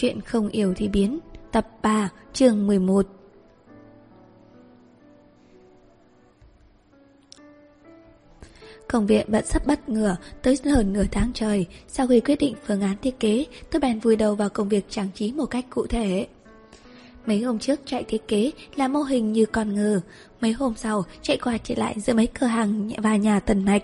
Chuyện 0.00 0.20
không 0.20 0.48
yêu 0.48 0.74
thì 0.76 0.88
biến 0.88 1.18
Tập 1.52 1.66
3 1.82 2.10
chương 2.32 2.66
11 2.66 3.06
Công 8.88 9.06
việc 9.06 9.28
bận 9.28 9.46
sắp 9.46 9.66
bắt 9.66 9.88
ngửa 9.88 10.16
tới 10.42 10.58
hơn 10.64 10.92
nửa 10.92 11.04
tháng 11.10 11.30
trời. 11.34 11.66
Sau 11.88 12.06
khi 12.06 12.20
quyết 12.20 12.38
định 12.38 12.54
phương 12.66 12.80
án 12.80 12.96
thiết 13.02 13.20
kế, 13.20 13.46
tôi 13.70 13.80
bèn 13.80 13.98
vùi 13.98 14.16
đầu 14.16 14.34
vào 14.34 14.48
công 14.48 14.68
việc 14.68 14.84
trang 14.88 15.08
trí 15.14 15.32
một 15.32 15.46
cách 15.46 15.64
cụ 15.70 15.86
thể. 15.86 16.26
Mấy 17.26 17.40
hôm 17.40 17.58
trước 17.58 17.80
chạy 17.84 18.04
thiết 18.04 18.28
kế 18.28 18.50
là 18.76 18.88
mô 18.88 19.02
hình 19.02 19.32
như 19.32 19.46
con 19.46 19.74
ngừ. 19.74 20.00
Mấy 20.40 20.52
hôm 20.52 20.74
sau 20.76 21.04
chạy 21.22 21.36
qua 21.36 21.58
chạy 21.58 21.76
lại 21.76 21.94
giữa 22.00 22.12
mấy 22.14 22.26
cửa 22.26 22.46
hàng 22.46 22.90
và 22.98 23.16
nhà 23.16 23.40
tần 23.40 23.64
mạch. 23.64 23.82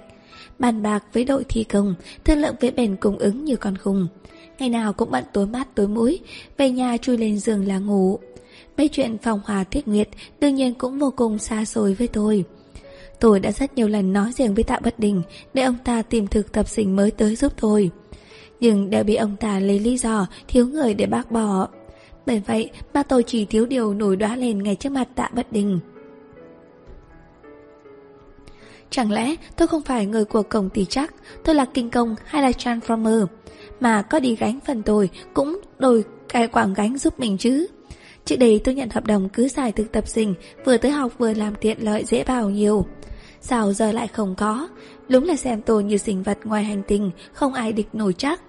Bàn 0.58 0.82
bạc 0.82 1.04
với 1.12 1.24
đội 1.24 1.44
thi 1.48 1.64
công, 1.64 1.94
thương 2.24 2.38
lượng 2.38 2.54
với 2.60 2.70
bền 2.70 2.96
cung 2.96 3.18
ứng 3.18 3.44
như 3.44 3.56
con 3.56 3.78
khùng. 3.78 4.08
Ngày 4.59 4.68
nào 4.68 4.93
cũng 4.93 5.11
bận 5.11 5.25
tối 5.32 5.46
mắt 5.46 5.75
tối 5.75 5.89
mũi, 5.89 6.21
về 6.57 6.71
nhà 6.71 6.96
chui 6.96 7.18
lên 7.18 7.39
giường 7.39 7.67
là 7.67 7.79
ngủ. 7.79 8.18
Mấy 8.76 8.89
chuyện 8.89 9.18
phòng 9.18 9.40
hòa 9.45 9.64
thiết 9.64 9.89
nguyệt 9.89 10.08
đương 10.40 10.54
nhiên 10.54 10.75
cũng 10.75 10.99
vô 10.99 11.12
cùng 11.17 11.39
xa 11.39 11.64
xôi 11.64 11.95
với 11.95 12.08
tôi. 12.08 12.45
Tôi 13.21 13.40
đã 13.40 13.53
rất 13.53 13.75
nhiều 13.75 13.89
lần 13.89 14.12
nói 14.12 14.32
riêng 14.32 14.54
với 14.54 14.64
Tạ 14.64 14.79
Bất 14.85 14.98
Đình 14.98 15.22
để 15.54 15.62
ông 15.62 15.76
ta 15.85 16.03
tìm 16.03 16.26
thực 16.26 16.53
tập 16.53 16.68
sinh 16.68 16.96
mới 16.96 17.11
tới 17.11 17.36
giúp 17.36 17.53
tôi. 17.61 17.90
Nhưng 18.61 18.90
đều 18.90 19.04
bị 19.04 19.14
ông 19.14 19.36
ta 19.36 19.61
lấy 19.61 19.79
lý 19.79 19.98
do 19.98 20.26
thiếu 20.48 20.67
người 20.67 20.95
để 20.95 21.07
bác 21.07 21.31
bỏ. 21.31 21.68
Bởi 22.26 22.43
vậy 22.46 22.71
mà 22.95 23.03
tôi 23.03 23.23
chỉ 23.23 23.45
thiếu 23.45 23.67
điều 23.67 23.95
nổi 23.95 24.17
đoá 24.17 24.36
lên 24.36 24.62
ngay 24.62 24.75
trước 24.75 24.93
mặt 24.93 25.09
Tạ 25.14 25.31
Bất 25.34 25.53
Đình. 25.53 25.81
Chẳng 28.90 29.12
lẽ 29.12 29.34
tôi 29.57 29.68
không 29.68 29.82
phải 29.82 30.07
người 30.07 30.25
của 30.25 30.43
công 30.43 30.71
ty 30.71 30.84
chắc, 30.84 31.14
tôi 31.45 31.54
là 31.54 31.64
kinh 31.64 31.90
công 31.90 32.14
hay 32.25 32.42
là 32.42 32.50
transformer, 32.50 33.27
mà 33.84 34.02
có 34.02 34.20
đi 34.20 34.36
gánh 34.36 34.58
phần 34.66 34.83
tôi 34.83 35.11
cũng 35.34 35.61
đổi 35.78 36.05
cái 36.28 36.48
quảng 36.48 36.75
gánh 36.75 36.98
giúp 36.98 37.20
mình 37.20 37.38
chứ. 37.38 37.66
Trước 38.25 38.36
đây 38.36 38.61
tôi 38.64 38.75
nhận 38.75 38.91
hợp 38.91 39.06
đồng 39.06 39.28
cứ 39.28 39.48
xài 39.48 39.72
thực 39.72 39.92
tập 39.92 40.09
sinh, 40.09 40.34
vừa 40.64 40.77
tới 40.77 40.91
học 40.91 41.12
vừa 41.19 41.34
làm 41.34 41.55
tiện 41.55 41.84
lợi 41.84 42.05
dễ 42.05 42.25
bảo 42.25 42.50
nhiều. 42.50 42.86
Sao 43.41 43.72
giờ 43.72 43.92
lại 43.92 44.09
không 44.09 44.34
có? 44.34 44.69
Đúng 45.09 45.25
là 45.25 45.36
xem 45.36 45.62
tôi 45.62 45.84
như 45.84 45.97
sinh 45.97 46.22
vật 46.22 46.39
ngoài 46.44 46.64
hành 46.64 46.83
tinh, 46.83 47.11
không 47.33 47.55
ai 47.55 47.72
địch 47.72 47.89
nổi 47.92 48.14
chắc. 48.19 48.41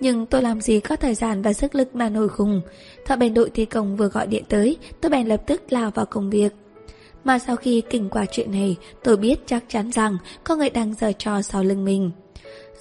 Nhưng 0.00 0.26
tôi 0.26 0.42
làm 0.42 0.60
gì 0.60 0.80
có 0.80 0.96
thời 0.96 1.14
gian 1.14 1.42
và 1.42 1.52
sức 1.52 1.74
lực 1.74 1.94
mà 1.94 2.08
nổi 2.08 2.28
khùng. 2.28 2.60
Thợ 3.06 3.16
bên 3.16 3.34
đội 3.34 3.50
thi 3.50 3.64
công 3.64 3.96
vừa 3.96 4.08
gọi 4.08 4.26
điện 4.26 4.44
tới, 4.48 4.76
tôi 5.00 5.10
bèn 5.10 5.26
lập 5.26 5.42
tức 5.46 5.62
lao 5.72 5.90
vào 5.90 6.06
công 6.06 6.30
việc. 6.30 6.52
Mà 7.24 7.38
sau 7.38 7.56
khi 7.56 7.82
kinh 7.90 8.08
qua 8.08 8.26
chuyện 8.30 8.52
này, 8.52 8.76
tôi 9.04 9.16
biết 9.16 9.38
chắc 9.46 9.64
chắn 9.68 9.92
rằng 9.92 10.16
có 10.44 10.56
người 10.56 10.70
đang 10.70 10.94
giở 10.94 11.12
trò 11.12 11.42
sau 11.42 11.64
lưng 11.64 11.84
mình. 11.84 12.10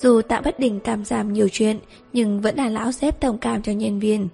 Dù 0.02 0.22
tạ 0.22 0.42
bất 0.42 0.60
đình 0.60 0.80
cảm 0.80 1.06
giảm 1.06 1.34
nhiều 1.34 1.48
chuyện, 1.52 1.80
nhưng 2.14 2.42
vẫn 2.42 2.56
là 2.56 2.70
lão 2.70 2.92
xếp 2.92 3.22
thông 3.22 3.38
cảm 3.38 3.62
cho 3.62 3.72
nhân 3.72 4.00
viên. 4.00 4.28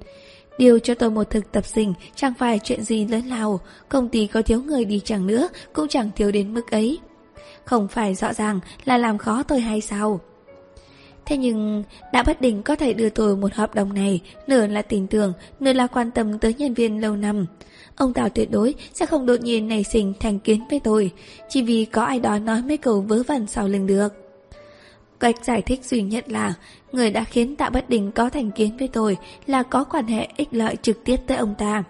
Điều 0.58 0.80
cho 0.80 0.96
tôi 0.96 1.12
một 1.12 1.30
thực 1.30 1.52
tập 1.52 1.66
sinh 1.66 1.94
chẳng 2.16 2.34
phải 2.40 2.60
chuyện 2.64 2.84
gì 2.84 3.06
lớn 3.06 3.26
lao, 3.26 3.60
công 3.90 4.10
ty 4.10 4.28
có 4.28 4.42
thiếu 4.42 4.64
người 4.64 4.86
đi 4.86 5.00
chẳng 5.00 5.28
nữa 5.28 5.50
cũng 5.74 5.88
chẳng 5.88 6.10
thiếu 6.16 6.32
đến 6.32 6.54
mức 6.54 6.72
ấy. 6.72 7.00
Không 7.66 7.88
phải 7.88 8.16
rõ 8.16 8.34
ràng 8.34 8.60
là 8.86 8.98
làm 8.98 9.18
khó 9.18 9.44
tôi 9.44 9.60
hay 9.60 9.82
sao? 9.82 10.20
Thế 11.26 11.38
nhưng, 11.38 11.84
đã 12.14 12.24
bất 12.24 12.42
định 12.42 12.64
có 12.64 12.76
thể 12.76 12.94
đưa 12.94 13.10
tôi 13.10 13.38
một 13.38 13.54
hợp 13.54 13.76
đồng 13.76 13.94
này, 13.94 14.22
nửa 14.48 14.68
là 14.68 14.82
tình 14.82 15.08
tưởng, 15.08 15.34
nửa 15.60 15.74
là 15.74 15.88
quan 15.88 16.12
tâm 16.12 16.40
tới 16.40 16.54
nhân 16.54 16.74
viên 16.74 17.02
lâu 17.02 17.16
năm. 17.16 17.46
Ông 17.96 18.14
Tào 18.14 18.30
tuyệt 18.30 18.52
đối 18.52 18.74
sẽ 18.94 19.06
không 19.06 19.26
đột 19.26 19.42
nhiên 19.42 19.68
nảy 19.68 19.84
sinh 19.84 20.14
thành 20.20 20.40
kiến 20.40 20.64
với 20.70 20.80
tôi, 20.80 21.12
chỉ 21.50 21.62
vì 21.62 21.86
có 21.86 22.04
ai 22.04 22.20
đó 22.20 22.40
nói 22.40 22.62
mấy 22.62 22.78
câu 22.78 23.02
vớ 23.02 23.24
vẩn 23.28 23.48
sau 23.48 23.68
lưng 23.68 23.88
được. 23.88 24.31
Cách 25.22 25.46
giải 25.46 25.62
thích 25.62 25.86
duy 25.86 26.02
nhất 26.02 26.30
là 26.30 26.54
người 26.92 27.12
đã 27.12 27.24
khiến 27.24 27.56
Tạ 27.56 27.70
Bất 27.70 27.90
Đình 27.90 28.12
có 28.12 28.30
thành 28.30 28.52
kiến 28.52 28.78
với 28.78 28.88
tôi 28.88 29.18
là 29.46 29.64
có 29.64 29.84
quan 29.84 30.08
hệ 30.08 30.28
ích 30.38 30.48
lợi 30.52 30.76
trực 30.82 31.04
tiếp 31.04 31.18
tới 31.28 31.38
ông 31.38 31.56
ta. 31.58 31.84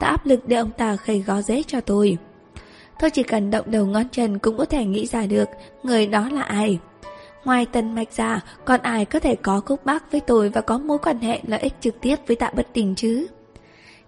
Tạo 0.00 0.10
áp 0.10 0.26
lực 0.26 0.48
để 0.48 0.56
ông 0.56 0.70
ta 0.78 0.96
khơi 0.96 1.24
gó 1.26 1.42
dễ 1.42 1.62
cho 1.62 1.80
tôi. 1.80 2.18
Tôi 3.00 3.10
chỉ 3.10 3.22
cần 3.22 3.50
động 3.50 3.70
đầu 3.70 3.86
ngón 3.86 4.08
chân 4.12 4.38
cũng 4.38 4.58
có 4.58 4.64
thể 4.64 4.84
nghĩ 4.84 5.06
ra 5.06 5.26
được 5.26 5.48
người 5.82 6.06
đó 6.06 6.28
là 6.32 6.42
ai. 6.42 6.78
Ngoài 7.44 7.66
Tân 7.72 7.94
Mạch 7.94 8.12
ra, 8.12 8.40
còn 8.64 8.80
ai 8.82 9.04
có 9.04 9.18
thể 9.18 9.36
có 9.36 9.60
khúc 9.60 9.86
mắc 9.86 10.12
với 10.12 10.20
tôi 10.20 10.48
và 10.48 10.60
có 10.60 10.78
mối 10.78 10.98
quan 10.98 11.18
hệ 11.18 11.40
lợi 11.46 11.60
ích 11.60 11.74
trực 11.80 12.00
tiếp 12.00 12.16
với 12.26 12.36
Tạ 12.36 12.50
Bất 12.56 12.66
Đình 12.74 12.94
chứ? 12.94 13.26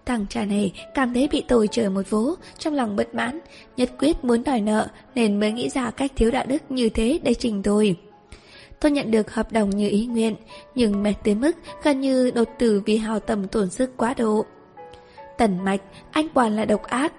Thằng 0.07 0.27
cha 0.29 0.45
này 0.45 0.73
cảm 0.95 1.15
thấy 1.15 1.29
bị 1.33 1.45
tôi 1.49 1.69
trời 1.69 1.91
một 1.91 2.11
vố, 2.11 2.35
trong 2.59 2.75
lòng 2.75 2.97
bất 2.97 3.15
mãn, 3.15 3.39
nhất 3.77 3.91
quyết 3.99 4.25
muốn 4.25 4.45
đòi 4.45 4.61
nợ 4.61 4.89
nên 5.15 5.41
mới 5.41 5.53
nghĩ 5.53 5.69
ra 5.69 5.91
cách 5.91 6.13
thiếu 6.17 6.31
đạo 6.31 6.45
đức 6.49 6.71
như 6.71 6.89
thế 6.89 7.21
để 7.23 7.35
trình 7.35 7.63
tôi. 7.63 7.97
Tôi 8.81 8.93
nhận 8.93 9.11
được 9.11 9.35
hợp 9.35 9.53
đồng 9.53 9.71
như 9.71 9.89
ý 9.89 10.07
nguyện, 10.07 10.37
nhưng 10.75 11.03
mệt 11.03 11.15
tới 11.25 11.35
mức 11.35 11.57
gần 11.83 12.01
như 12.01 12.31
đột 12.31 12.49
tử 12.59 12.83
vì 12.87 12.97
hào 12.97 13.21
tầm 13.21 13.49
tổn 13.49 13.71
sức 13.71 13.91
quá 13.97 14.15
độ. 14.15 14.45
Tần 15.39 15.65
mạch, 15.65 15.81
anh 16.11 16.29
quả 16.35 16.49
là 16.49 16.65
độc 16.65 16.83
ác. 16.83 17.13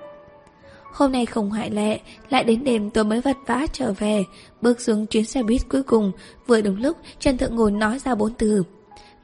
Hôm 0.93 1.11
nay 1.11 1.25
không 1.25 1.51
hại 1.51 1.69
lệ, 1.69 1.99
lại 2.29 2.43
đến 2.43 2.63
đêm 2.63 2.89
tôi 2.89 3.03
mới 3.03 3.21
vật 3.21 3.37
vã 3.45 3.65
trở 3.73 3.93
về, 3.93 4.23
bước 4.61 4.81
xuống 4.81 5.05
chuyến 5.05 5.25
xe 5.25 5.43
buýt 5.43 5.61
cuối 5.69 5.83
cùng, 5.83 6.11
vừa 6.47 6.61
đúng 6.61 6.81
lúc 6.81 6.97
Trần 7.19 7.37
Thượng 7.37 7.55
Ngôn 7.55 7.79
nói 7.79 7.99
ra 7.99 8.15
bốn 8.15 8.33
từ. 8.33 8.63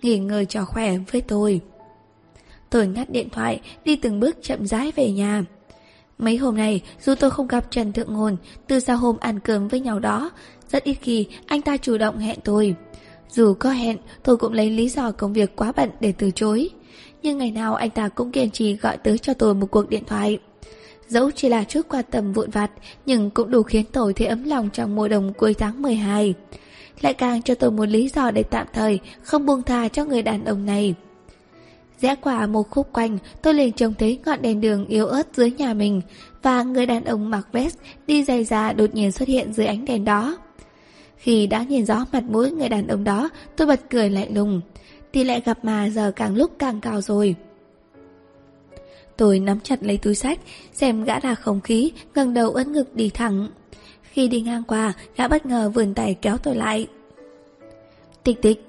Nghỉ 0.02 0.18
ngơi 0.18 0.46
cho 0.46 0.66
khỏe 0.66 0.98
với 1.12 1.22
tôi. 1.22 1.62
Tôi 2.70 2.88
ngắt 2.88 3.10
điện 3.10 3.30
thoại, 3.30 3.62
đi 3.86 3.96
từng 3.96 4.20
bước 4.20 4.38
chậm 4.42 4.66
rãi 4.68 4.92
về 4.96 5.12
nhà. 5.12 5.44
Mấy 6.18 6.38
hôm 6.38 6.58
nay, 6.58 6.82
dù 7.02 7.16
tôi 7.16 7.32
không 7.32 7.48
gặp 7.48 7.72
Trần 7.72 7.94
Thượng 7.94 8.14
Ngôn, 8.14 8.38
từ 8.68 8.80
sau 8.80 8.98
hôm 8.98 9.18
ăn 9.20 9.40
cơm 9.40 9.68
với 9.68 9.80
nhau 9.80 10.00
đó, 10.00 10.32
rất 10.76 10.84
ít 10.84 10.98
khi 11.02 11.28
anh 11.48 11.62
ta 11.62 11.78
chủ 11.78 11.98
động 11.98 12.18
hẹn 12.18 12.40
tôi. 12.44 12.76
Dù 13.30 13.54
có 13.54 13.70
hẹn, 13.70 13.98
tôi 14.24 14.38
cũng 14.38 14.54
lấy 14.54 14.70
lý 14.70 14.90
do 14.90 15.12
công 15.12 15.34
việc 15.34 15.56
quá 15.56 15.72
bận 15.76 15.90
để 16.00 16.14
từ 16.18 16.32
chối. 16.32 16.70
Nhưng 17.24 17.38
ngày 17.38 17.52
nào 17.52 17.76
anh 17.76 17.90
ta 17.90 18.10
cũng 18.10 18.32
kiên 18.32 18.52
trì 18.52 18.76
gọi 18.76 18.98
tới 18.98 19.18
cho 19.18 19.34
tôi 19.34 19.54
một 19.54 19.68
cuộc 19.72 19.90
điện 19.90 20.04
thoại. 20.08 20.40
Dẫu 21.08 21.32
chỉ 21.32 21.50
là 21.50 21.64
chút 21.64 21.82
quan 21.90 22.06
tâm 22.12 22.34
vụn 22.34 22.50
vặt, 22.50 22.72
nhưng 23.06 23.30
cũng 23.30 23.52
đủ 23.52 23.64
khiến 23.64 23.86
tôi 23.92 24.14
thấy 24.14 24.28
ấm 24.28 24.44
lòng 24.44 24.70
trong 24.74 24.96
mùa 24.96 25.08
đông 25.08 25.34
cuối 25.34 25.54
tháng 25.54 25.82
12. 25.82 26.34
Lại 27.02 27.14
càng 27.14 27.42
cho 27.42 27.56
tôi 27.56 27.72
một 27.72 27.86
lý 27.86 28.10
do 28.16 28.32
để 28.32 28.44
tạm 28.44 28.68
thời 28.74 29.00
không 29.24 29.46
buông 29.46 29.62
tha 29.62 29.88
cho 29.88 30.06
người 30.06 30.22
đàn 30.22 30.46
ông 30.46 30.66
này. 30.66 30.96
Rẽ 32.02 32.16
qua 32.16 32.48
một 32.48 32.70
khúc 32.70 32.94
quanh, 32.94 33.18
tôi 33.42 33.54
liền 33.54 33.72
trông 33.72 33.94
thấy 33.94 34.20
ngọn 34.26 34.42
đèn 34.42 34.62
đường 34.62 34.86
yếu 34.86 35.08
ớt 35.08 35.28
dưới 35.34 35.52
nhà 35.52 35.74
mình 35.74 36.02
và 36.42 36.64
người 36.64 36.86
đàn 36.86 37.06
ông 37.06 37.30
mặc 37.30 37.48
vest 37.52 37.78
đi 38.08 38.24
giày 38.24 38.44
da 38.44 38.74
đột 38.74 38.96
nhiên 38.96 39.12
xuất 39.12 39.28
hiện 39.28 39.54
dưới 39.54 39.66
ánh 39.66 39.86
đèn 39.86 40.06
đó. 40.06 40.38
Khi 41.26 41.48
đã 41.48 41.64
nhìn 41.64 41.86
rõ 41.86 42.06
mặt 42.14 42.24
mũi 42.24 42.52
người 42.52 42.70
đàn 42.70 42.88
ông 42.88 43.04
đó, 43.04 43.30
tôi 43.56 43.68
bật 43.68 43.80
cười 43.90 44.10
lạnh 44.10 44.36
lùng. 44.36 44.62
Tỷ 45.12 45.24
lệ 45.24 45.40
gặp 45.46 45.66
mà 45.66 45.90
giờ 45.90 46.12
càng 46.16 46.36
lúc 46.36 46.52
càng 46.60 46.82
cao 46.82 47.02
rồi. 47.02 47.36
Tôi 49.18 49.40
nắm 49.40 49.60
chặt 49.60 49.84
lấy 49.84 49.98
túi 49.98 50.16
sách, 50.16 50.40
xem 50.74 51.04
gã 51.04 51.20
là 51.20 51.36
không 51.36 51.62
khí, 51.62 51.92
ngẩng 52.16 52.34
đầu 52.34 52.52
ấn 52.52 52.72
ngực 52.72 52.96
đi 52.96 53.10
thẳng. 53.10 53.50
Khi 54.02 54.28
đi 54.28 54.42
ngang 54.42 54.64
qua, 54.64 54.94
gã 55.18 55.28
bất 55.28 55.46
ngờ 55.46 55.72
vườn 55.74 55.94
tay 55.94 56.16
kéo 56.22 56.38
tôi 56.38 56.56
lại. 56.56 56.88
Tịch 58.24 58.42
tịch. 58.42 58.66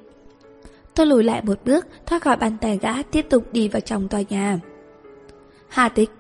Tôi 0.95 1.07
lùi 1.07 1.25
lại 1.25 1.43
một 1.45 1.59
bước, 1.65 1.87
thoát 2.07 2.23
khỏi 2.23 2.37
bàn 2.37 2.57
tay 2.61 2.79
gã 2.83 3.03
tiếp 3.03 3.27
tục 3.31 3.53
đi 3.53 3.69
vào 3.69 3.81
trong 3.81 4.09
tòa 4.09 4.23
nhà. 4.29 4.59
Hà 5.69 5.89
tịch. 5.89 6.11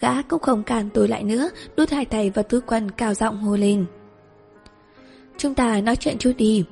Gã 0.00 0.22
cũng 0.22 0.40
không 0.42 0.62
cản 0.62 0.90
tôi 0.94 1.08
lại 1.08 1.22
nữa, 1.22 1.50
đút 1.76 1.90
hai 1.90 2.04
tay 2.04 2.30
vào 2.30 2.42
túi 2.42 2.60
quần 2.60 2.90
cao 2.90 3.14
giọng 3.14 3.42
hô 3.42 3.56
lên. 3.56 3.86
Chúng 5.38 5.54
ta 5.54 5.80
nói 5.80 5.96
chuyện 5.96 6.18
chút 6.18 6.32
đi. 6.36 6.64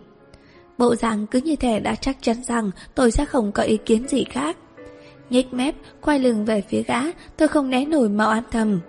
Bộ 0.79 0.95
dạng 0.95 1.27
cứ 1.27 1.41
như 1.41 1.57
thể 1.57 1.81
đã 1.81 1.95
chắc 1.95 2.17
chắn 2.21 2.37
rằng 2.43 2.71
tôi 2.95 3.11
sẽ 3.11 3.25
không 3.25 3.53
có 3.53 3.63
ý 3.63 3.77
kiến 3.77 4.09
gì 4.09 4.25
khác. 4.25 4.57
Nhếch 5.31 5.55
mép, 5.55 5.75
quay 6.01 6.19
lưng 6.19 6.45
về 6.45 6.63
phía 6.69 6.83
gã, 6.83 7.01
tôi 7.37 7.49
không 7.49 7.71
né 7.71 7.85
nổi 7.85 8.09
mau 8.09 8.29
an 8.29 8.43
thầm. 8.51 8.81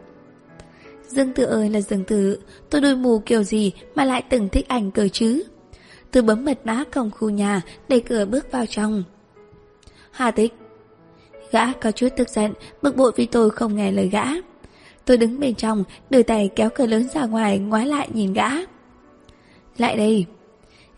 Dương 1.08 1.34
Tử 1.34 1.44
ơi 1.44 1.70
là 1.70 1.82
Dương 1.82 2.04
Tử, 2.04 2.40
tôi 2.70 2.82
đôi 2.82 2.96
mù 2.96 3.20
kiểu 3.20 3.44
gì 3.44 3.72
mà 3.96 4.06
lại 4.06 4.24
từng 4.30 4.50
thích 4.50 4.68
ảnh 4.68 4.92
cờ 4.92 5.08
chứ. 5.08 5.44
Tôi 6.12 6.24
bấm 6.24 6.46
mật 6.46 6.60
mã 6.64 6.84
cổng 6.94 7.12
khu 7.12 7.30
nhà, 7.30 7.62
đẩy 7.88 8.00
cửa 8.00 8.26
bước 8.26 8.52
vào 8.52 8.66
trong. 8.66 9.04
Hà 10.12 10.32
tích. 10.32 10.54
Gã 11.52 11.74
có 11.74 11.92
chút 11.92 12.08
tức 12.18 12.30
giận, 12.30 12.54
bực 12.82 12.96
bội 12.96 13.12
vì 13.16 13.26
tôi 13.26 13.50
không 13.50 13.76
nghe 13.76 13.92
lời 13.92 14.10
gã. 14.10 14.26
Tôi 15.06 15.18
đứng 15.18 15.40
bên 15.40 15.56
trong, 15.56 15.84
đưa 16.10 16.24
tay 16.24 16.50
kéo 16.56 16.70
cửa 16.76 16.86
lớn 16.86 17.08
ra 17.14 17.26
ngoài, 17.26 17.60
ngoái 17.60 17.86
lại 17.86 18.10
nhìn 18.14 18.34
gã. 18.34 18.50
Lại 19.78 19.98
đây. 19.98 20.26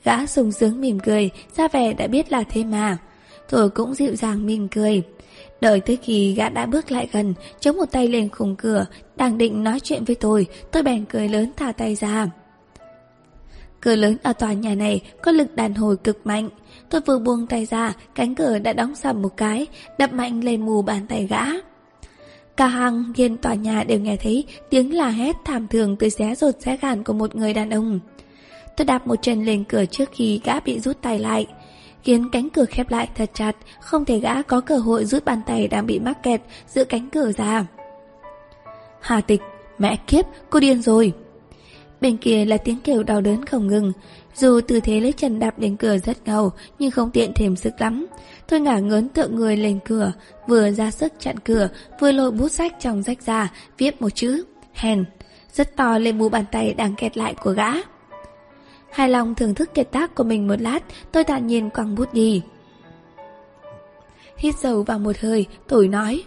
Gã 0.03 0.25
sùng 0.25 0.51
sướng 0.51 0.81
mỉm 0.81 0.99
cười, 0.99 1.29
ra 1.57 1.67
vẻ 1.67 1.93
đã 1.93 2.07
biết 2.07 2.31
là 2.31 2.43
thế 2.43 2.63
mà. 2.63 2.97
Tôi 3.49 3.69
cũng 3.69 3.93
dịu 3.93 4.15
dàng 4.15 4.45
mỉm 4.45 4.67
cười. 4.67 5.03
Đợi 5.61 5.79
tới 5.79 5.97
khi 6.01 6.33
gã 6.33 6.49
đã 6.49 6.65
bước 6.65 6.91
lại 6.91 7.09
gần, 7.11 7.33
chống 7.59 7.77
một 7.77 7.91
tay 7.91 8.07
lên 8.07 8.29
khung 8.29 8.55
cửa, 8.55 8.85
đang 9.15 9.37
định 9.37 9.63
nói 9.63 9.79
chuyện 9.79 10.03
với 10.03 10.15
tôi, 10.15 10.47
tôi 10.71 10.83
bèn 10.83 11.05
cười 11.05 11.29
lớn 11.29 11.51
thả 11.57 11.71
tay 11.71 11.95
ra. 11.95 12.27
Cửa 13.81 13.95
lớn 13.95 14.17
ở 14.23 14.33
tòa 14.33 14.53
nhà 14.53 14.75
này 14.75 15.01
có 15.23 15.31
lực 15.31 15.55
đàn 15.55 15.73
hồi 15.73 15.97
cực 15.97 16.27
mạnh. 16.27 16.49
Tôi 16.89 17.01
vừa 17.01 17.19
buông 17.19 17.47
tay 17.47 17.65
ra, 17.65 17.93
cánh 18.15 18.35
cửa 18.35 18.59
đã 18.59 18.73
đóng 18.73 18.95
sầm 18.95 19.21
một 19.21 19.37
cái, 19.37 19.67
đập 19.97 20.13
mạnh 20.13 20.43
lên 20.43 20.65
mù 20.65 20.81
bàn 20.81 21.07
tay 21.07 21.27
gã. 21.29 21.43
Cả 22.57 22.67
hàng 22.67 23.13
viên 23.15 23.37
tòa 23.37 23.53
nhà 23.53 23.83
đều 23.83 23.99
nghe 23.99 24.17
thấy 24.17 24.43
tiếng 24.69 24.95
là 24.95 25.09
hét 25.09 25.35
thảm 25.45 25.67
thường 25.67 25.95
tới 25.95 26.09
xé 26.09 26.35
rột 26.35 26.61
xé 26.61 26.77
gàn 26.81 27.03
của 27.03 27.13
một 27.13 27.35
người 27.35 27.53
đàn 27.53 27.69
ông. 27.69 27.99
Tôi 28.77 28.85
đạp 28.85 29.07
một 29.07 29.15
chân 29.21 29.45
lên 29.45 29.63
cửa 29.63 29.85
trước 29.85 30.09
khi 30.11 30.41
gã 30.43 30.59
bị 30.59 30.79
rút 30.79 31.01
tay 31.01 31.19
lại. 31.19 31.47
khiến 32.03 32.29
cánh 32.31 32.49
cửa 32.49 32.65
khép 32.65 32.91
lại 32.91 33.09
thật 33.15 33.29
chặt, 33.33 33.55
không 33.79 34.05
thể 34.05 34.19
gã 34.19 34.41
có 34.41 34.61
cơ 34.61 34.77
hội 34.77 35.05
rút 35.05 35.25
bàn 35.25 35.41
tay 35.45 35.67
đang 35.67 35.85
bị 35.85 35.99
mắc 35.99 36.23
kẹt 36.23 36.41
giữa 36.67 36.83
cánh 36.83 37.09
cửa 37.09 37.31
ra. 37.31 37.65
Hà 39.01 39.21
tịch, 39.21 39.41
mẹ 39.77 39.97
kiếp, 40.07 40.25
cô 40.49 40.59
điên 40.59 40.81
rồi. 40.81 41.13
Bên 42.01 42.17
kia 42.17 42.45
là 42.45 42.57
tiếng 42.57 42.79
kêu 42.83 43.03
đau 43.03 43.21
đớn 43.21 43.45
không 43.45 43.67
ngừng, 43.67 43.91
dù 44.35 44.61
tư 44.67 44.79
thế 44.79 44.99
lấy 44.99 45.11
chân 45.11 45.39
đạp 45.39 45.59
lên 45.59 45.77
cửa 45.77 45.97
rất 45.97 46.17
ngầu 46.27 46.51
nhưng 46.79 46.91
không 46.91 47.11
tiện 47.11 47.31
thêm 47.35 47.55
sức 47.55 47.73
lắm. 47.79 48.07
Tôi 48.47 48.59
ngả 48.59 48.79
ngớn 48.79 49.09
tựa 49.09 49.27
người 49.27 49.57
lên 49.57 49.79
cửa, 49.85 50.11
vừa 50.47 50.71
ra 50.71 50.91
sức 50.91 51.13
chặn 51.19 51.39
cửa, 51.39 51.69
vừa 51.99 52.11
lôi 52.11 52.31
bút 52.31 52.51
sách 52.51 52.73
trong 52.79 53.03
rách 53.03 53.21
ra, 53.21 53.51
viết 53.77 54.01
một 54.01 54.09
chữ, 54.09 54.43
hèn, 54.73 55.05
rất 55.53 55.75
to 55.75 55.97
lên 55.97 56.17
mu 56.17 56.29
bàn 56.29 56.45
tay 56.51 56.73
đang 56.73 56.95
kẹt 56.95 57.17
lại 57.17 57.33
của 57.33 57.51
gã. 57.51 57.71
Hài 58.95 59.09
lòng 59.09 59.35
thưởng 59.35 59.55
thức 59.55 59.73
kiệt 59.73 59.91
tác 59.91 60.15
của 60.15 60.23
mình 60.23 60.47
một 60.47 60.55
lát, 60.61 60.79
tôi 61.11 61.23
thản 61.23 61.47
nhiên 61.47 61.69
quăng 61.69 61.95
bút 61.95 62.13
đi. 62.13 62.41
Hít 64.37 64.55
dầu 64.59 64.83
vào 64.83 64.99
một 64.99 65.17
hơi, 65.19 65.45
tôi 65.67 65.87
nói. 65.87 66.23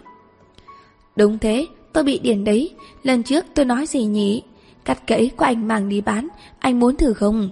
Đúng 1.15 1.39
thế, 1.39 1.67
tôi 1.93 2.03
bị 2.03 2.19
điền 2.19 2.43
đấy. 2.43 2.75
Lần 3.03 3.23
trước 3.23 3.45
tôi 3.53 3.65
nói 3.65 3.85
gì 3.85 4.05
nhỉ? 4.05 4.43
Cắt 4.85 5.07
cẫy 5.07 5.31
của 5.37 5.45
anh 5.45 5.67
mang 5.67 5.89
đi 5.89 6.01
bán, 6.01 6.27
anh 6.59 6.79
muốn 6.79 6.95
thử 6.95 7.13
không? 7.13 7.49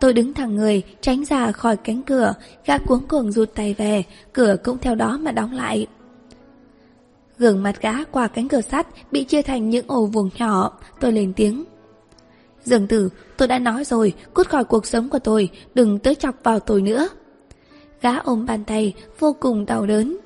Tôi 0.00 0.12
đứng 0.12 0.34
thẳng 0.34 0.56
người, 0.56 0.82
tránh 1.00 1.24
ra 1.24 1.52
khỏi 1.52 1.76
cánh 1.76 2.02
cửa, 2.02 2.34
gã 2.66 2.78
cuống 2.78 3.06
cuồng 3.06 3.32
rụt 3.32 3.54
tay 3.54 3.74
về, 3.74 4.04
cửa 4.32 4.56
cũng 4.64 4.78
theo 4.78 4.94
đó 4.94 5.18
mà 5.22 5.32
đóng 5.32 5.52
lại. 5.52 5.86
Gương 7.38 7.62
mặt 7.62 7.80
gã 7.80 8.04
qua 8.04 8.28
cánh 8.28 8.48
cửa 8.48 8.60
sắt 8.60 8.86
bị 9.10 9.24
chia 9.24 9.42
thành 9.42 9.70
những 9.70 9.86
ổ 9.88 10.06
vuông 10.06 10.30
nhỏ, 10.38 10.78
tôi 11.00 11.12
lên 11.12 11.32
tiếng. 11.36 11.64
Dương 12.68 12.86
tử, 12.86 13.08
tôi 13.36 13.48
đã 13.48 13.58
nói 13.58 13.84
rồi, 13.84 14.12
cút 14.34 14.48
khỏi 14.48 14.64
cuộc 14.64 14.86
sống 14.86 15.08
của 15.08 15.18
tôi, 15.18 15.48
đừng 15.74 15.98
tới 15.98 16.14
chọc 16.14 16.34
vào 16.44 16.60
tôi 16.60 16.82
nữa. 16.82 17.08
Gã 18.02 18.18
ôm 18.18 18.46
bàn 18.46 18.64
tay, 18.64 18.94
vô 19.18 19.36
cùng 19.40 19.66
đau 19.66 19.86
đớn. 19.86 20.16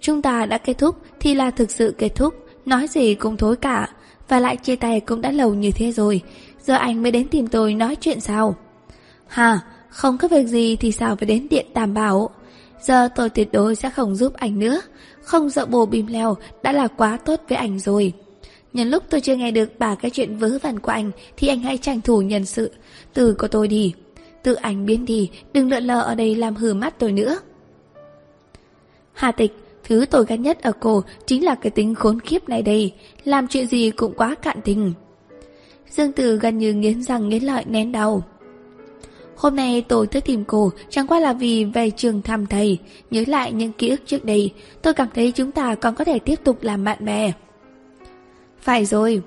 Chúng 0.00 0.22
ta 0.22 0.46
đã 0.46 0.58
kết 0.58 0.78
thúc 0.78 0.96
thì 1.20 1.34
là 1.34 1.50
thực 1.50 1.70
sự 1.70 1.94
kết 1.98 2.08
thúc, 2.08 2.34
nói 2.66 2.88
gì 2.88 3.14
cũng 3.14 3.36
thối 3.36 3.56
cả. 3.56 3.88
Và 4.28 4.40
lại 4.40 4.56
chia 4.56 4.76
tay 4.76 5.00
cũng 5.00 5.20
đã 5.20 5.30
lâu 5.30 5.54
như 5.54 5.70
thế 5.70 5.92
rồi, 5.92 6.20
giờ 6.60 6.74
anh 6.74 7.02
mới 7.02 7.12
đến 7.12 7.28
tìm 7.28 7.46
tôi 7.46 7.74
nói 7.74 7.96
chuyện 8.00 8.20
sao? 8.20 8.56
Hà, 9.26 9.60
không 9.88 10.18
có 10.18 10.28
việc 10.28 10.46
gì 10.46 10.76
thì 10.76 10.92
sao 10.92 11.16
phải 11.16 11.26
đến 11.26 11.46
điện 11.50 11.66
đảm 11.74 11.94
bảo. 11.94 12.30
Giờ 12.82 13.08
tôi 13.14 13.30
tuyệt 13.30 13.52
đối 13.52 13.74
sẽ 13.74 13.90
không 13.90 14.16
giúp 14.16 14.34
anh 14.34 14.58
nữa, 14.58 14.80
không 15.22 15.48
dợ 15.48 15.66
bồ 15.66 15.86
bìm 15.86 16.06
leo 16.06 16.36
đã 16.62 16.72
là 16.72 16.86
quá 16.86 17.18
tốt 17.24 17.40
với 17.48 17.58
anh 17.58 17.78
rồi. 17.78 18.12
Nhân 18.74 18.90
lúc 18.90 19.02
tôi 19.10 19.20
chưa 19.20 19.36
nghe 19.36 19.50
được 19.50 19.70
bà 19.78 19.94
cái 19.94 20.10
chuyện 20.10 20.36
vớ 20.36 20.58
vẩn 20.62 20.80
của 20.80 20.92
anh 20.92 21.10
Thì 21.36 21.48
anh 21.48 21.60
hãy 21.60 21.78
tranh 21.78 22.00
thủ 22.00 22.22
nhân 22.22 22.44
sự. 22.44 22.70
Từ 23.12 23.34
của 23.34 23.48
tôi 23.48 23.68
đi. 23.68 23.94
Tự 24.42 24.54
anh 24.54 24.86
biến 24.86 25.04
đi 25.04 25.30
Đừng 25.52 25.70
lợn 25.70 25.84
lờ 25.84 26.00
ở 26.00 26.14
đây 26.14 26.34
làm 26.34 26.54
hư 26.54 26.74
mắt 26.74 26.98
tôi 26.98 27.12
nữa. 27.12 27.38
Hà 29.12 29.32
tịch 29.32 29.52
Thứ 29.84 30.06
tôi 30.10 30.24
ghét 30.28 30.36
nhất 30.36 30.62
ở 30.62 30.72
cô 30.80 31.02
Chính 31.26 31.44
là 31.44 31.54
cái 31.54 31.70
tính 31.70 31.94
khốn 31.94 32.20
khiếp 32.20 32.48
này 32.48 32.62
đây. 32.62 32.92
Làm 33.24 33.48
chuyện 33.48 33.66
gì 33.66 33.90
cũng 33.90 34.14
quá 34.14 34.34
cạn 34.42 34.60
tình. 34.64 34.92
Dương 35.90 36.12
Tử 36.12 36.36
gần 36.36 36.58
như 36.58 36.74
nghiến 36.74 37.02
răng 37.02 37.28
nghiến 37.28 37.42
lợi 37.42 37.64
nén 37.66 37.92
đau. 37.92 38.22
Hôm 39.36 39.56
nay 39.56 39.84
tôi 39.88 40.06
tới 40.06 40.22
tìm 40.22 40.44
cô 40.44 40.70
chẳng 40.90 41.06
qua 41.06 41.20
là 41.20 41.32
vì 41.32 41.64
về 41.64 41.90
trường 41.90 42.22
thăm 42.22 42.46
thầy, 42.46 42.78
nhớ 43.10 43.24
lại 43.26 43.52
những 43.52 43.72
ký 43.72 43.88
ức 43.88 44.00
trước 44.06 44.24
đây, 44.24 44.52
tôi 44.82 44.94
cảm 44.94 45.08
thấy 45.14 45.32
chúng 45.32 45.52
ta 45.52 45.74
còn 45.74 45.94
có 45.94 46.04
thể 46.04 46.18
tiếp 46.18 46.40
tục 46.44 46.62
làm 46.62 46.84
bạn 46.84 47.04
bè. 47.04 47.32
Phải 48.64 48.84
rồi, 48.84 49.22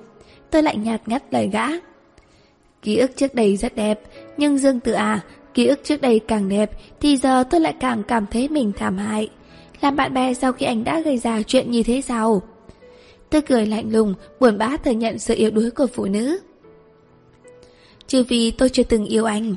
tôi 0.50 0.62
lại 0.62 0.76
nhạt 0.76 1.08
ngắt 1.08 1.22
lời 1.30 1.50
gã. 1.52 1.66
Ký 2.82 2.96
ức 2.96 3.10
trước 3.16 3.34
đây 3.34 3.56
rất 3.56 3.76
đẹp, 3.76 4.00
nhưng 4.36 4.58
Dương 4.58 4.80
Tử 4.80 4.92
à, 4.92 5.20
ký 5.54 5.66
ức 5.66 5.80
trước 5.84 6.00
đây 6.00 6.20
càng 6.28 6.48
đẹp 6.48 6.70
thì 7.00 7.16
giờ 7.16 7.44
tôi 7.50 7.60
lại 7.60 7.74
càng 7.80 8.02
cảm 8.08 8.26
thấy 8.30 8.48
mình 8.48 8.72
thảm 8.76 8.98
hại. 8.98 9.28
Làm 9.80 9.96
bạn 9.96 10.14
bè 10.14 10.34
sau 10.34 10.52
khi 10.52 10.66
anh 10.66 10.84
đã 10.84 11.00
gây 11.00 11.18
ra 11.18 11.42
chuyện 11.42 11.70
như 11.70 11.82
thế 11.82 12.00
sao? 12.00 12.42
Tôi 13.30 13.42
cười 13.42 13.66
lạnh 13.66 13.92
lùng, 13.92 14.14
buồn 14.40 14.58
bã 14.58 14.76
thừa 14.76 14.90
nhận 14.90 15.18
sự 15.18 15.34
yếu 15.34 15.50
đuối 15.50 15.70
của 15.70 15.86
phụ 15.86 16.04
nữ. 16.04 16.38
Trừ 18.06 18.24
vì 18.28 18.50
tôi 18.50 18.68
chưa 18.68 18.82
từng 18.82 19.04
yêu 19.04 19.24
anh. 19.24 19.54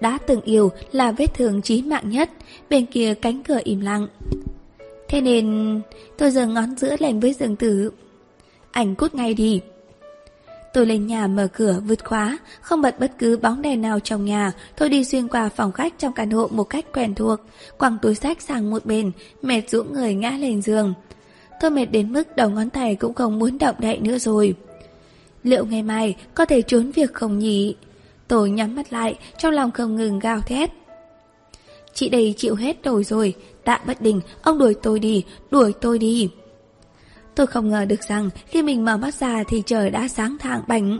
Đã 0.00 0.18
từng 0.26 0.40
yêu 0.40 0.70
là 0.92 1.12
vết 1.12 1.34
thương 1.34 1.62
chí 1.62 1.82
mạng 1.82 2.10
nhất, 2.10 2.30
bên 2.70 2.86
kia 2.86 3.14
cánh 3.14 3.42
cửa 3.42 3.60
im 3.64 3.80
lặng. 3.80 4.06
Thế 5.08 5.20
nên 5.20 5.80
tôi 6.18 6.30
giờ 6.30 6.46
ngón 6.46 6.76
giữa 6.76 6.96
lên 6.98 7.20
với 7.20 7.32
Dương 7.32 7.56
Tử 7.56 7.90
anh 8.72 8.94
cút 8.94 9.14
ngay 9.14 9.34
đi. 9.34 9.60
Tôi 10.72 10.86
lên 10.86 11.06
nhà 11.06 11.26
mở 11.26 11.48
cửa 11.52 11.80
vượt 11.86 12.04
khóa, 12.04 12.38
không 12.60 12.82
bật 12.82 13.00
bất 13.00 13.12
cứ 13.18 13.36
bóng 13.36 13.62
đèn 13.62 13.82
nào 13.82 14.00
trong 14.00 14.24
nhà, 14.24 14.52
tôi 14.76 14.88
đi 14.88 15.04
xuyên 15.04 15.28
qua 15.28 15.48
phòng 15.48 15.72
khách 15.72 15.98
trong 15.98 16.12
căn 16.12 16.30
hộ 16.30 16.48
một 16.50 16.64
cách 16.64 16.84
quen 16.92 17.14
thuộc, 17.14 17.40
quăng 17.78 17.98
túi 18.02 18.14
sách 18.14 18.42
sang 18.42 18.70
một 18.70 18.86
bên, 18.86 19.12
mệt 19.42 19.70
rũ 19.70 19.82
người 19.82 20.14
ngã 20.14 20.30
lên 20.30 20.62
giường. 20.62 20.94
Tôi 21.60 21.70
mệt 21.70 21.86
đến 21.86 22.12
mức 22.12 22.36
đầu 22.36 22.50
ngón 22.50 22.70
tay 22.70 22.94
cũng 22.94 23.14
không 23.14 23.38
muốn 23.38 23.58
động 23.58 23.76
đậy 23.78 23.98
nữa 23.98 24.18
rồi. 24.18 24.54
Liệu 25.42 25.66
ngày 25.66 25.82
mai 25.82 26.16
có 26.34 26.44
thể 26.44 26.62
trốn 26.62 26.90
việc 26.90 27.14
không 27.14 27.38
nhỉ? 27.38 27.76
Tôi 28.28 28.50
nhắm 28.50 28.76
mắt 28.76 28.92
lại, 28.92 29.18
trong 29.38 29.52
lòng 29.52 29.70
không 29.70 29.96
ngừng 29.96 30.18
gào 30.18 30.40
thét. 30.40 30.70
Chị 31.94 32.08
đây 32.08 32.34
chịu 32.36 32.54
hết 32.54 32.82
rồi 32.84 33.04
rồi, 33.04 33.34
tạ 33.64 33.80
bất 33.86 34.00
đình, 34.00 34.20
ông 34.42 34.58
đuổi 34.58 34.74
tôi 34.82 34.98
đi, 34.98 35.24
đuổi 35.50 35.72
tôi 35.80 35.98
đi. 35.98 36.30
Tôi 37.38 37.46
không 37.46 37.70
ngờ 37.70 37.84
được 37.84 38.02
rằng 38.02 38.30
khi 38.46 38.62
mình 38.62 38.84
mở 38.84 38.96
mắt 38.96 39.14
ra 39.14 39.44
thì 39.48 39.62
trời 39.66 39.90
đã 39.90 40.08
sáng 40.08 40.36
thang 40.40 40.62
bảnh. 40.68 40.98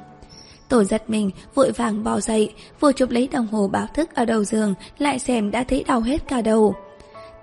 Tôi 0.68 0.84
giật 0.84 1.02
mình, 1.10 1.30
vội 1.54 1.72
vàng 1.72 2.04
bò 2.04 2.20
dậy, 2.20 2.54
vừa 2.80 2.92
chụp 2.92 3.10
lấy 3.10 3.28
đồng 3.32 3.46
hồ 3.46 3.68
báo 3.68 3.86
thức 3.94 4.14
ở 4.14 4.24
đầu 4.24 4.44
giường, 4.44 4.74
lại 4.98 5.18
xem 5.18 5.50
đã 5.50 5.64
thấy 5.64 5.84
đau 5.88 6.00
hết 6.00 6.28
cả 6.28 6.42
đầu. 6.42 6.74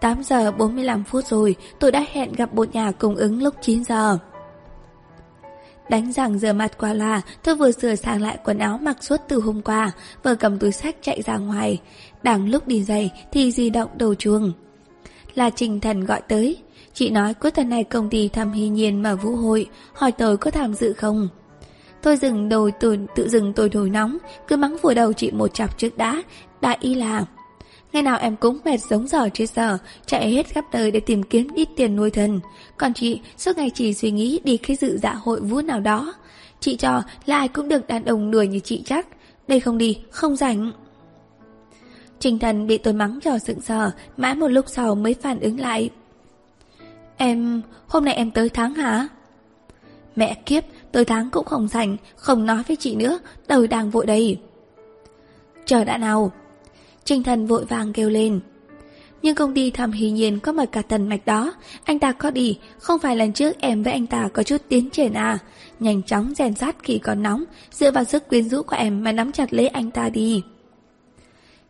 8 0.01 0.23
giờ 0.23 0.51
45 0.51 1.03
phút 1.03 1.25
rồi, 1.25 1.55
tôi 1.79 1.91
đã 1.91 2.05
hẹn 2.11 2.33
gặp 2.33 2.53
bộ 2.53 2.65
nhà 2.73 2.91
cung 2.91 3.15
ứng 3.15 3.43
lúc 3.43 3.55
9 3.61 3.83
giờ. 3.83 4.17
Đánh 5.89 6.11
rằng 6.11 6.39
giờ 6.39 6.53
mặt 6.53 6.77
qua 6.77 6.93
là 6.93 7.21
tôi 7.43 7.55
vừa 7.55 7.71
sửa 7.71 7.95
sang 7.95 8.21
lại 8.21 8.37
quần 8.43 8.57
áo 8.57 8.77
mặc 8.77 9.03
suốt 9.03 9.21
từ 9.27 9.39
hôm 9.39 9.61
qua, 9.61 9.91
vừa 10.23 10.35
cầm 10.35 10.59
túi 10.59 10.71
sách 10.71 10.95
chạy 11.01 11.21
ra 11.21 11.37
ngoài. 11.37 11.81
Đang 12.23 12.49
lúc 12.49 12.67
đi 12.67 12.83
giày 12.83 13.11
thì 13.31 13.51
di 13.51 13.69
động 13.69 13.89
đầu 13.97 14.15
chuông. 14.15 14.51
Là 15.33 15.49
Trình 15.49 15.79
Thần 15.79 16.05
gọi 16.05 16.21
tới, 16.27 16.57
Chị 16.95 17.09
nói 17.09 17.33
cuối 17.33 17.51
tuần 17.51 17.69
này 17.69 17.83
công 17.83 18.09
ty 18.09 18.27
thăm 18.27 18.51
hy 18.51 18.69
nhiên 18.69 19.03
mở 19.03 19.15
vũ 19.15 19.35
hội, 19.35 19.67
hỏi 19.93 20.11
tôi 20.11 20.37
có 20.37 20.51
tham 20.51 20.73
dự 20.73 20.93
không? 20.93 21.27
Tôi 22.01 22.17
dừng 22.17 22.49
đồi 22.49 22.71
tự, 22.71 22.97
tự 23.15 23.29
dừng 23.29 23.53
tôi 23.53 23.69
đồi 23.69 23.89
nóng, 23.89 24.17
cứ 24.47 24.57
mắng 24.57 24.77
vùi 24.81 24.95
đầu 24.95 25.13
chị 25.13 25.31
một 25.31 25.53
chọc 25.53 25.77
trước 25.77 25.97
đã, 25.97 26.23
đại 26.61 26.77
y 26.81 26.95
là. 26.95 27.25
Ngày 27.93 28.03
nào 28.03 28.17
em 28.17 28.35
cũng 28.35 28.59
mệt 28.65 28.77
giống 28.77 29.07
giỏ 29.07 29.27
chết 29.33 29.45
giờ, 29.45 29.77
chạy 30.05 30.31
hết 30.31 30.47
khắp 30.47 30.65
nơi 30.71 30.91
để 30.91 30.99
tìm 30.99 31.23
kiếm 31.23 31.47
ít 31.55 31.69
tiền 31.75 31.95
nuôi 31.95 32.11
thân. 32.11 32.39
Còn 32.77 32.93
chị, 32.93 33.21
suốt 33.37 33.57
ngày 33.57 33.71
chỉ 33.73 33.93
suy 33.93 34.11
nghĩ 34.11 34.39
đi 34.43 34.57
khi 34.57 34.75
dự 34.75 34.97
dạ 34.97 35.13
hội 35.13 35.41
vũ 35.41 35.61
nào 35.61 35.79
đó. 35.79 36.13
Chị 36.59 36.75
cho 36.75 37.01
là 37.25 37.37
ai 37.37 37.47
cũng 37.47 37.67
được 37.67 37.87
đàn 37.87 38.05
ông 38.05 38.31
đuổi 38.31 38.47
như 38.47 38.59
chị 38.59 38.81
chắc. 38.85 39.07
Đây 39.47 39.59
không 39.59 39.77
đi, 39.77 39.99
không 40.09 40.35
rảnh. 40.35 40.71
Trình 42.19 42.39
thần 42.39 42.67
bị 42.67 42.77
tôi 42.77 42.93
mắng 42.93 43.19
cho 43.23 43.37
sững 43.37 43.61
sờ, 43.61 43.91
mãi 44.17 44.35
một 44.35 44.47
lúc 44.47 44.65
sau 44.67 44.95
mới 44.95 45.13
phản 45.13 45.39
ứng 45.39 45.59
lại. 45.59 45.89
Em... 47.17 47.61
hôm 47.87 48.05
nay 48.05 48.13
em 48.13 48.31
tới 48.31 48.49
tháng 48.49 48.73
hả? 48.73 49.07
Mẹ 50.15 50.33
kiếp, 50.45 50.63
tới 50.91 51.05
tháng 51.05 51.29
cũng 51.29 51.45
không 51.45 51.67
rảnh, 51.67 51.97
không 52.15 52.45
nói 52.45 52.63
với 52.67 52.75
chị 52.75 52.95
nữa, 52.95 53.19
đời 53.47 53.67
đang 53.67 53.89
vội 53.89 54.05
đây. 54.05 54.39
Chờ 55.65 55.83
đã 55.83 55.97
nào. 55.97 56.31
Trinh 57.03 57.23
thần 57.23 57.47
vội 57.47 57.65
vàng 57.65 57.93
kêu 57.93 58.09
lên. 58.09 58.39
Nhưng 59.21 59.35
công 59.35 59.53
ty 59.53 59.71
thầm 59.71 59.91
hì 59.91 60.11
nhiên 60.11 60.39
có 60.39 60.51
mời 60.51 60.67
cả 60.67 60.81
tần 60.81 61.09
mạch 61.09 61.25
đó, 61.25 61.53
anh 61.83 61.99
ta 61.99 62.11
có 62.11 62.31
đi, 62.31 62.59
không 62.79 62.99
phải 62.99 63.15
lần 63.15 63.33
trước 63.33 63.55
em 63.59 63.83
với 63.83 63.93
anh 63.93 64.07
ta 64.07 64.29
có 64.33 64.43
chút 64.43 64.61
tiến 64.69 64.89
triển 64.89 65.13
à. 65.13 65.37
Nhanh 65.79 66.03
chóng 66.03 66.33
rèn 66.35 66.55
sát 66.55 66.75
khi 66.83 66.97
còn 66.97 67.23
nóng, 67.23 67.43
dựa 67.71 67.91
vào 67.91 68.03
sức 68.03 68.27
quyến 68.27 68.49
rũ 68.49 68.63
của 68.63 68.75
em 68.75 69.03
mà 69.03 69.11
nắm 69.11 69.31
chặt 69.31 69.53
lấy 69.53 69.67
anh 69.67 69.91
ta 69.91 70.09
đi. 70.09 70.43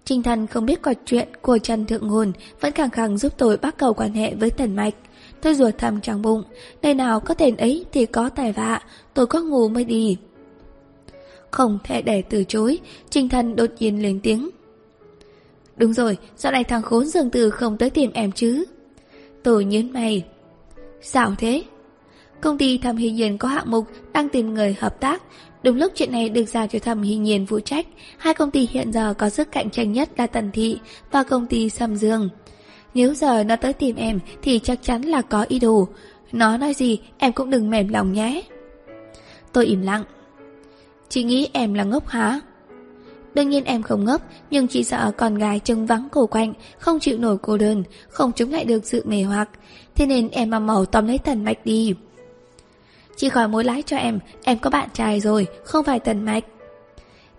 Trinh 0.06 0.24
thần 0.24 0.48
không 0.48 0.66
biết 0.66 0.82
có 0.82 0.94
chuyện 1.06 1.28
của 1.42 1.58
Trần 1.58 1.86
Thượng 1.86 2.10
hồn 2.10 2.32
vẫn 2.62 2.72
khẳng 2.72 2.90
khẳng 2.90 3.18
giúp 3.18 3.34
tôi 3.38 3.58
bắt 3.58 3.78
cầu 3.78 3.94
quan 3.94 4.14
hệ 4.14 4.36
với 4.36 4.50
Tần 4.50 4.76
Mạch. 4.76 4.96
Tôi 5.46 5.56
ruột 5.56 5.78
thầm 5.78 6.02
trong 6.02 6.22
bụng, 6.22 6.44
nơi 6.82 6.94
nào 6.94 7.20
có 7.20 7.34
tên 7.34 7.58
ấy 7.58 7.86
thì 7.92 8.06
có 8.06 8.30
tài 8.30 8.52
vạ, 8.52 8.82
tôi 9.14 9.28
có 9.28 9.42
ngủ 9.42 9.70
mới 9.70 9.84
đi. 9.84 10.18
Không 11.52 11.80
thể 11.84 12.02
để 12.02 12.22
từ 12.22 12.44
chối, 12.44 12.80
Trình 13.10 13.30
Thần 13.30 13.56
đột 13.56 13.70
nhiên 13.80 14.02
lên 14.02 14.20
tiếng. 14.24 14.50
Đúng 15.78 15.94
rồi, 15.94 16.18
dạo 16.36 16.52
này 16.52 16.64
thằng 16.64 16.82
khốn 16.82 17.06
dường 17.06 17.30
từ 17.30 17.50
không 17.50 17.78
tới 17.78 17.90
tìm 17.90 18.12
em 18.14 18.32
chứ. 18.32 18.66
Tôi 19.44 19.66
nhớn 19.66 19.94
mày. 19.94 20.26
Sao 21.02 21.36
thế? 21.38 21.64
Công 22.42 22.58
ty 22.58 22.78
Thẩm 22.78 22.98
Hy 22.98 23.10
Nhiên 23.10 23.38
có 23.38 23.48
hạng 23.48 23.72
mục 23.72 23.86
đang 24.14 24.30
tìm 24.30 24.54
người 24.54 24.76
hợp 24.80 25.00
tác. 25.00 25.24
Đúng 25.64 25.78
lúc 25.78 25.92
chuyện 25.96 26.12
này 26.12 26.30
được 26.30 26.46
giao 26.46 26.68
cho 26.68 26.80
Thẩm 26.80 27.02
Hy 27.02 27.16
Nhiên 27.16 27.46
phụ 27.46 27.60
trách, 27.60 27.88
hai 28.18 28.34
công 28.34 28.52
ty 28.52 28.68
hiện 28.72 28.94
giờ 28.94 29.14
có 29.18 29.30
sức 29.30 29.52
cạnh 29.52 29.70
tranh 29.70 29.92
nhất 29.92 30.10
là 30.18 30.28
Tần 30.28 30.52
Thị 30.54 30.78
và 31.12 31.24
công 31.24 31.48
ty 31.48 31.70
Sâm 31.70 31.96
Dương. 31.96 32.30
Nếu 32.96 33.14
giờ 33.14 33.44
nó 33.44 33.56
tới 33.56 33.74
tìm 33.74 33.96
em 33.96 34.20
thì 34.42 34.60
chắc 34.60 34.80
chắn 34.84 35.02
là 35.02 35.22
có 35.22 35.46
ý 35.48 35.60
đồ. 35.60 35.88
Nó 36.32 36.58
nói 36.58 36.74
gì 36.74 37.00
em 37.18 37.34
cũng 37.34 37.50
đừng 37.50 37.70
mềm 37.70 37.88
lòng 37.88 38.14
nhé. 38.14 38.42
Tôi 39.54 39.66
im 39.66 39.82
lặng. 39.82 40.04
Chị 41.10 41.24
nghĩ 41.24 41.50
em 41.54 41.74
là 41.74 41.84
ngốc 41.84 42.08
hả? 42.08 42.40
Đương 43.34 43.50
nhiên 43.50 43.66
em 43.66 43.84
không 43.84 44.06
ngốc, 44.06 44.22
nhưng 44.52 44.68
chị 44.68 44.84
sợ 44.84 45.12
con 45.18 45.36
gái 45.36 45.60
trông 45.60 45.86
vắng 45.86 46.08
cổ 46.12 46.28
quạnh, 46.28 46.54
không 46.78 47.00
chịu 47.00 47.18
nổi 47.18 47.38
cô 47.42 47.58
đơn, 47.58 47.84
không 48.10 48.32
chống 48.32 48.52
lại 48.52 48.66
được 48.66 48.86
sự 48.86 49.04
mê 49.06 49.24
hoặc. 49.24 49.50
Thế 49.96 50.06
nên 50.06 50.30
em 50.30 50.50
mà 50.50 50.60
màu 50.60 50.86
tóm 50.86 51.08
lấy 51.08 51.18
tần 51.18 51.44
mạch 51.44 51.66
đi. 51.66 51.94
Chị 53.16 53.30
khỏi 53.30 53.48
mối 53.48 53.64
lái 53.64 53.82
cho 53.82 53.98
em, 53.98 54.20
em 54.44 54.60
có 54.60 54.70
bạn 54.70 54.90
trai 54.94 55.20
rồi, 55.20 55.48
không 55.64 55.86
phải 55.86 56.00
tần 56.00 56.26
mạch. 56.26 56.44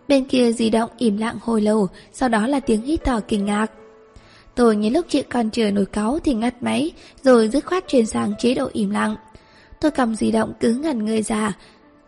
Bên 0.09 0.25
kia 0.25 0.53
di 0.53 0.71
động 0.71 0.91
im 0.99 1.17
lặng 1.17 1.37
hồi 1.43 1.61
lâu, 1.61 1.89
sau 2.13 2.29
đó 2.29 2.47
là 2.47 2.61
tiếng 2.61 2.83
hít 2.83 3.05
thở 3.05 3.21
kinh 3.21 3.45
ngạc. 3.45 3.67
Tôi 4.57 4.77
nhìn 4.77 4.93
lúc 4.93 5.07
chị 5.09 5.23
còn 5.23 5.51
chưa 5.51 5.71
nổi 5.71 5.87
cáu 5.87 6.19
thì 6.25 6.35
ngắt 6.35 6.63
máy, 6.63 6.93
rồi 7.23 7.49
dứt 7.49 7.67
khoát 7.67 7.89
chuyển 7.89 8.07
sang 8.07 8.33
chế 8.39 8.55
độ 8.55 8.69
im 8.73 8.91
lặng. 8.91 9.17
Tôi 9.81 9.91
cầm 9.91 10.15
di 10.15 10.31
động 10.31 10.53
cứ 10.61 10.75
ngẩn 10.75 11.05
người 11.05 11.23
ra. 11.23 11.53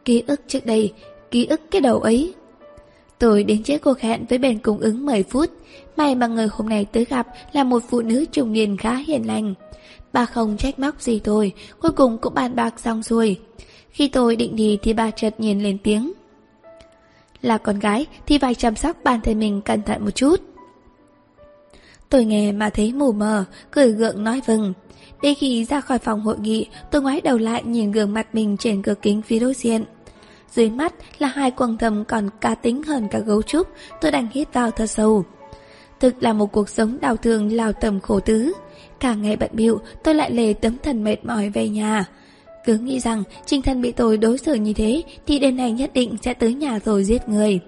Ký 0.04 0.22
ức 0.26 0.40
trước 0.46 0.66
đây, 0.66 0.92
ký 1.30 1.46
ức 1.46 1.60
cái 1.70 1.80
đầu 1.80 2.00
ấy. 2.00 2.34
Tôi 3.18 3.44
đến 3.44 3.62
chế 3.62 3.78
cuộc 3.78 4.00
hẹn 4.00 4.24
với 4.28 4.38
bên 4.38 4.58
cung 4.58 4.78
ứng 4.78 5.06
10 5.06 5.22
phút. 5.22 5.50
May 5.96 6.14
mà 6.14 6.26
người 6.26 6.48
hôm 6.50 6.68
nay 6.68 6.86
tới 6.92 7.04
gặp 7.04 7.26
là 7.52 7.64
một 7.64 7.82
phụ 7.88 8.00
nữ 8.00 8.24
trung 8.32 8.52
niên 8.52 8.76
khá 8.76 8.94
hiền 8.94 9.26
lành. 9.26 9.54
Bà 10.12 10.26
không 10.26 10.56
trách 10.56 10.78
móc 10.78 11.00
gì 11.00 11.18
tôi, 11.18 11.52
cuối 11.80 11.92
cùng 11.92 12.18
cũng 12.18 12.34
bàn 12.34 12.56
bạc 12.56 12.80
xong 12.80 13.02
xuôi. 13.02 13.36
Khi 13.90 14.08
tôi 14.08 14.36
định 14.36 14.56
đi 14.56 14.78
thì 14.82 14.92
bà 14.92 15.10
chợt 15.10 15.34
nhìn 15.38 15.62
lên 15.62 15.78
tiếng. 15.78 16.12
Là 17.42 17.58
con 17.58 17.78
gái 17.78 18.06
thì 18.26 18.38
phải 18.38 18.54
chăm 18.54 18.76
sóc 18.76 18.96
bản 19.04 19.20
thân 19.20 19.38
mình 19.38 19.60
cẩn 19.60 19.82
thận 19.82 20.04
một 20.04 20.10
chút. 20.10 20.40
Tôi 22.10 22.24
nghe 22.24 22.52
mà 22.52 22.70
thấy 22.70 22.92
mù 22.92 23.12
mờ, 23.12 23.44
cười 23.70 23.92
gượng 23.92 24.24
nói 24.24 24.40
vâng. 24.46 24.72
Đến 25.22 25.34
khi 25.34 25.64
ra 25.64 25.80
khỏi 25.80 25.98
phòng 25.98 26.20
hội 26.20 26.38
nghị, 26.38 26.66
tôi 26.90 27.02
ngoái 27.02 27.20
đầu 27.20 27.38
lại 27.38 27.62
nhìn 27.64 27.92
gương 27.92 28.14
mặt 28.14 28.34
mình 28.34 28.56
trên 28.56 28.82
cửa 28.82 28.94
kính 29.02 29.22
phía 29.22 29.38
đối 29.38 29.54
diện. 29.54 29.84
Dưới 30.50 30.70
mắt 30.70 30.94
là 31.18 31.28
hai 31.28 31.50
quầng 31.50 31.78
thầm 31.78 32.04
còn 32.04 32.30
cá 32.40 32.54
tính 32.54 32.82
hơn 32.82 33.08
cả 33.10 33.18
gấu 33.18 33.42
trúc, 33.42 33.68
tôi 34.00 34.10
đành 34.10 34.26
hít 34.32 34.52
vào 34.52 34.70
thật 34.70 34.86
sâu. 34.86 35.24
Thực 36.00 36.22
là 36.22 36.32
một 36.32 36.52
cuộc 36.52 36.68
sống 36.68 36.98
đau 37.00 37.16
thương 37.16 37.52
lao 37.52 37.72
tầm 37.72 38.00
khổ 38.00 38.20
tứ. 38.20 38.52
Cả 39.00 39.14
ngày 39.14 39.36
bận 39.36 39.50
biệu 39.52 39.80
tôi 40.04 40.14
lại 40.14 40.30
lề 40.30 40.52
tấm 40.52 40.76
thần 40.82 41.04
mệt 41.04 41.24
mỏi 41.24 41.50
về 41.50 41.68
nhà. 41.68 42.04
Cứ 42.64 42.78
nghĩ 42.78 43.00
rằng 43.00 43.22
Trinh 43.46 43.62
Thân 43.62 43.82
bị 43.82 43.92
tôi 43.92 44.18
đối 44.18 44.38
xử 44.38 44.54
như 44.54 44.72
thế 44.72 45.02
thì 45.26 45.38
đêm 45.38 45.56
nay 45.56 45.72
nhất 45.72 45.90
định 45.94 46.16
sẽ 46.22 46.34
tới 46.34 46.54
nhà 46.54 46.78
rồi 46.84 47.04
giết 47.04 47.28
người. 47.28 47.60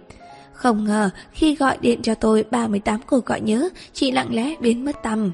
Không 0.61 0.85
ngờ 0.85 1.11
khi 1.33 1.55
gọi 1.55 1.79
điện 1.81 2.03
cho 2.03 2.15
tôi 2.15 2.45
38 2.51 3.01
cuộc 3.07 3.27
gọi 3.27 3.41
nhớ, 3.41 3.69
chị 3.93 4.11
lặng 4.11 4.35
lẽ 4.35 4.55
biến 4.61 4.85
mất 4.85 4.97
tầm. 5.03 5.33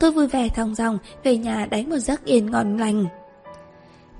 Tôi 0.00 0.12
vui 0.12 0.26
vẻ 0.26 0.48
thong 0.48 0.74
dong 0.74 0.98
về 1.24 1.36
nhà 1.36 1.66
đánh 1.70 1.90
một 1.90 1.98
giấc 1.98 2.24
yên 2.24 2.50
ngon 2.50 2.76
lành. 2.78 3.06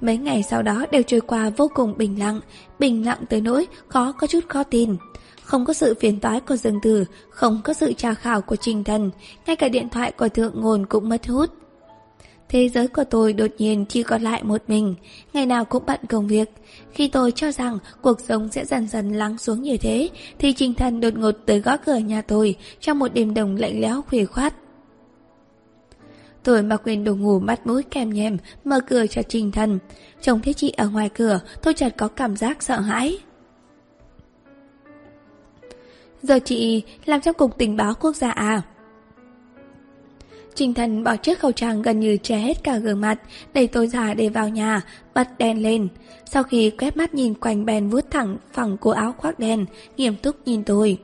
Mấy 0.00 0.16
ngày 0.16 0.42
sau 0.42 0.62
đó 0.62 0.86
đều 0.90 1.02
trôi 1.02 1.20
qua 1.20 1.50
vô 1.56 1.70
cùng 1.74 1.94
bình 1.98 2.18
lặng, 2.18 2.40
bình 2.78 3.06
lặng 3.06 3.18
tới 3.28 3.40
nỗi 3.40 3.66
khó 3.88 4.12
có 4.12 4.26
chút 4.26 4.48
khó 4.48 4.62
tin. 4.62 4.96
Không 5.42 5.64
có 5.64 5.72
sự 5.72 5.94
phiền 6.00 6.20
toái 6.20 6.40
của 6.40 6.56
Dương 6.56 6.80
Tử, 6.82 7.04
không 7.30 7.60
có 7.64 7.72
sự 7.72 7.92
tra 7.92 8.14
khảo 8.14 8.40
của 8.40 8.56
Trình 8.56 8.84
Thần, 8.84 9.10
ngay 9.46 9.56
cả 9.56 9.68
điện 9.68 9.88
thoại 9.88 10.12
của 10.12 10.28
Thượng 10.28 10.60
Ngôn 10.60 10.86
cũng 10.86 11.08
mất 11.08 11.26
hút. 11.26 11.50
Thế 12.48 12.68
giới 12.68 12.88
của 12.88 13.04
tôi 13.04 13.32
đột 13.32 13.50
nhiên 13.58 13.84
chỉ 13.88 14.02
còn 14.02 14.22
lại 14.22 14.42
một 14.44 14.62
mình, 14.68 14.94
ngày 15.32 15.46
nào 15.46 15.64
cũng 15.64 15.82
bận 15.86 16.00
công 16.08 16.26
việc. 16.26 16.50
Khi 16.92 17.08
tôi 17.08 17.32
cho 17.32 17.52
rằng 17.52 17.78
cuộc 18.02 18.20
sống 18.20 18.48
sẽ 18.52 18.64
dần 18.64 18.88
dần 18.88 19.12
lắng 19.12 19.38
xuống 19.38 19.62
như 19.62 19.76
thế, 19.76 20.08
thì 20.38 20.52
Trình 20.52 20.74
Thần 20.74 21.00
đột 21.00 21.14
ngột 21.16 21.32
tới 21.46 21.60
gõ 21.60 21.76
cửa 21.76 21.96
nhà 21.96 22.22
tôi 22.22 22.56
trong 22.80 22.98
một 22.98 23.14
đêm 23.14 23.34
đồng 23.34 23.56
lạnh 23.56 23.80
lẽo 23.80 24.02
khuya 24.02 24.24
khoát. 24.24 24.54
Tôi 26.42 26.62
mặc 26.62 26.80
quên 26.84 27.04
đồ 27.04 27.14
ngủ 27.14 27.38
mắt 27.38 27.66
mũi 27.66 27.82
kèm 27.82 28.10
nhem, 28.10 28.36
mở 28.64 28.80
cửa 28.80 29.06
cho 29.06 29.22
Trình 29.22 29.52
Thần. 29.52 29.78
Trông 30.20 30.40
thấy 30.40 30.54
chị 30.54 30.70
ở 30.70 30.88
ngoài 30.88 31.08
cửa, 31.08 31.40
tôi 31.62 31.74
chợt 31.74 31.94
có 31.96 32.08
cảm 32.08 32.36
giác 32.36 32.62
sợ 32.62 32.80
hãi. 32.80 33.18
Giờ 36.22 36.38
chị 36.44 36.82
làm 37.04 37.20
trong 37.20 37.34
cục 37.34 37.58
tình 37.58 37.76
báo 37.76 37.94
quốc 38.00 38.16
gia 38.16 38.30
à? 38.30 38.62
Trình 40.56 40.74
thần 40.74 41.04
bỏ 41.04 41.16
chiếc 41.16 41.38
khẩu 41.38 41.52
trang 41.52 41.82
gần 41.82 42.00
như 42.00 42.16
che 42.16 42.38
hết 42.38 42.64
cả 42.64 42.78
gương 42.78 43.00
mặt, 43.00 43.18
đẩy 43.54 43.66
tôi 43.66 43.86
ra 43.86 44.14
để 44.14 44.28
vào 44.28 44.48
nhà, 44.48 44.82
bật 45.14 45.28
đèn 45.38 45.62
lên. 45.62 45.88
Sau 46.24 46.42
khi 46.42 46.70
quét 46.70 46.96
mắt 46.96 47.14
nhìn 47.14 47.34
quanh 47.34 47.64
bèn 47.64 47.88
vuốt 47.88 48.10
thẳng 48.10 48.36
phẳng 48.52 48.76
của 48.76 48.90
áo 48.90 49.14
khoác 49.18 49.38
đen, 49.38 49.66
nghiêm 49.96 50.16
túc 50.16 50.36
nhìn 50.46 50.64
tôi. 50.64 50.98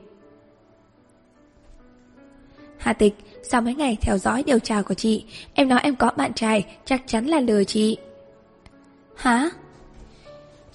Hà 2.77 2.93
tịch, 2.93 3.13
sau 3.43 3.61
mấy 3.61 3.75
ngày 3.75 3.97
theo 4.01 4.17
dõi 4.17 4.43
điều 4.43 4.59
tra 4.59 4.81
của 4.81 4.93
chị, 4.93 5.25
em 5.53 5.67
nói 5.67 5.79
em 5.83 5.95
có 5.95 6.11
bạn 6.17 6.33
trai, 6.33 6.65
chắc 6.85 7.01
chắn 7.05 7.25
là 7.25 7.39
lừa 7.39 7.63
chị. 7.63 7.97
Hả? 9.15 9.49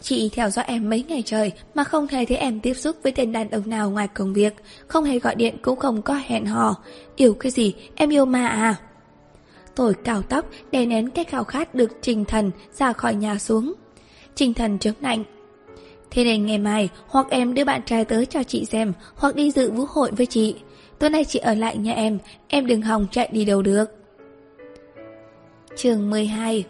Chị 0.01 0.31
theo 0.33 0.51
dõi 0.51 0.65
em 0.69 0.91
mấy 0.91 1.05
ngày 1.09 1.23
trời 1.27 1.53
mà 1.75 1.85
không 1.85 2.07
hề 2.07 2.25
thấy 2.25 2.37
em 2.37 2.61
tiếp 2.61 2.75
xúc 2.75 2.97
với 3.03 3.13
tên 3.13 3.33
đàn 3.33 3.51
ông 3.51 3.71
nào 3.71 3.91
ngoài 3.91 4.09
công 4.09 4.33
việc, 4.33 4.55
không 4.87 5.05
hề 5.05 5.19
gọi 5.19 5.35
điện 5.35 5.57
cũng 5.63 5.79
không 5.79 6.03
có 6.03 6.15
hẹn 6.15 6.47
hò. 6.47 6.75
Yêu 7.17 7.35
cái 7.35 7.53
gì, 7.53 7.75
em 7.95 8.11
yêu 8.11 8.25
ma 8.25 8.47
à? 8.47 8.77
Tôi 9.75 9.95
cào 9.95 10.23
tóc, 10.23 10.47
đè 10.71 10.87
nén 10.87 11.11
cái 11.11 11.25
khao 11.25 11.45
khát 11.45 11.75
được 11.75 11.91
Trình 12.03 12.25
Thần 12.25 12.51
ra 12.73 12.93
khỏi 12.93 13.15
nhà 13.15 13.39
xuống. 13.39 13.75
Trình 14.35 14.55
Thần 14.55 14.79
chống 14.79 14.95
lạnh. 15.01 15.25
Thế 16.11 16.25
nên 16.25 16.47
ngày 16.47 16.59
mai, 16.59 16.89
hoặc 17.07 17.27
em 17.31 17.55
đưa 17.55 17.65
bạn 17.65 17.81
trai 17.87 18.05
tới 18.05 18.27
cho 18.27 18.43
chị 18.43 18.65
xem, 18.65 18.93
hoặc 19.15 19.35
đi 19.35 19.51
dự 19.51 19.71
vũ 19.71 19.85
hội 19.89 20.11
với 20.17 20.27
chị. 20.27 20.55
Tối 20.99 21.11
nay 21.11 21.25
chị 21.25 21.39
ở 21.39 21.55
lại 21.55 21.77
nhà 21.77 21.93
em, 21.93 22.19
em 22.49 22.67
đừng 22.67 22.83
hòng 22.83 23.07
chạy 23.11 23.29
đi 23.33 23.45
đâu 23.45 23.63
được. 23.63 23.85
Trường 25.77 26.11
12 26.11 26.65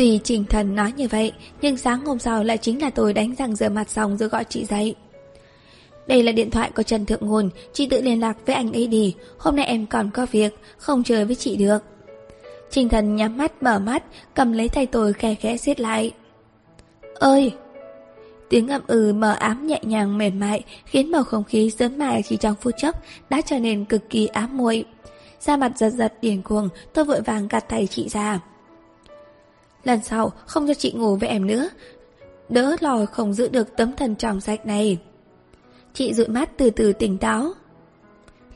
Tuy 0.00 0.20
Trình 0.24 0.44
Thần 0.44 0.74
nói 0.74 0.92
như 0.96 1.08
vậy, 1.08 1.32
nhưng 1.62 1.76
sáng 1.76 2.04
hôm 2.06 2.18
sau 2.18 2.44
lại 2.44 2.58
chính 2.58 2.82
là 2.82 2.90
tôi 2.90 3.12
đánh 3.12 3.34
răng 3.38 3.56
rửa 3.56 3.68
mặt 3.68 3.90
xong 3.90 4.16
rồi 4.16 4.28
gọi 4.28 4.44
chị 4.44 4.64
dậy. 4.64 4.94
Đây 6.06 6.22
là 6.22 6.32
điện 6.32 6.50
thoại 6.50 6.70
của 6.76 6.82
Trần 6.82 7.06
Thượng 7.06 7.26
Nguồn, 7.26 7.50
chị 7.72 7.86
tự 7.86 8.00
liên 8.00 8.20
lạc 8.20 8.36
với 8.46 8.54
anh 8.54 8.72
ấy 8.72 8.86
đi, 8.86 9.14
hôm 9.38 9.56
nay 9.56 9.64
em 9.64 9.86
còn 9.86 10.10
có 10.10 10.26
việc, 10.30 10.58
không 10.76 11.02
chơi 11.02 11.24
với 11.24 11.34
chị 11.34 11.56
được. 11.56 11.78
Trình 12.70 12.88
Thần 12.88 13.16
nhắm 13.16 13.36
mắt 13.36 13.62
mở 13.62 13.78
mắt, 13.78 14.04
cầm 14.34 14.52
lấy 14.52 14.68
tay 14.68 14.86
tôi 14.86 15.12
khe 15.12 15.34
khẽ 15.34 15.56
siết 15.56 15.80
lại. 15.80 16.12
Ơi! 17.14 17.52
Tiếng 18.48 18.68
ậm 18.68 18.82
ừ 18.86 19.12
mờ 19.12 19.32
ám 19.32 19.66
nhẹ 19.66 19.80
nhàng 19.82 20.18
mềm 20.18 20.40
mại 20.40 20.62
khiến 20.84 21.12
bầu 21.12 21.22
không 21.22 21.44
khí 21.44 21.70
sớm 21.70 21.98
mai 21.98 22.22
chỉ 22.28 22.36
trong 22.36 22.54
phút 22.60 22.74
chốc 22.76 22.96
đã 23.30 23.40
trở 23.40 23.58
nên 23.58 23.84
cực 23.84 24.10
kỳ 24.10 24.26
ám 24.26 24.56
muội. 24.56 24.84
Da 25.40 25.56
mặt 25.56 25.72
giật 25.76 25.90
giật 25.90 26.14
điền 26.22 26.42
cuồng, 26.42 26.68
tôi 26.92 27.04
vội 27.04 27.20
vàng 27.20 27.48
gạt 27.48 27.68
tay 27.68 27.86
chị 27.86 28.08
ra. 28.08 28.40
Lần 29.84 30.00
sau, 30.02 30.32
không 30.46 30.68
cho 30.68 30.74
chị 30.74 30.92
ngủ 30.92 31.16
với 31.16 31.28
em 31.28 31.46
nữa. 31.46 31.68
Đỡ 32.48 32.76
lò 32.80 33.06
không 33.06 33.32
giữ 33.32 33.48
được 33.48 33.76
tấm 33.76 33.92
thần 33.96 34.16
trong 34.16 34.40
sạch 34.40 34.66
này. 34.66 34.98
Chị 35.94 36.14
dụi 36.14 36.28
mắt 36.28 36.50
từ 36.56 36.70
từ 36.70 36.92
tỉnh 36.92 37.18
táo. 37.18 37.52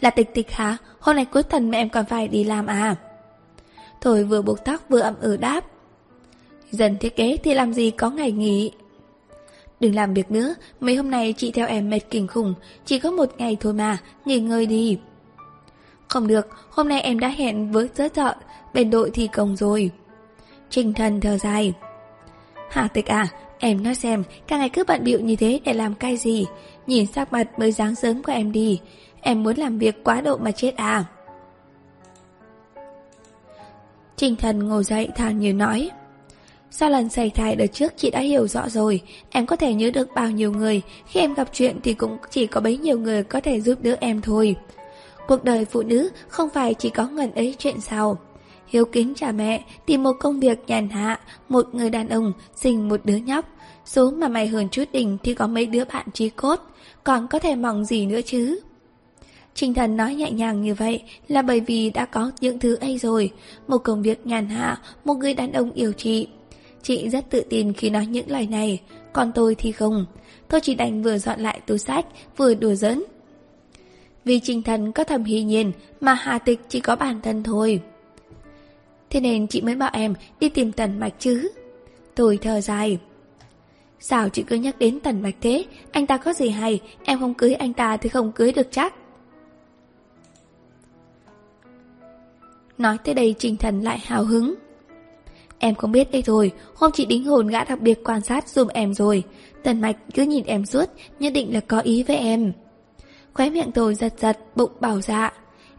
Là 0.00 0.10
tịch 0.10 0.34
tịch 0.34 0.50
hả? 0.50 0.76
Hôm 1.00 1.16
nay 1.16 1.24
cuối 1.24 1.42
tuần 1.42 1.70
mẹ 1.70 1.78
em 1.78 1.88
còn 1.88 2.04
phải 2.04 2.28
đi 2.28 2.44
làm 2.44 2.66
à? 2.66 2.96
Thôi 4.00 4.24
vừa 4.24 4.42
buộc 4.42 4.64
tóc 4.64 4.80
vừa 4.88 5.00
ậm 5.00 5.14
ừ 5.20 5.36
đáp. 5.36 5.64
Dần 6.70 6.96
thiết 7.00 7.16
kế 7.16 7.36
thì 7.44 7.54
làm 7.54 7.72
gì 7.72 7.90
có 7.90 8.10
ngày 8.10 8.32
nghỉ? 8.32 8.70
Đừng 9.80 9.94
làm 9.94 10.14
việc 10.14 10.30
nữa, 10.30 10.54
Mấy 10.80 10.96
hôm 10.96 11.10
nay 11.10 11.34
chị 11.36 11.50
theo 11.50 11.66
em 11.66 11.90
mệt 11.90 12.00
kinh 12.10 12.26
khủng. 12.26 12.54
Chỉ 12.84 12.98
có 12.98 13.10
một 13.10 13.30
ngày 13.38 13.56
thôi 13.60 13.72
mà, 13.72 13.98
Nghỉ 14.24 14.40
ngơi 14.40 14.66
đi. 14.66 14.98
Không 16.08 16.26
được, 16.26 16.46
Hôm 16.70 16.88
nay 16.88 17.00
em 17.00 17.18
đã 17.18 17.28
hẹn 17.28 17.72
với 17.72 17.88
giới 17.94 18.08
thợ 18.08 18.34
Bên 18.74 18.90
đội 18.90 19.10
thi 19.10 19.26
công 19.26 19.56
rồi. 19.56 19.90
Trình 20.74 20.92
thần 20.92 21.20
thở 21.20 21.38
dài. 21.38 21.72
Hà 22.70 22.88
tịch 22.88 23.06
à, 23.06 23.28
em 23.58 23.82
nói 23.82 23.94
xem, 23.94 24.24
cả 24.46 24.58
ngày 24.58 24.68
cứ 24.68 24.84
bận 24.84 25.04
bịu 25.04 25.20
như 25.20 25.36
thế 25.36 25.60
để 25.64 25.72
làm 25.72 25.94
cái 25.94 26.16
gì? 26.16 26.46
Nhìn 26.86 27.06
sắc 27.06 27.32
mặt 27.32 27.58
mới 27.58 27.72
dáng 27.72 27.94
sớm 27.94 28.22
của 28.22 28.32
em 28.32 28.52
đi. 28.52 28.80
Em 29.20 29.42
muốn 29.42 29.56
làm 29.56 29.78
việc 29.78 30.04
quá 30.04 30.20
độ 30.20 30.36
mà 30.36 30.50
chết 30.52 30.76
à? 30.76 31.04
Trình 34.16 34.36
thần 34.36 34.68
ngồi 34.68 34.84
dậy 34.84 35.08
thản 35.16 35.38
nhiên 35.38 35.58
nói. 35.58 35.90
Sau 36.70 36.90
lần 36.90 37.08
xảy 37.08 37.30
thai 37.30 37.56
đợt 37.56 37.66
trước 37.72 37.92
chị 37.96 38.10
đã 38.10 38.20
hiểu 38.20 38.48
rõ 38.48 38.68
rồi 38.68 39.00
Em 39.30 39.46
có 39.46 39.56
thể 39.56 39.74
nhớ 39.74 39.90
được 39.90 40.08
bao 40.14 40.30
nhiêu 40.30 40.52
người 40.52 40.82
Khi 41.06 41.20
em 41.20 41.34
gặp 41.34 41.48
chuyện 41.52 41.80
thì 41.82 41.94
cũng 41.94 42.16
chỉ 42.30 42.46
có 42.46 42.60
bấy 42.60 42.78
nhiêu 42.78 42.98
người 42.98 43.22
có 43.22 43.40
thể 43.40 43.60
giúp 43.60 43.78
đỡ 43.82 43.96
em 44.00 44.20
thôi 44.20 44.56
Cuộc 45.26 45.44
đời 45.44 45.64
phụ 45.64 45.82
nữ 45.82 46.08
không 46.28 46.48
phải 46.50 46.74
chỉ 46.74 46.90
có 46.90 47.08
ngần 47.08 47.34
ấy 47.34 47.54
chuyện 47.58 47.80
sao 47.80 48.18
hiếu 48.74 48.84
kính 48.84 49.14
cha 49.16 49.32
mẹ, 49.32 49.64
tìm 49.86 50.02
một 50.02 50.12
công 50.20 50.40
việc 50.40 50.58
nhàn 50.66 50.88
hạ, 50.88 51.20
một 51.48 51.74
người 51.74 51.90
đàn 51.90 52.08
ông, 52.08 52.32
sinh 52.56 52.88
một 52.88 53.00
đứa 53.04 53.16
nhóc. 53.16 53.44
Số 53.84 54.10
mà 54.10 54.28
mày 54.28 54.46
hơn 54.46 54.68
chút 54.68 54.84
đỉnh 54.92 55.18
thì 55.22 55.34
có 55.34 55.46
mấy 55.46 55.66
đứa 55.66 55.84
bạn 55.84 56.06
trí 56.14 56.28
cốt, 56.28 56.60
còn 57.04 57.28
có 57.28 57.38
thể 57.38 57.54
mong 57.54 57.84
gì 57.84 58.06
nữa 58.06 58.20
chứ? 58.26 58.60
Trình 59.54 59.74
thần 59.74 59.96
nói 59.96 60.14
nhẹ 60.14 60.30
nhàng 60.30 60.62
như 60.62 60.74
vậy 60.74 61.02
là 61.28 61.42
bởi 61.42 61.60
vì 61.60 61.90
đã 61.90 62.04
có 62.04 62.30
những 62.40 62.58
thứ 62.58 62.74
ấy 62.74 62.98
rồi, 62.98 63.30
một 63.68 63.78
công 63.78 64.02
việc 64.02 64.26
nhàn 64.26 64.48
hạ, 64.48 64.78
một 65.04 65.14
người 65.14 65.34
đàn 65.34 65.52
ông 65.52 65.72
yêu 65.72 65.92
chị. 65.92 66.28
Chị 66.82 67.08
rất 67.08 67.30
tự 67.30 67.42
tin 67.50 67.72
khi 67.72 67.90
nói 67.90 68.06
những 68.06 68.30
lời 68.30 68.46
này, 68.46 68.80
còn 69.12 69.32
tôi 69.32 69.54
thì 69.54 69.72
không. 69.72 70.06
Tôi 70.48 70.60
chỉ 70.60 70.74
đành 70.74 71.02
vừa 71.02 71.18
dọn 71.18 71.40
lại 71.40 71.60
túi 71.66 71.78
sách, 71.78 72.06
vừa 72.36 72.54
đùa 72.54 72.74
giỡn. 72.74 73.02
Vì 74.24 74.40
trình 74.40 74.62
thần 74.62 74.92
có 74.92 75.04
thầm 75.04 75.24
hy 75.24 75.42
nhiên 75.42 75.72
mà 76.00 76.14
Hà 76.14 76.38
Tịch 76.38 76.60
chỉ 76.68 76.80
có 76.80 76.96
bản 76.96 77.20
thân 77.22 77.42
thôi. 77.42 77.80
Thế 79.14 79.21
nên 79.21 79.47
chị 79.47 79.62
mới 79.62 79.75
bảo 79.75 79.90
em 79.92 80.14
đi 80.40 80.49
tìm 80.49 80.73
tần 80.73 81.00
mạch 81.00 81.14
chứ. 81.18 81.50
Tôi 82.14 82.38
thở 82.42 82.61
dài. 82.61 82.99
Sao 84.00 84.28
chị 84.28 84.42
cứ 84.42 84.56
nhắc 84.56 84.78
đến 84.78 85.00
Tần 85.00 85.23
mạch 85.23 85.35
thế? 85.40 85.64
Anh 85.92 86.06
ta 86.06 86.16
có 86.16 86.33
gì 86.33 86.49
hay? 86.49 86.80
Em 87.04 87.21
không 87.21 87.35
cưới 87.35 87.54
anh 87.54 87.73
ta 87.73 87.97
thì 87.97 88.09
không 88.09 88.33
cưới 88.33 88.52
được 88.52 88.66
chắc. 88.71 88.94
Nói 92.78 92.97
tới 93.04 93.14
đây 93.14 93.35
Trình 93.38 93.56
Thần 93.56 93.80
lại 93.80 93.99
hào 93.99 94.25
hứng. 94.25 94.54
Em 95.59 95.75
không 95.75 95.92
biết 95.92 96.12
đây 96.12 96.23
rồi 96.23 96.52
Hôm 96.75 96.90
chị 96.94 97.06
đính 97.06 97.25
hồn 97.25 97.49
gã 97.49 97.64
đặc 97.64 97.80
biệt 97.80 98.04
quan 98.04 98.21
sát 98.21 98.49
dùm 98.49 98.68
em 98.68 98.94
rồi. 98.94 99.23
Tần 99.62 99.80
Mạch 99.80 99.97
cứ 100.14 100.23
nhìn 100.23 100.44
em 100.44 100.66
suốt, 100.66 100.90
Nhất 101.21 101.33
định 101.33 101.54
là 101.54 101.61
có 101.61 101.80
ý 101.80 102.02
với 102.02 102.16
em. 102.16 102.52
Khóe 103.33 103.50
miệng 103.50 103.73
tôi 103.73 103.94
giật 103.94 104.14
giật, 104.18 104.38
Bụng 104.56 104.73
bảo 104.80 105.00
dạ. 105.00 105.33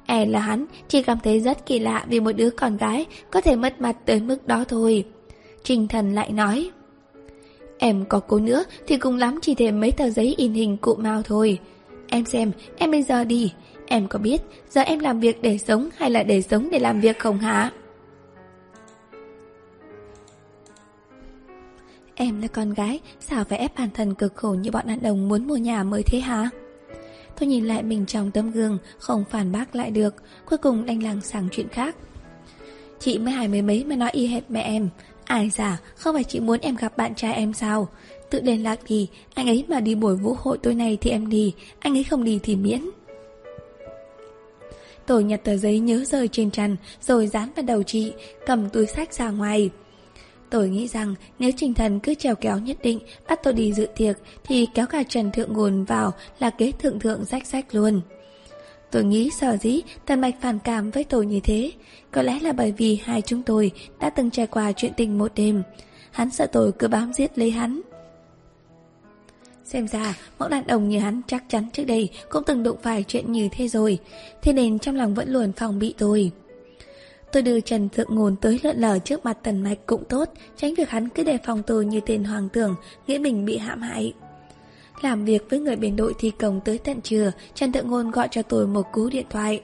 E 0.05 0.25
là 0.25 0.39
hắn 0.39 0.65
chỉ 0.87 1.03
cảm 1.03 1.17
thấy 1.23 1.39
rất 1.39 1.65
kỳ 1.65 1.79
lạ 1.79 2.05
Vì 2.09 2.19
một 2.19 2.31
đứa 2.31 2.49
con 2.49 2.77
gái 2.77 3.05
có 3.31 3.41
thể 3.41 3.55
mất 3.55 3.81
mặt 3.81 3.97
tới 4.05 4.19
mức 4.19 4.47
đó 4.47 4.63
thôi 4.67 5.05
Trình 5.63 5.87
Thần 5.87 6.13
lại 6.13 6.31
nói 6.31 6.71
Em 7.77 8.05
có 8.05 8.19
cố 8.19 8.39
nữa 8.39 8.63
thì 8.87 8.97
cùng 8.97 9.17
lắm 9.17 9.39
chỉ 9.41 9.55
thêm 9.55 9.79
mấy 9.79 9.91
tờ 9.91 10.09
giấy 10.09 10.35
in 10.37 10.53
hình 10.53 10.77
cụ 10.77 10.95
Mao 10.95 11.21
thôi. 11.23 11.59
Em 12.07 12.25
xem, 12.25 12.51
em 12.77 12.91
bây 12.91 13.03
giờ 13.03 13.23
đi. 13.23 13.53
Em 13.85 14.07
có 14.07 14.19
biết 14.19 14.41
giờ 14.69 14.81
em 14.81 14.99
làm 14.99 15.19
việc 15.19 15.41
để 15.41 15.57
sống 15.57 15.89
hay 15.97 16.09
là 16.09 16.23
để 16.23 16.41
sống 16.41 16.69
để 16.71 16.79
làm 16.79 17.01
việc 17.01 17.19
không 17.19 17.39
hả? 17.39 17.71
Em 22.15 22.41
là 22.41 22.47
con 22.47 22.73
gái, 22.73 22.99
sao 23.19 23.43
phải 23.43 23.59
ép 23.59 23.77
bản 23.77 23.89
thân 23.93 24.15
cực 24.15 24.35
khổ 24.35 24.49
như 24.49 24.71
bọn 24.71 24.87
đàn 24.87 25.01
đồng 25.01 25.27
muốn 25.27 25.47
mua 25.47 25.57
nhà 25.57 25.83
mới 25.83 26.03
thế 26.03 26.19
hả? 26.19 26.49
Tôi 27.39 27.47
nhìn 27.47 27.65
lại 27.65 27.83
mình 27.83 28.05
trong 28.05 28.31
tấm 28.31 28.51
gương, 28.51 28.77
không 28.97 29.23
phản 29.29 29.51
bác 29.51 29.75
lại 29.75 29.91
được, 29.91 30.15
cuối 30.45 30.57
cùng 30.57 30.85
đành 30.85 31.03
làng 31.03 31.21
sang 31.21 31.47
chuyện 31.51 31.67
khác. 31.67 31.95
Chị 32.99 33.19
mới 33.19 33.33
hai 33.33 33.47
mươi 33.47 33.61
mấy 33.61 33.83
mà 33.83 33.95
nói 33.95 34.09
y 34.13 34.27
hệt 34.27 34.43
mẹ 34.49 34.61
em, 34.61 34.89
Ai 35.25 35.49
giả, 35.49 35.81
không 35.95 36.15
phải 36.15 36.23
chị 36.23 36.39
muốn 36.39 36.59
em 36.59 36.75
gặp 36.75 36.97
bạn 36.97 37.15
trai 37.15 37.33
em 37.33 37.53
sao? 37.53 37.87
Tự 38.29 38.41
liên 38.41 38.63
lạc 38.63 38.79
đi, 38.87 39.09
anh 39.33 39.47
ấy 39.47 39.65
mà 39.67 39.79
đi 39.79 39.95
buổi 39.95 40.15
vũ 40.15 40.35
hội 40.39 40.57
tối 40.57 40.75
nay 40.75 40.97
thì 41.01 41.11
em 41.11 41.29
đi, 41.29 41.53
anh 41.79 41.97
ấy 41.97 42.03
không 42.03 42.23
đi 42.23 42.39
thì 42.43 42.55
miễn. 42.55 42.81
Tôi 45.05 45.23
nhặt 45.23 45.41
tờ 45.43 45.57
giấy 45.57 45.79
nhớ 45.79 46.03
rơi 46.05 46.27
trên 46.27 46.51
trần, 46.51 46.77
rồi 47.01 47.27
dán 47.27 47.51
vào 47.55 47.65
đầu 47.65 47.83
chị, 47.83 48.13
cầm 48.45 48.69
túi 48.69 48.85
sách 48.85 49.13
ra 49.13 49.29
ngoài. 49.29 49.69
Tôi 50.49 50.69
nghĩ 50.69 50.87
rằng 50.87 51.15
nếu 51.39 51.51
Trình 51.57 51.73
Thần 51.73 51.99
cứ 51.99 52.15
trèo 52.15 52.35
kéo 52.35 52.59
nhất 52.59 52.77
định, 52.83 52.99
bắt 53.27 53.39
tôi 53.43 53.53
đi 53.53 53.73
dự 53.73 53.87
tiệc, 53.95 54.17
thì 54.43 54.67
kéo 54.73 54.85
cả 54.85 55.03
Trần 55.03 55.31
Thượng 55.31 55.53
nguồn 55.53 55.83
vào 55.83 56.13
là 56.39 56.49
kế 56.49 56.71
thượng 56.71 56.99
thượng 56.99 57.25
rách 57.25 57.47
rách 57.47 57.75
luôn. 57.75 58.01
Tôi 58.91 59.03
nghĩ 59.03 59.29
sở 59.39 59.57
dĩ, 59.57 59.81
Tần 60.05 60.21
Mạch 60.21 60.35
phản 60.41 60.59
cảm 60.59 60.91
với 60.91 61.03
tôi 61.03 61.25
như 61.25 61.39
thế. 61.39 61.71
Có 62.11 62.21
lẽ 62.21 62.39
là 62.39 62.51
bởi 62.51 62.71
vì 62.71 62.99
hai 63.03 63.21
chúng 63.21 63.43
tôi 63.43 63.71
Đã 63.99 64.09
từng 64.09 64.31
trải 64.31 64.47
qua 64.47 64.71
chuyện 64.71 64.93
tình 64.97 65.17
một 65.17 65.31
đêm. 65.35 65.63
Hắn 66.11 66.31
sợ 66.31 66.47
tôi 66.47 66.71
cứ 66.71 66.87
bám 66.87 67.13
giết 67.13 67.37
lấy 67.37 67.51
hắn. 67.51 67.81
Xem 69.63 69.87
ra, 69.87 70.17
mẫu 70.39 70.49
đàn 70.49 70.67
ông 70.67 70.89
như 70.89 70.99
hắn 70.99 71.21
chắc 71.27 71.43
chắn 71.49 71.69
trước 71.73 71.83
đây 71.83 72.09
Cũng 72.29 72.43
từng 72.45 72.63
đụng 72.63 72.77
phải 72.83 73.03
chuyện 73.03 73.31
như 73.31 73.49
thế 73.51 73.67
rồi. 73.67 73.99
Thế 74.41 74.53
nên 74.53 74.79
trong 74.79 74.95
lòng 74.95 75.13
vẫn 75.13 75.29
luôn 75.29 75.51
phòng 75.51 75.79
bị 75.79 75.95
tôi. 75.97 76.31
Tôi 77.35 77.41
đưa 77.43 77.59
Trần 77.59 77.89
Thượng 77.89 78.15
Ngôn 78.15 78.35
tới 78.35 78.59
lợn 78.63 78.77
lờ 78.77 78.99
trước 78.99 79.25
mặt 79.25 79.37
Tần 79.43 79.63
Mạch 79.63 79.77
cũng 79.85 80.03
tốt 80.09 80.29
Tránh 80.57 80.73
việc 80.73 80.89
hắn 80.89 81.09
cứ 81.09 81.23
đề 81.23 81.37
phòng 81.45 81.63
tôi 81.67 81.85
như 81.85 81.99
tên 82.05 82.23
hoàng 82.23 82.49
tưởng 82.49 82.75
Nghĩ 83.07 83.19
mình 83.19 83.45
bị 83.45 83.57
hãm 83.57 83.81
hại 83.81 84.13
làm 85.01 85.25
việc 85.25 85.49
với 85.49 85.59
người 85.59 85.75
bên 85.75 85.95
đội 85.95 86.13
thi 86.19 86.31
công 86.39 86.61
tới 86.65 86.77
tận 86.77 87.01
trưa, 87.01 87.31
Trần 87.53 87.71
Thượng 87.71 87.89
Ngôn 87.89 88.11
gọi 88.11 88.27
cho 88.31 88.41
tôi 88.41 88.67
một 88.67 88.91
cú 88.91 89.09
điện 89.09 89.25
thoại. 89.29 89.61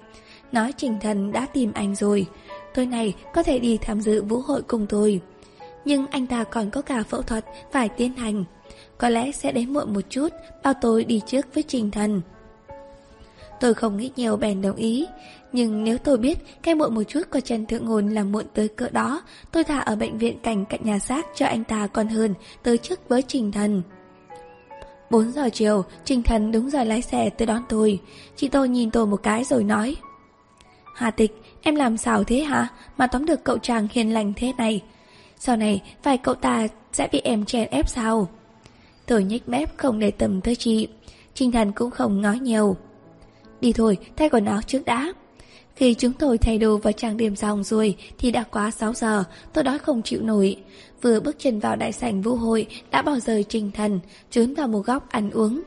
Nói 0.51 0.73
Trình 0.77 0.97
Thần 1.01 1.31
đã 1.31 1.45
tìm 1.45 1.71
anh 1.73 1.95
rồi. 1.95 2.25
tôi 2.73 2.85
này 2.85 3.15
có 3.33 3.43
thể 3.43 3.59
đi 3.59 3.77
tham 3.77 4.01
dự 4.01 4.23
vũ 4.23 4.39
hội 4.39 4.61
cùng 4.61 4.85
tôi. 4.89 5.21
Nhưng 5.85 6.07
anh 6.07 6.27
ta 6.27 6.43
còn 6.43 6.69
có 6.69 6.81
cả 6.81 7.03
phẫu 7.03 7.21
thuật 7.21 7.45
phải 7.71 7.89
tiến 7.89 8.13
hành. 8.13 8.43
Có 8.97 9.09
lẽ 9.09 9.31
sẽ 9.31 9.51
đến 9.51 9.73
muộn 9.73 9.93
một 9.93 10.01
chút, 10.09 10.29
bao 10.63 10.73
tôi 10.81 11.03
đi 11.03 11.21
trước 11.25 11.45
với 11.53 11.63
Trình 11.63 11.91
Thần. 11.91 12.21
Tôi 13.61 13.73
không 13.73 13.97
nghĩ 13.97 14.11
nhiều 14.15 14.37
bèn 14.37 14.61
đồng 14.61 14.75
ý. 14.75 15.07
Nhưng 15.51 15.83
nếu 15.83 15.97
tôi 15.97 16.17
biết 16.17 16.37
cái 16.63 16.75
muộn 16.75 16.95
một 16.95 17.03
chút 17.03 17.21
của 17.31 17.39
Trần 17.39 17.65
Thượng 17.65 17.85
Ngôn 17.85 18.09
là 18.09 18.23
muộn 18.23 18.45
tới 18.53 18.67
cỡ 18.67 18.89
đó, 18.89 19.21
tôi 19.51 19.63
thả 19.63 19.79
ở 19.79 19.95
bệnh 19.95 20.17
viện 20.17 20.39
cảnh 20.43 20.65
cạnh 20.65 20.79
nhà 20.83 20.99
xác 20.99 21.25
cho 21.35 21.45
anh 21.45 21.63
ta 21.63 21.87
còn 21.87 22.07
hơn 22.07 22.33
tới 22.63 22.77
trước 22.77 23.09
với 23.09 23.21
Trình 23.21 23.51
Thần. 23.51 23.81
4 25.09 25.31
giờ 25.31 25.49
chiều, 25.53 25.83
Trình 26.05 26.23
Thần 26.23 26.51
đúng 26.51 26.69
giờ 26.69 26.83
lái 26.83 27.01
xe 27.01 27.29
tới 27.29 27.45
đón 27.45 27.63
tôi. 27.69 27.99
Chị 28.35 28.47
tôi 28.47 28.69
nhìn 28.69 28.91
tôi 28.91 29.05
một 29.05 29.23
cái 29.23 29.43
rồi 29.43 29.63
nói. 29.63 29.95
Hà 30.95 31.11
tịch, 31.11 31.41
em 31.61 31.75
làm 31.75 31.97
sao 31.97 32.23
thế 32.23 32.39
hả? 32.39 32.67
Mà 32.97 33.07
tóm 33.07 33.25
được 33.25 33.43
cậu 33.43 33.57
chàng 33.57 33.87
hiền 33.91 34.13
lành 34.13 34.33
thế 34.35 34.53
này. 34.57 34.81
Sau 35.37 35.55
này, 35.57 35.81
phải 36.03 36.17
cậu 36.17 36.35
ta 36.35 36.67
sẽ 36.93 37.07
bị 37.11 37.21
em 37.23 37.45
chèn 37.45 37.69
ép 37.69 37.89
sao? 37.89 38.27
Tôi 39.05 39.23
nhếch 39.23 39.49
mép 39.49 39.77
không 39.77 39.99
để 39.99 40.11
tầm 40.11 40.41
tới 40.41 40.55
chị. 40.55 40.87
Trình 41.33 41.51
Thần 41.51 41.71
cũng 41.71 41.91
không 41.91 42.21
nói 42.21 42.39
nhiều. 42.39 42.75
Đi 43.61 43.73
thôi, 43.73 43.97
thay 44.15 44.29
quần 44.29 44.45
áo 44.45 44.61
trước 44.67 44.85
đã. 44.85 45.13
Khi 45.75 45.93
chúng 45.93 46.13
tôi 46.13 46.37
thay 46.37 46.57
đồ 46.57 46.77
và 46.77 46.91
trang 46.91 47.17
điểm 47.17 47.35
xong 47.35 47.63
rồi 47.63 47.95
thì 48.17 48.31
đã 48.31 48.43
quá 48.43 48.71
6 48.71 48.93
giờ, 48.93 49.23
tôi 49.53 49.63
đói 49.63 49.79
không 49.79 50.01
chịu 50.01 50.21
nổi. 50.21 50.57
Vừa 51.01 51.19
bước 51.19 51.35
chân 51.39 51.59
vào 51.59 51.75
đại 51.75 51.91
sảnh 51.91 52.21
vũ 52.21 52.35
hội 52.35 52.67
đã 52.91 53.01
bỏ 53.01 53.19
rời 53.19 53.43
trình 53.43 53.71
thần, 53.71 53.99
trốn 54.31 54.53
vào 54.53 54.67
một 54.67 54.85
góc 54.85 55.09
ăn 55.09 55.31
uống. 55.31 55.61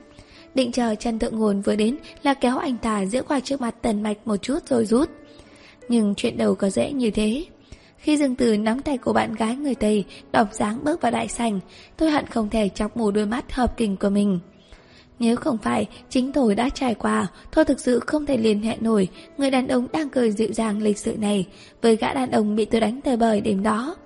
Định 0.54 0.72
chờ 0.72 0.94
chân 0.94 1.18
Thượng 1.18 1.38
nguồn 1.38 1.60
vừa 1.60 1.76
đến 1.76 1.96
là 2.22 2.34
kéo 2.34 2.58
anh 2.58 2.76
ta 2.76 3.06
giữa 3.06 3.22
qua 3.22 3.40
trước 3.40 3.60
mặt 3.60 3.74
Tần 3.82 4.02
Mạch 4.02 4.26
một 4.26 4.36
chút 4.36 4.58
rồi 4.68 4.86
rút. 4.86 5.10
Nhưng 5.88 6.14
chuyện 6.14 6.36
đầu 6.36 6.54
có 6.54 6.70
dễ 6.70 6.92
như 6.92 7.10
thế. 7.10 7.44
Khi 7.98 8.16
Dương 8.16 8.34
Tử 8.34 8.56
nắm 8.56 8.82
tay 8.82 8.98
của 8.98 9.12
bạn 9.12 9.34
gái 9.34 9.56
người 9.56 9.74
Tây, 9.74 10.04
đọc 10.32 10.48
dáng 10.52 10.84
bước 10.84 11.00
vào 11.00 11.12
đại 11.12 11.28
sảnh, 11.28 11.60
tôi 11.96 12.10
hận 12.10 12.26
không 12.26 12.50
thể 12.50 12.68
chọc 12.68 12.96
mù 12.96 13.10
đôi 13.10 13.26
mắt 13.26 13.52
hợp 13.52 13.76
kình 13.76 13.96
của 13.96 14.10
mình. 14.10 14.40
Nếu 15.18 15.36
không 15.36 15.58
phải 15.58 15.86
chính 16.08 16.32
tôi 16.32 16.54
đã 16.54 16.68
trải 16.68 16.94
qua, 16.94 17.26
tôi 17.54 17.64
thực 17.64 17.80
sự 17.80 18.00
không 18.06 18.26
thể 18.26 18.36
liên 18.36 18.62
hệ 18.62 18.76
nổi 18.80 19.08
người 19.38 19.50
đàn 19.50 19.68
ông 19.68 19.86
đang 19.92 20.10
cười 20.10 20.30
dịu 20.30 20.52
dàng 20.52 20.82
lịch 20.82 20.98
sự 20.98 21.16
này 21.16 21.46
với 21.82 21.96
gã 21.96 22.14
đàn 22.14 22.30
ông 22.30 22.56
bị 22.56 22.64
tôi 22.64 22.80
đánh 22.80 23.00
tơi 23.00 23.16
bời 23.16 23.40
đêm 23.40 23.62
đó. 23.62 23.96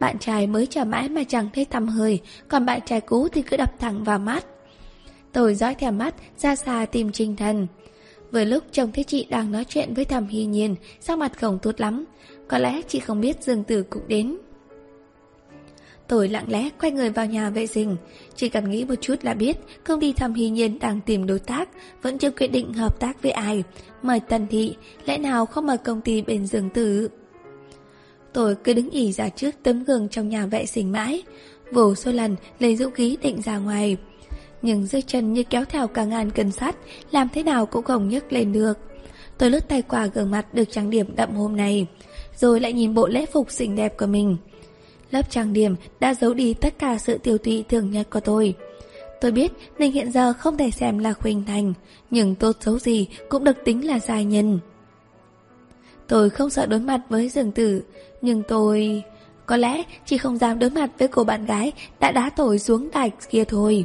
Bạn 0.00 0.18
trai 0.18 0.46
mới 0.46 0.66
trả 0.66 0.84
mãi 0.84 1.08
mà 1.08 1.24
chẳng 1.28 1.48
thấy 1.54 1.64
tầm 1.64 1.88
hơi, 1.88 2.20
còn 2.48 2.66
bạn 2.66 2.80
trai 2.86 3.00
cũ 3.00 3.28
thì 3.28 3.42
cứ 3.42 3.56
đập 3.56 3.72
thẳng 3.78 4.04
vào 4.04 4.18
mắt. 4.18 4.44
Tôi 5.32 5.54
dõi 5.54 5.74
theo 5.74 5.92
mắt, 5.92 6.14
ra 6.38 6.56
xa 6.56 6.86
tìm 6.92 7.12
Trinh 7.12 7.36
Thần. 7.36 7.66
Vừa 8.32 8.44
lúc 8.44 8.64
chồng 8.72 8.92
thấy 8.92 9.04
chị 9.04 9.26
đang 9.30 9.52
nói 9.52 9.64
chuyện 9.68 9.94
với 9.94 10.04
thầm 10.04 10.26
hy 10.26 10.44
nhiên, 10.44 10.76
sắc 11.00 11.18
mặt 11.18 11.32
không 11.40 11.58
tốt 11.62 11.80
lắm. 11.80 12.04
Có 12.48 12.58
lẽ 12.58 12.82
chị 12.88 13.00
không 13.00 13.20
biết 13.20 13.42
Dương 13.42 13.64
Tử 13.64 13.82
cũng 13.90 14.08
đến. 14.08 14.36
Tôi 16.08 16.28
lặng 16.28 16.44
lẽ 16.48 16.70
quay 16.80 16.92
người 16.92 17.10
vào 17.10 17.26
nhà 17.26 17.50
vệ 17.50 17.66
sinh. 17.66 17.96
Chỉ 18.36 18.48
cần 18.48 18.70
nghĩ 18.70 18.84
một 18.84 18.94
chút 19.00 19.24
là 19.24 19.34
biết 19.34 19.56
Công 19.84 20.00
ty 20.00 20.12
thăm 20.12 20.34
hy 20.34 20.48
nhiên 20.48 20.78
đang 20.78 21.00
tìm 21.00 21.26
đối 21.26 21.38
tác, 21.38 21.68
Vẫn 22.02 22.18
chưa 22.18 22.30
quyết 22.30 22.48
định 22.48 22.72
hợp 22.72 23.00
tác 23.00 23.22
với 23.22 23.32
ai. 23.32 23.62
Mời 24.02 24.20
Tần 24.20 24.46
Thị, 24.46 24.74
Lẽ 25.06 25.18
nào 25.18 25.46
không 25.46 25.66
mời 25.66 25.78
công 25.78 26.00
ty 26.00 26.22
bên 26.22 26.46
Dương 26.46 26.70
Tử? 26.70 27.08
Tôi 28.32 28.56
cứ 28.64 28.72
đứng 28.72 28.90
ỉ 28.90 29.12
ra 29.12 29.28
trước 29.28 29.54
tấm 29.62 29.84
gương 29.84 30.08
trong 30.08 30.28
nhà 30.28 30.46
vệ 30.46 30.66
sinh 30.66 30.92
mãi. 30.92 31.22
Vô 31.72 31.94
số 31.94 32.12
lần 32.12 32.36
lấy 32.58 32.76
dũng 32.76 32.92
khí 32.92 33.16
định 33.22 33.42
ra 33.42 33.58
ngoài. 33.58 33.96
Nhưng 34.62 34.86
dưới 34.86 35.02
chân 35.02 35.32
như 35.32 35.42
kéo 35.42 35.64
theo 35.64 35.86
cả 35.86 36.04
ngàn 36.04 36.30
cân 36.30 36.50
sắt, 36.50 36.76
Làm 37.10 37.28
thế 37.34 37.42
nào 37.42 37.66
cũng 37.66 37.84
không 37.84 38.08
nhấc 38.08 38.32
lên 38.32 38.52
được. 38.52 38.78
Tôi 39.38 39.50
lướt 39.50 39.68
tay 39.68 39.82
qua 39.82 40.06
gương 40.06 40.30
mặt 40.30 40.54
được 40.54 40.64
trang 40.70 40.90
điểm 40.90 41.16
đậm 41.16 41.34
hôm 41.34 41.56
nay, 41.56 41.86
Rồi 42.36 42.60
lại 42.60 42.72
nhìn 42.72 42.94
bộ 42.94 43.08
lễ 43.08 43.26
phục 43.32 43.50
xinh 43.50 43.76
đẹp 43.76 43.96
của 43.98 44.06
mình. 44.06 44.36
Lớp 45.14 45.30
trang 45.30 45.52
điểm 45.52 45.76
đã 46.00 46.14
giấu 46.14 46.34
đi 46.34 46.54
tất 46.54 46.78
cả 46.78 46.98
sự 46.98 47.18
tiêu 47.18 47.38
tụy 47.38 47.64
thường 47.68 47.90
nhật 47.90 48.10
của 48.10 48.20
tôi. 48.20 48.54
Tôi 49.20 49.32
biết 49.32 49.52
mình 49.78 49.92
hiện 49.92 50.12
giờ 50.12 50.32
không 50.32 50.56
thể 50.56 50.70
xem 50.70 50.98
là 50.98 51.12
khuynh 51.12 51.44
thành, 51.44 51.72
Nhưng 52.10 52.34
tốt 52.34 52.56
xấu 52.60 52.78
gì 52.78 53.08
cũng 53.28 53.44
được 53.44 53.56
tính 53.64 53.86
là 53.86 53.98
giai 53.98 54.24
nhân. 54.24 54.58
Tôi 56.08 56.30
không 56.30 56.50
sợ 56.50 56.66
đối 56.66 56.80
mặt 56.80 57.00
với 57.08 57.28
dường 57.28 57.52
tử, 57.52 57.82
Nhưng 58.22 58.42
tôi... 58.48 59.02
Có 59.46 59.56
lẽ 59.56 59.82
chỉ 60.06 60.18
không 60.18 60.38
dám 60.38 60.58
đối 60.58 60.70
mặt 60.70 60.90
với 60.98 61.08
cô 61.08 61.24
bạn 61.24 61.46
gái 61.46 61.72
Đã 62.00 62.12
đá 62.12 62.30
tôi 62.36 62.58
xuống 62.58 62.88
đài 62.92 63.10
kia 63.30 63.44
thôi. 63.44 63.84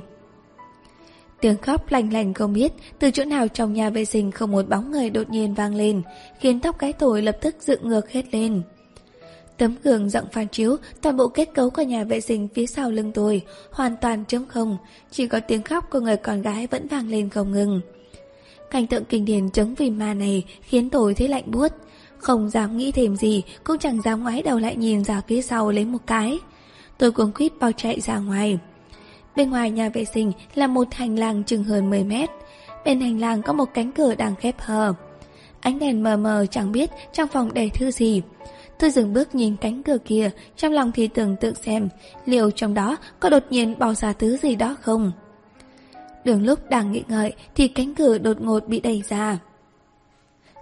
Tiếng 1.42 1.58
khóc 1.58 1.92
lành 1.92 2.13
lành 2.13 2.34
không 2.34 2.54
biết 2.54 2.72
Từ 3.00 3.12
chỗ 3.12 3.26
nào 3.26 3.48
trong 3.48 3.74
nhà 3.74 3.89
vệ 3.89 4.06
sinh 4.06 4.32
không 4.32 4.52
một 4.52 4.70
bóng 4.70 4.92
người 4.92 5.10
đột 5.10 5.30
nhiên 5.30 5.54
vang 5.54 5.76
lên, 5.76 6.02
Khiến 6.39 6.60
tóc 6.60 6.80
cái 6.80 6.94
tôi 6.94 7.22
lập 7.22 7.38
tức 7.42 7.56
dựng 7.60 7.89
ngược 7.89 8.12
hết 8.12 8.34
lên. 8.34 8.62
Tấm 9.60 9.76
gương 9.84 10.10
rộng 10.10 10.26
phản 10.32 10.48
chiếu 10.48 10.78
toàn 11.02 11.17
bộ 11.17 11.28
kết 11.28 11.50
cấu 11.54 11.69
của 11.69 11.82
nhà 11.82 12.04
vệ 12.04 12.22
sinh 12.22 12.48
phía 12.54 12.65
sau 12.65 12.91
lưng 12.91 13.12
tôi 13.12 13.41
hoàn 13.72 13.95
toàn 14.02 14.26
trống 14.26 14.45
không, 14.48 14.78
chỉ 15.12 15.28
có 15.28 15.39
tiếng 15.39 15.63
khóc 15.63 15.89
của 15.89 16.00
người 16.00 16.17
con 16.17 16.41
gái 16.41 16.67
vẫn 16.67 16.88
vang 16.88 17.10
lên 17.10 17.30
không 17.30 17.52
ngừng. 17.52 17.82
Cảnh 18.72 18.88
tượng 18.88 19.06
kinh 19.06 19.26
điển 19.26 19.50
chống 19.50 19.76
vì 19.76 19.89
ma 19.89 20.13
này 20.13 20.43
khiến 20.62 20.89
tôi 20.89 21.13
thấy 21.13 21.28
lạnh 21.28 21.52
buốt, 21.52 21.72
không 22.17 22.50
dám 22.50 22.78
nghĩ 22.78 22.91
thêm 22.91 23.15
gì, 23.15 23.43
cũng 23.63 23.78
chẳng 23.80 24.02
dám 24.02 24.24
ngoái 24.24 24.41
đầu 24.41 24.60
lại 24.60 24.76
nhìn 24.76 25.04
ra 25.04 25.22
phía 25.28 25.41
sau 25.41 25.72
lấy 25.72 25.86
một 25.86 26.00
cái. 26.08 26.39
Tôi 26.98 27.12
cuống 27.12 27.32
quýt 27.32 27.52
bao 27.60 27.72
chạy 27.72 28.00
ra 28.00 28.17
ngoài. 28.17 28.60
Bên 29.36 29.50
ngoài 29.50 29.72
nhà 29.72 29.89
vệ 29.89 30.06
sinh 30.06 30.32
là 30.56 30.67
một 30.67 30.93
hành 30.93 31.19
lang 31.19 31.43
chừng 31.43 31.63
hơn 31.63 31.89
10 31.89 32.04
mét. 32.04 32.30
Bên 32.86 33.02
hành 33.02 33.19
lang 33.19 33.41
có 33.41 33.54
một 33.54 33.74
cánh 33.74 33.91
cửa 33.91 34.15
đang 34.15 34.36
khép 34.36 34.56
hờ. 34.60 34.93
Ánh 35.62 35.80
đèn 35.80 36.04
mờ 36.04 36.17
mờ 36.17 36.45
chẳng 36.52 36.72
biết 36.72 36.89
trong 37.13 37.28
phòng 37.28 37.54
để 37.54 37.69
thư 37.69 37.91
gì. 37.91 38.22
Tôi 38.80 38.89
dừng 38.89 39.13
bước 39.13 39.36
nhìn 39.36 39.56
cánh 39.56 39.84
cửa 39.84 39.98
kia, 40.06 40.32
trong 40.56 40.74
lòng 40.74 40.92
thì 40.92 41.08
tưởng 41.08 41.36
tượng 41.36 41.56
xem 41.56 41.89
liệu 42.26 42.52
trong 42.52 42.74
đó 42.74 42.98
có 43.20 43.30
đột 43.30 43.44
nhiên 43.50 43.80
bỏ 43.80 43.94
ra 43.94 44.13
thứ 44.13 44.38
gì 44.38 44.56
đó 44.56 44.76
không. 44.82 45.12
Đường 46.24 46.46
lúc 46.46 46.60
đang 46.70 46.92
nghĩ 46.92 47.04
ngợi 47.08 47.34
thì 47.56 47.68
cánh 47.68 47.96
cửa 47.96 48.18
đột 48.18 48.42
ngột 48.42 48.68
bị 48.68 48.80
đẩy 48.80 49.04
ra. 49.10 49.39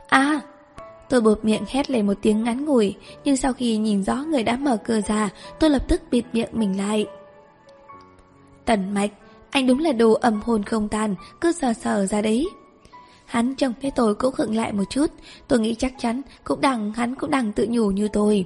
À! 0.08 0.40
Tôi 1.10 1.22
bột 1.22 1.46
miệng 1.46 1.64
hét 1.68 1.92
lên 1.92 2.08
một 2.08 2.14
tiếng 2.22 2.44
ngắn 2.44 2.66
ngủi, 2.66 2.96
nhưng 3.24 3.38
sau 3.38 3.54
khi 3.54 3.78
nhìn 3.78 4.04
rõ 4.04 4.16
người 4.16 4.44
đã 4.44 4.58
mở 4.58 4.78
cửa 4.78 5.02
ra, 5.02 5.30
tôi 5.60 5.70
lập 5.70 5.84
tức 5.88 6.02
bịt 6.12 6.26
miệng 6.34 6.50
mình 6.52 6.78
lại. 6.78 7.06
Tần 8.66 8.94
mạch, 8.94 9.12
anh 9.50 9.68
đúng 9.68 9.80
là 9.80 9.92
đồ 9.92 10.14
âm 10.14 10.42
hồn 10.42 10.64
không 10.64 10.90
tàn, 10.90 11.16
cứ 11.42 11.52
sờ 11.52 11.74
sờ 11.74 12.06
ra 12.06 12.22
đấy. 12.22 12.46
Hắn 13.28 13.56
trông 13.56 13.74
thấy 13.82 13.92
tôi 13.92 14.16
cũng 14.16 14.32
khựng 14.32 14.56
lại 14.56 14.74
một 14.74 14.84
chút, 14.90 15.12
tôi 15.48 15.60
nghĩ 15.60 15.76
chắc 15.76 15.94
chắn 15.98 16.22
cũng 16.44 16.62
đằng 16.62 16.94
hắn 16.94 17.16
cũng 17.16 17.32
đang 17.32 17.54
tự 17.54 17.68
nhủ 17.70 17.92
như 17.92 18.08
tôi. 18.08 18.46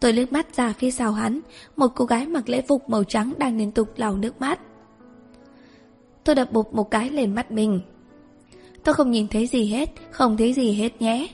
Tôi 0.00 0.12
liếc 0.12 0.32
mắt 0.32 0.56
ra 0.56 0.74
phía 0.78 0.90
sau 0.90 1.12
hắn, 1.12 1.40
một 1.76 1.88
cô 1.94 2.04
gái 2.04 2.26
mặc 2.26 2.48
lễ 2.48 2.62
phục 2.68 2.90
màu 2.90 3.04
trắng 3.04 3.32
đang 3.38 3.58
liên 3.58 3.72
tục 3.72 3.88
lau 3.96 4.16
nước 4.16 4.40
mắt. 4.40 4.60
Tôi 6.24 6.34
đập 6.34 6.52
bụp 6.52 6.74
một 6.74 6.90
cái 6.90 7.10
lên 7.10 7.34
mắt 7.34 7.50
mình. 7.50 7.80
Tôi 8.84 8.94
không 8.94 9.10
nhìn 9.10 9.28
thấy 9.28 9.46
gì 9.46 9.66
hết, 9.66 9.90
không 10.10 10.36
thấy 10.36 10.52
gì 10.52 10.72
hết 10.72 11.02
nhé. 11.02 11.28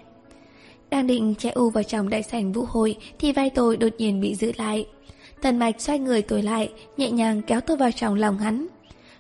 Đang 0.90 1.06
định 1.06 1.34
chạy 1.38 1.52
u 1.52 1.70
vào 1.70 1.82
trong 1.82 2.08
đại 2.08 2.22
sảnh 2.22 2.52
vũ 2.52 2.64
hội 2.68 2.96
thì 3.18 3.32
vai 3.32 3.50
tôi 3.50 3.76
đột 3.76 3.92
nhiên 3.98 4.20
bị 4.20 4.34
giữ 4.34 4.52
lại. 4.56 4.86
Tần 5.42 5.58
mạch 5.58 5.80
xoay 5.80 5.98
người 5.98 6.22
tôi 6.22 6.42
lại, 6.42 6.72
nhẹ 6.96 7.10
nhàng 7.10 7.42
kéo 7.42 7.60
tôi 7.60 7.76
vào 7.76 7.90
trong 7.92 8.14
lòng 8.14 8.38
hắn. 8.38 8.66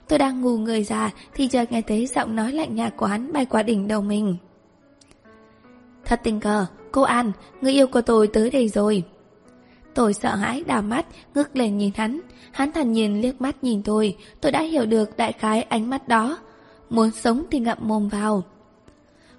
Tôi 0.08 0.18
đang 0.18 0.40
ngủ 0.40 0.58
người 0.58 0.84
già 0.84 1.10
thì 1.34 1.48
chợt 1.48 1.72
nghe 1.72 1.82
thấy 1.82 2.06
giọng 2.06 2.36
nói 2.36 2.52
lạnh 2.52 2.74
nhạt 2.74 2.96
của 2.96 3.06
hắn 3.06 3.32
bay 3.32 3.46
qua 3.46 3.62
đỉnh 3.62 3.88
đầu 3.88 4.00
mình. 4.02 4.36
Thật 6.04 6.20
tình 6.22 6.40
cờ, 6.40 6.66
cô 6.92 7.02
An, 7.02 7.32
người 7.60 7.72
yêu 7.72 7.86
của 7.86 8.00
tôi 8.00 8.26
tới 8.26 8.50
đây 8.50 8.68
rồi. 8.68 9.02
Tôi 9.94 10.14
sợ 10.14 10.34
hãi 10.34 10.64
đào 10.66 10.82
mắt, 10.82 11.06
ngước 11.34 11.56
lên 11.56 11.78
nhìn 11.78 11.90
hắn. 11.94 12.20
Hắn 12.52 12.72
thản 12.72 12.92
nhiên 12.92 13.20
liếc 13.20 13.40
mắt 13.40 13.64
nhìn 13.64 13.82
tôi, 13.82 14.16
tôi 14.40 14.52
đã 14.52 14.62
hiểu 14.62 14.86
được 14.86 15.16
đại 15.16 15.32
khái 15.32 15.62
ánh 15.62 15.90
mắt 15.90 16.08
đó. 16.08 16.38
Muốn 16.90 17.10
sống 17.10 17.42
thì 17.50 17.58
ngậm 17.58 17.78
mồm 17.80 18.08
vào. 18.08 18.42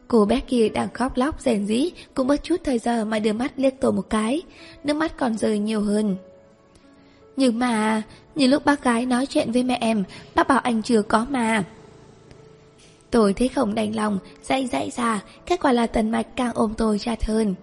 Cô 0.08 0.25
bé 0.25 0.39
kia 0.39 0.69
đang 0.69 0.93
khóc 0.93 1.17
lóc 1.17 1.41
rèn 1.41 1.65
rĩ, 1.65 1.91
cũng 2.13 2.27
mất 2.27 2.43
chút 2.43 2.62
thời 2.63 2.80
giờ 2.80 3.06
mà 3.06 3.19
đưa 3.19 3.34
mắt 3.34 3.53
liếc 3.58 3.73
tôi 3.82 3.91
một 3.91 4.10
cái. 4.10 4.41
Nước 4.84 4.93
mắt 4.93 5.17
còn 5.17 5.38
rơi 5.38 5.60
nhiều 5.60 5.82
hơn. 5.82 6.15
Nhưng 7.36 7.60
mà, 7.60 8.01
như 8.38 8.47
lúc 8.47 8.65
bác 8.65 8.84
gái 8.84 9.06
nói 9.06 9.26
chuyện 9.26 9.52
với 9.52 9.63
mẹ 9.63 9.78
em, 9.82 10.04
bác 10.36 10.47
bảo 10.47 10.60
anh 10.60 10.82
chưa 10.84 11.02
có 11.02 11.26
mà. 11.30 11.63
Tôi 13.12 13.34
thấy 13.34 13.47
không 13.47 13.76
đành 13.76 13.95
lòng, 13.95 14.19
dậy 14.43 14.69
dậy 14.71 14.91
ra, 14.95 15.23
kết 15.45 15.60
quả 15.62 15.71
là 15.71 15.88
tần 15.88 16.12
mạch 16.12 16.28
càng 16.36 16.52
ôm 16.56 16.73
tôi 16.78 17.00
chặt 17.00 17.26
hơn. 17.26 17.56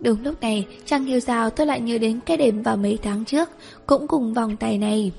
Đúng 0.00 0.24
lúc 0.24 0.40
này, 0.40 0.66
chẳng 0.86 1.04
hiểu 1.04 1.20
sao 1.20 1.50
tôi 1.50 1.66
lại 1.66 1.80
nhớ 1.80 1.98
đến 1.98 2.20
cái 2.26 2.36
đêm 2.36 2.62
vào 2.62 2.76
mấy 2.76 2.98
tháng 3.02 3.24
trước, 3.24 3.50
cũng 3.86 4.08
cùng 4.08 4.34
vòng 4.34 4.56
tay 4.56 4.78
này. 4.78 5.12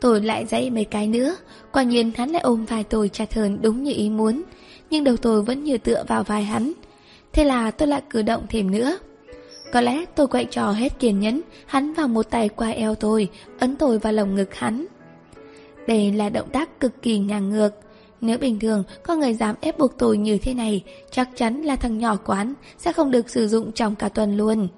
Tôi 0.00 0.20
lại 0.20 0.46
dậy 0.46 0.70
mấy 0.70 0.84
cái 0.84 1.06
nữa, 1.06 1.36
quả 1.72 1.82
nhiên 1.82 2.12
hắn 2.16 2.30
lại 2.30 2.42
ôm 2.42 2.64
vai 2.64 2.84
tôi 2.84 3.08
chặt 3.08 3.34
hơn 3.34 3.58
đúng 3.62 3.82
như 3.82 3.92
ý 3.92 4.10
muốn, 4.10 4.42
nhưng 4.90 5.04
đầu 5.04 5.16
tôi 5.16 5.42
vẫn 5.42 5.64
như 5.64 5.78
tựa 5.78 6.04
vào 6.08 6.22
vai 6.22 6.44
hắn. 6.44 6.72
Thế 7.32 7.44
là 7.44 7.70
tôi 7.70 7.88
lại 7.88 8.02
cử 8.10 8.22
động 8.22 8.46
thêm 8.48 8.70
nữa. 8.70 8.98
Có 9.72 9.80
lẽ 9.80 10.04
tôi 10.14 10.26
quậy 10.26 10.44
trò 10.44 10.70
hết 10.70 10.98
kiên 10.98 11.20
nhẫn, 11.20 11.40
hắn 11.66 11.94
vào 11.94 12.08
một 12.08 12.30
tay 12.30 12.48
qua 12.48 12.68
eo 12.68 12.94
tôi, 12.94 13.28
ấn 13.58 13.76
tôi 13.76 13.98
vào 13.98 14.12
lồng 14.12 14.34
ngực 14.34 14.54
hắn. 14.54 14.86
Đây 15.86 16.12
là 16.12 16.28
động 16.28 16.48
tác 16.52 16.80
cực 16.80 17.02
kỳ 17.02 17.18
ngang 17.18 17.50
ngược. 17.50 17.70
Nếu 18.20 18.38
bình 18.38 18.58
thường 18.58 18.84
có 19.02 19.16
người 19.16 19.34
dám 19.34 19.56
ép 19.60 19.78
buộc 19.78 19.98
tôi 19.98 20.18
như 20.18 20.38
thế 20.38 20.54
này, 20.54 20.84
chắc 21.10 21.28
chắn 21.34 21.62
là 21.62 21.76
thằng 21.76 21.98
nhỏ 21.98 22.16
quán 22.24 22.54
sẽ 22.78 22.92
không 22.92 23.10
được 23.10 23.30
sử 23.30 23.48
dụng 23.48 23.72
trong 23.72 23.94
cả 23.94 24.08
tuần 24.08 24.36
luôn. 24.36 24.68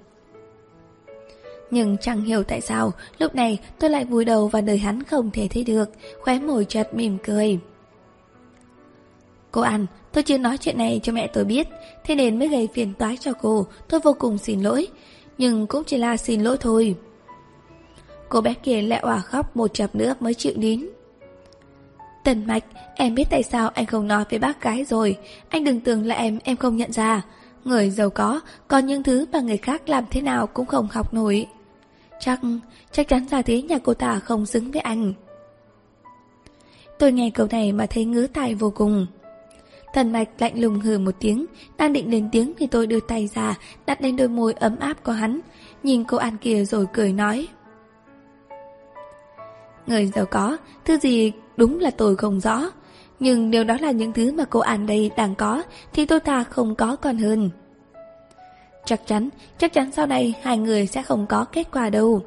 Nhưng 1.71 1.97
chẳng 1.97 2.21
hiểu 2.21 2.43
tại 2.43 2.61
sao, 2.61 2.91
lúc 3.19 3.35
này 3.35 3.59
tôi 3.79 3.89
lại 3.89 4.05
vùi 4.05 4.25
đầu 4.25 4.47
vào 4.47 4.61
đời 4.61 4.77
hắn 4.77 5.03
không 5.03 5.31
thể 5.31 5.47
thấy 5.51 5.63
được, 5.63 5.89
khóe 6.21 6.39
môi 6.39 6.65
chợt 6.65 6.93
mỉm 6.93 7.17
cười. 7.23 7.59
Cô 9.53 9.61
ăn, 9.61 9.85
tôi 10.11 10.23
chưa 10.23 10.37
nói 10.37 10.57
chuyện 10.57 10.77
này 10.77 10.99
cho 11.03 11.13
mẹ 11.13 11.27
tôi 11.27 11.45
biết, 11.45 11.67
thế 12.03 12.15
nên 12.15 12.39
mới 12.39 12.47
gây 12.47 12.69
phiền 12.73 12.93
toái 12.93 13.17
cho 13.17 13.33
cô, 13.41 13.67
tôi 13.89 13.99
vô 13.99 14.15
cùng 14.19 14.37
xin 14.37 14.61
lỗi, 14.61 14.87
nhưng 15.37 15.67
cũng 15.67 15.83
chỉ 15.83 15.97
là 15.97 16.17
xin 16.17 16.41
lỗi 16.41 16.57
thôi. 16.59 16.95
Cô 18.29 18.41
bé 18.41 18.53
kia 18.53 18.81
lại 18.81 18.99
òa 18.99 19.19
khóc 19.19 19.57
một 19.57 19.73
chập 19.73 19.95
nữa 19.95 20.15
mới 20.19 20.33
chịu 20.33 20.53
nín. 20.55 20.85
Tần 22.23 22.45
Mạch, 22.47 22.63
em 22.95 23.15
biết 23.15 23.27
tại 23.29 23.43
sao 23.43 23.69
anh 23.69 23.85
không 23.85 24.07
nói 24.07 24.23
với 24.29 24.39
bác 24.39 24.61
gái 24.61 24.85
rồi, 24.85 25.17
anh 25.49 25.63
đừng 25.63 25.79
tưởng 25.79 26.05
là 26.05 26.15
em 26.15 26.39
em 26.43 26.57
không 26.57 26.77
nhận 26.77 26.91
ra. 26.91 27.21
Người 27.63 27.89
giàu 27.89 28.09
có, 28.09 28.39
còn 28.67 28.85
những 28.85 29.03
thứ 29.03 29.25
mà 29.31 29.39
người 29.39 29.57
khác 29.57 29.89
làm 29.89 30.03
thế 30.11 30.21
nào 30.21 30.47
cũng 30.47 30.65
không 30.65 30.87
học 30.91 31.13
nổi. 31.13 31.47
Chắc, 32.19 32.39
chắc 32.91 33.07
chắn 33.07 33.25
là 33.31 33.41
thế 33.41 33.61
nhà 33.61 33.77
cô 33.83 33.93
ta 33.93 34.19
không 34.19 34.45
xứng 34.45 34.71
với 34.71 34.81
anh. 34.81 35.13
Tôi 36.99 37.11
nghe 37.11 37.29
câu 37.29 37.47
này 37.51 37.71
mà 37.71 37.85
thấy 37.85 38.05
ngứa 38.05 38.27
tai 38.27 38.55
vô 38.55 38.71
cùng. 38.75 39.07
Thần 39.93 40.11
mạch 40.11 40.29
lạnh 40.39 40.61
lùng 40.61 40.79
hừ 40.79 40.97
một 40.97 41.15
tiếng, 41.19 41.45
đang 41.77 41.93
định 41.93 42.11
lên 42.11 42.29
tiếng 42.31 42.53
thì 42.57 42.67
tôi 42.67 42.87
đưa 42.87 42.99
tay 42.99 43.29
ra, 43.35 43.55
đặt 43.85 44.01
lên 44.01 44.15
đôi 44.15 44.27
môi 44.27 44.53
ấm 44.53 44.79
áp 44.79 45.03
của 45.03 45.11
hắn, 45.11 45.39
nhìn 45.83 46.03
cô 46.03 46.17
An 46.17 46.37
kia 46.37 46.65
rồi 46.65 46.85
cười 46.93 47.13
nói. 47.13 47.47
Người 49.87 50.05
giàu 50.05 50.25
có, 50.25 50.57
thứ 50.85 50.97
gì 50.97 51.31
đúng 51.57 51.79
là 51.79 51.91
tôi 51.91 52.15
không 52.15 52.39
rõ, 52.39 52.71
nhưng 53.19 53.49
nếu 53.49 53.63
đó 53.63 53.77
là 53.81 53.91
những 53.91 54.13
thứ 54.13 54.31
mà 54.31 54.45
cô 54.45 54.59
An 54.59 54.85
đây 54.85 55.11
đang 55.17 55.35
có, 55.35 55.63
thì 55.93 56.05
tôi 56.05 56.19
ta 56.19 56.43
không 56.43 56.75
có 56.75 56.95
còn 56.95 57.17
hơn. 57.17 57.49
Chắc 58.85 59.07
chắn, 59.07 59.29
chắc 59.57 59.73
chắn 59.73 59.91
sau 59.91 60.07
này 60.07 60.33
hai 60.41 60.57
người 60.57 60.87
sẽ 60.87 61.03
không 61.03 61.25
có 61.27 61.45
kết 61.45 61.67
quả 61.71 61.89
đâu. 61.89 62.21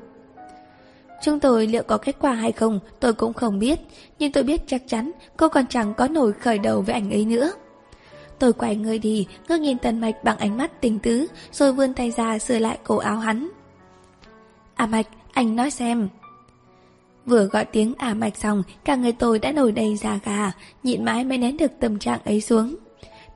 Chúng 1.22 1.40
tôi 1.40 1.66
liệu 1.66 1.83
có 1.83 1.98
kết 1.98 2.16
quả 2.20 2.33
hay 2.33 2.52
không, 2.52 2.81
tôi 3.00 3.12
cũng 3.12 3.33
không 3.33 3.59
biết, 3.59 3.81
Nhưng 4.18 4.33
tôi 4.33 4.44
biết 4.44 4.62
chắc 4.66 4.83
chắn 4.88 5.11
cô 5.37 5.48
còn 5.48 5.66
chẳng 5.66 5.94
có 5.94 6.09
nổi 6.09 6.33
khởi 6.33 6.59
đầu 6.59 6.81
với 6.81 6.94
ảnh 6.94 7.11
ấy 7.11 7.24
nữa. 7.24 7.52
Tôi 8.38 8.52
quay 8.52 8.76
người 8.76 8.98
đi, 8.98 9.26
Ngước 9.48 9.61
nhìn 9.61 9.79
Tần 9.79 10.00
Mạch 10.00 10.24
bằng 10.24 10.38
ánh 10.38 10.57
mắt 10.57 10.81
tình 10.81 10.98
tứ, 10.98 11.26
Rồi 11.52 11.72
vươn 11.72 11.94
tay 11.94 12.11
ra 12.11 12.38
sửa 12.38 12.59
lại 12.59 12.79
cổ 12.85 12.96
áo 12.96 13.16
hắn. 13.16 13.48
À 14.74 14.87
Mạch, 14.87 15.07
anh 15.33 15.57
nói 15.57 15.70
xem. 15.70 16.09
Vừa 17.26 17.44
gọi 17.44 17.64
tiếng 17.64 17.94
à 17.98 18.14
Mạch 18.14 18.37
xong, 18.37 18.62
Cả 18.85 18.96
người 18.96 19.12
tôi 19.12 19.38
đã 19.38 19.52
nổi 19.52 19.72
đầy 19.72 19.96
da 19.96 20.18
gà, 20.24 20.52
Nhịn 20.83 21.05
mãi 21.05 21.24
mới 21.24 21.38
nén 21.38 21.57
được 21.57 21.72
tâm 21.81 21.98
trạng 21.98 22.20
ấy 22.24 22.40
xuống. 22.40 22.76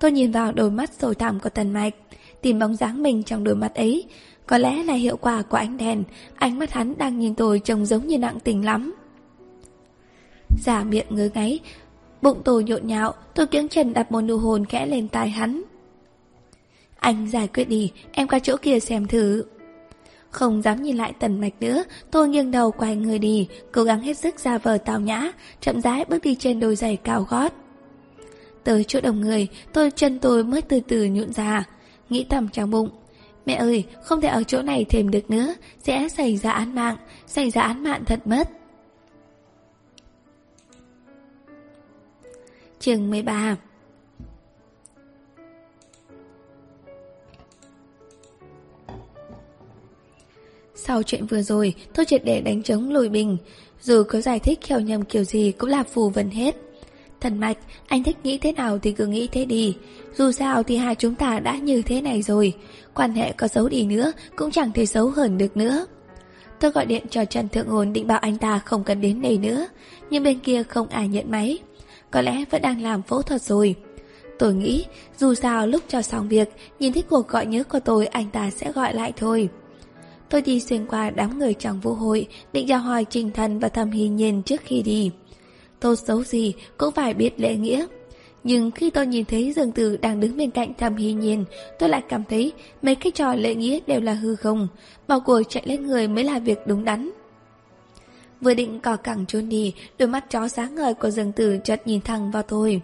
Tôi 0.01 0.13
nhìn 0.13 0.33
vào 0.33 0.53
đôi 0.53 0.71
mắt 0.71 0.91
sầu 0.99 1.15
thẳm 1.15 1.41
của 1.41 1.51
Tần 1.51 1.73
Mạch, 1.73 1.95
Tìm 2.43 2.59
bóng 2.59 2.77
dáng 2.77 3.03
mình 3.03 3.23
trong 3.23 3.45
đôi 3.45 3.55
mắt 3.55 3.75
ấy 3.75 4.05
có 4.51 4.59
lẽ 4.59 4.83
là 4.83 4.95
hiệu 4.95 5.17
quả 5.17 5.43
của 5.43 5.57
ánh 5.57 5.77
đèn. 5.77 6.05
Ánh 6.35 6.59
mắt 6.59 6.73
hắn 6.73 6.99
đang 6.99 7.19
nhìn 7.19 7.35
tôi 7.35 7.59
trông 7.59 7.87
giống 7.87 8.07
như 8.07 8.19
nặng 8.19 8.39
tình 8.45 8.65
lắm. 8.65 8.95
Giả 10.65 10.85
miệng 10.85 11.07
ngớ 11.11 11.29
ngáy, 11.35 11.61
Bụng 12.23 12.43
tôi 12.45 12.65
nhộn 12.65 12.87
nhạo, 12.87 13.15
Tôi 13.35 13.47
kiếng 13.47 13.69
chân 13.69 13.93
đặt 13.93 14.13
một 14.13 14.21
nụ 14.21 14.39
hồn 14.39 14.67
kẽ 14.67 14.87
lên 14.87 15.09
tai 15.09 15.31
hắn. 15.31 15.63
Anh 16.97 17.31
giải 17.31 17.49
quyết 17.49 17.65
đi, 17.65 17.93
Em 18.13 18.29
qua 18.29 18.39
chỗ 18.39 18.57
kia 18.63 18.81
xem 18.81 19.07
thử. 19.07 19.45
Không 20.31 20.63
dám 20.63 20.83
nhìn 20.83 20.97
lại 20.97 21.13
tần 21.19 21.41
mạch 21.41 21.55
nữa, 21.61 21.85
Tôi 22.11 22.29
nghiêng 22.29 22.51
đầu 22.51 22.71
quay 22.71 22.97
người 22.97 23.19
đi, 23.19 23.49
Cố 23.73 23.83
gắng 23.83 24.01
hết 24.01 24.19
sức 24.19 24.41
ra 24.41 24.59
vờ 24.59 24.79
tào 24.79 25.01
nhã, 25.01 25.33
Chậm 25.61 25.81
rãi 25.81 26.05
bước 26.09 26.23
đi 26.23 26.35
trên 26.35 26.61
đôi 26.61 26.77
giày 26.77 26.97
cao 26.97 27.27
gót. 27.31 27.53
Tới 28.65 28.85
chỗ 28.85 29.01
đồng 29.01 29.21
người, 29.21 29.49
Tôi 29.73 29.91
chân 29.91 30.19
tôi 30.19 30.45
mới 30.45 30.63
từ 30.63 30.81
từ 30.89 31.05
nhụn 31.05 31.33
ra, 31.33 31.65
Nghĩ 32.09 32.27
thầm 32.29 32.49
trong 32.49 32.71
bụng 32.71 32.91
Mẹ 33.51 33.57
ơi, 33.57 33.85
không 34.03 34.21
thể 34.21 34.29
ở 34.29 34.43
chỗ 34.43 34.63
này 34.63 34.85
thêm 34.89 35.11
được 35.11 35.31
nữa, 35.31 35.55
sẽ 35.83 36.09
xảy 36.09 36.37
ra 36.37 36.51
án 36.51 36.75
mạng, 36.75 36.97
xảy 37.27 37.51
ra 37.51 37.63
án 37.63 37.83
mạng 37.83 38.05
thật 38.07 38.27
mất. 38.27 38.49
Chương 42.81 43.11
13 43.11 43.57
Sau 50.75 51.03
chuyện 51.03 51.27
vừa 51.27 51.43
rồi, 51.43 51.75
tôi 51.95 52.07
triệt 52.07 52.25
để 52.25 52.41
đánh 52.41 52.63
trống 52.63 52.93
lùi 52.93 53.09
bình. 53.09 53.37
Dù 53.81 54.03
có 54.09 54.21
giải 54.21 54.39
thích 54.39 54.59
kheo 54.63 54.81
nhầm 54.81 55.03
kiểu 55.05 55.25
gì 55.25 55.53
cũng 55.53 55.71
là 55.71 55.83
phù 55.83 56.11
vân 56.11 56.31
hết. 56.31 56.57
Thần 57.21 57.39
mạch, 57.39 57.59
anh 57.87 58.03
thích 58.03 58.17
nghĩ 58.25 58.39
thế 58.39 58.53
nào 58.53 58.79
thì 58.79 58.93
cứ 58.93 59.07
nghĩ 59.07 59.29
thế 59.33 59.45
đi. 59.45 59.77
Dù 60.17 60.33
sao 60.33 60.63
thì 60.63 60.77
hai 60.77 60.95
chúng 60.95 61.15
ta 61.15 61.41
đã 61.41 61.57
như 61.57 61.83
thế 61.83 62.01
này 62.01 62.23
rồi. 62.23 62.53
Quan 62.95 63.13
hệ 63.13 63.33
có 63.33 63.49
xấu 63.49 63.69
đi 63.69 63.85
nữa 63.85 64.13
cũng 64.37 64.51
chẳng 64.51 64.73
thể 64.73 64.87
xấu 64.87 65.11
hơn 65.11 65.39
được 65.39 65.57
nữa. 65.57 65.87
Tôi 66.61 66.71
gọi 66.71 66.87
điện 66.87 67.07
cho 67.11 67.25
Trần 67.25 67.49
Thượng 67.49 67.69
hồn 67.69 67.93
định 67.93 68.07
bảo 68.07 68.19
anh 68.19 68.39
ta 68.39 68.59
không 68.59 68.85
cần 68.85 69.01
đến 69.01 69.23
đây 69.23 69.39
nữa. 69.39 69.67
Nhưng 70.11 70.23
bên 70.23 70.39
kia 70.39 70.63
không 70.63 70.89
ai 70.89 71.09
nhận 71.09 71.31
máy. 71.31 71.59
Có 72.11 72.23
lẽ 72.23 72.45
vẫn 72.51 72.63
đang 72.63 72.83
làm 72.83 73.03
phẫu 73.03 73.23
thuật 73.23 73.43
rồi. 73.43 73.75
Tôi 74.39 74.55
nghĩ, 74.55 74.85
dù 75.19 75.35
sao 75.35 75.67
lúc 75.67 75.83
cho 75.89 76.03
xong 76.03 76.29
việc, 76.29 76.49
Nhìn 76.79 76.93
thấy 76.93 77.03
cuộc 77.03 77.29
gọi 77.29 77.47
nhớ 77.47 77.65
của 77.65 77.81
tôi, 77.81 78.07
Anh 78.07 78.31
ta 78.31 78.51
sẽ 78.51 78.73
gọi 78.73 78.95
lại 78.95 79.13
thôi 79.17 79.49
Tôi 80.29 80.43
đi 80.43 80.61
xuyên 80.61 80.87
qua 80.87 81.11
đám 81.11 81.39
người 81.39 81.55
trong 81.55 81.81
vũ 81.81 81.95
hội, 81.95 82.27
Định 82.53 82.67
chào 82.69 82.79
hỏi 82.79 83.05
Trình 83.11 83.31
Thần 83.31 83.59
và 83.59 83.69
Thầm 83.69 83.91
Hy 83.91 84.09
Nhiên 84.09 84.43
trước 84.43 84.61
khi 84.65 84.83
đi 84.83 85.11
tôi 85.81 85.97
xấu 85.97 86.25
gì 86.25 86.55
cũng 86.79 86.93
phải 86.93 87.15
biết 87.15 87.41
lễ 87.41 87.57
nghĩa 87.57 87.87
nhưng 88.45 88.71
khi 88.71 88.91
tôi 88.91 89.07
nhìn 89.07 89.25
thấy 89.25 89.53
Dương 89.53 89.73
Tử 89.73 89.97
đang 89.97 90.21
đứng 90.21 90.37
bên 90.37 90.51
cạnh 90.51 90.73
thầm 90.79 90.97
hy 90.97 91.13
nhiên, 91.13 91.45
tôi 91.79 91.89
lại 91.89 92.03
cảm 92.09 92.25
thấy 92.25 92.53
mấy 92.83 92.95
cái 92.95 93.13
trò 93.13 93.35
lễ 93.35 93.55
nghĩa 93.55 93.79
đều 93.87 94.01
là 94.01 94.13
hư 94.13 94.37
không, 94.37 94.69
bỏ 95.09 95.19
cuộc 95.19 95.43
chạy 95.49 95.63
lên 95.67 95.87
người 95.87 96.09
mới 96.09 96.25
là 96.25 96.39
việc 96.39 96.67
đúng 96.67 96.85
đắn. 96.85 97.11
Vừa 98.41 98.55
định 98.55 98.81
cò 98.81 98.97
cẳng 98.97 99.27
trốn 99.27 99.49
đi, 99.49 99.75
đôi 99.99 100.09
mắt 100.09 100.31
chó 100.31 100.49
sáng 100.49 100.75
ngời 100.75 100.95
của 100.95 101.11
Dương 101.11 101.33
Tử 101.33 101.59
chợt 101.65 101.83
nhìn 101.85 102.01
thẳng 102.01 102.31
vào 102.31 102.43
tôi. 102.43 102.81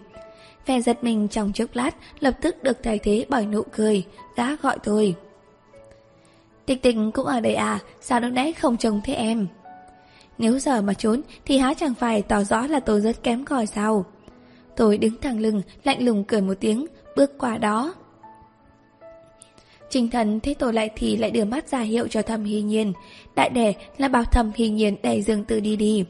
Vẻ 0.65 0.81
giật 0.81 1.03
mình 1.03 1.27
trong 1.27 1.53
chốc 1.53 1.69
lát, 1.73 1.95
lập 2.19 2.33
tức 2.41 2.63
được 2.63 2.77
thay 2.83 2.99
thế 2.99 3.25
bởi 3.29 3.45
nụ 3.45 3.61
cười, 3.71 4.03
gã 4.35 4.55
gọi 4.55 4.77
tôi. 4.83 5.15
Tịch 6.65 6.81
tịch 6.81 6.95
cũng 7.13 7.25
ở 7.25 7.39
đây 7.39 7.55
à, 7.55 7.79
sao 8.01 8.19
lúc 8.19 8.31
nãy 8.31 8.53
không 8.53 8.77
trông 8.77 9.01
thấy 9.05 9.15
em? 9.15 9.47
Nếu 10.37 10.59
giờ 10.59 10.81
mà 10.81 10.93
trốn 10.93 11.21
thì 11.45 11.57
há 11.57 11.73
chẳng 11.73 11.93
phải 11.93 12.21
tỏ 12.21 12.43
rõ 12.43 12.67
là 12.67 12.79
tôi 12.79 13.01
rất 13.01 13.23
kém 13.23 13.45
cỏi 13.45 13.65
sao? 13.65 14.05
Tôi 14.77 14.97
đứng 14.97 15.21
thẳng 15.21 15.39
lưng, 15.39 15.61
lạnh 15.83 16.05
lùng 16.05 16.23
cười 16.23 16.41
một 16.41 16.53
tiếng, 16.59 16.85
bước 17.15 17.37
qua 17.37 17.57
đó. 17.57 17.93
Trình 19.89 20.09
thần 20.09 20.39
thấy 20.39 20.53
tôi 20.53 20.73
lại 20.73 20.89
thì 20.95 21.17
lại 21.17 21.31
đưa 21.31 21.45
mắt 21.45 21.67
ra 21.67 21.79
hiệu 21.79 22.07
cho 22.07 22.21
thầm 22.21 22.43
hy 22.43 22.61
nhiên. 22.61 22.93
Đại 23.35 23.49
đẻ 23.49 23.73
là 23.97 24.07
bảo 24.07 24.23
thầm 24.23 24.51
hy 24.55 24.69
nhiên 24.69 24.95
đẩy 25.03 25.21
Dương 25.21 25.43
Tử 25.43 25.59
đi 25.59 25.75
đi. 25.75 26.05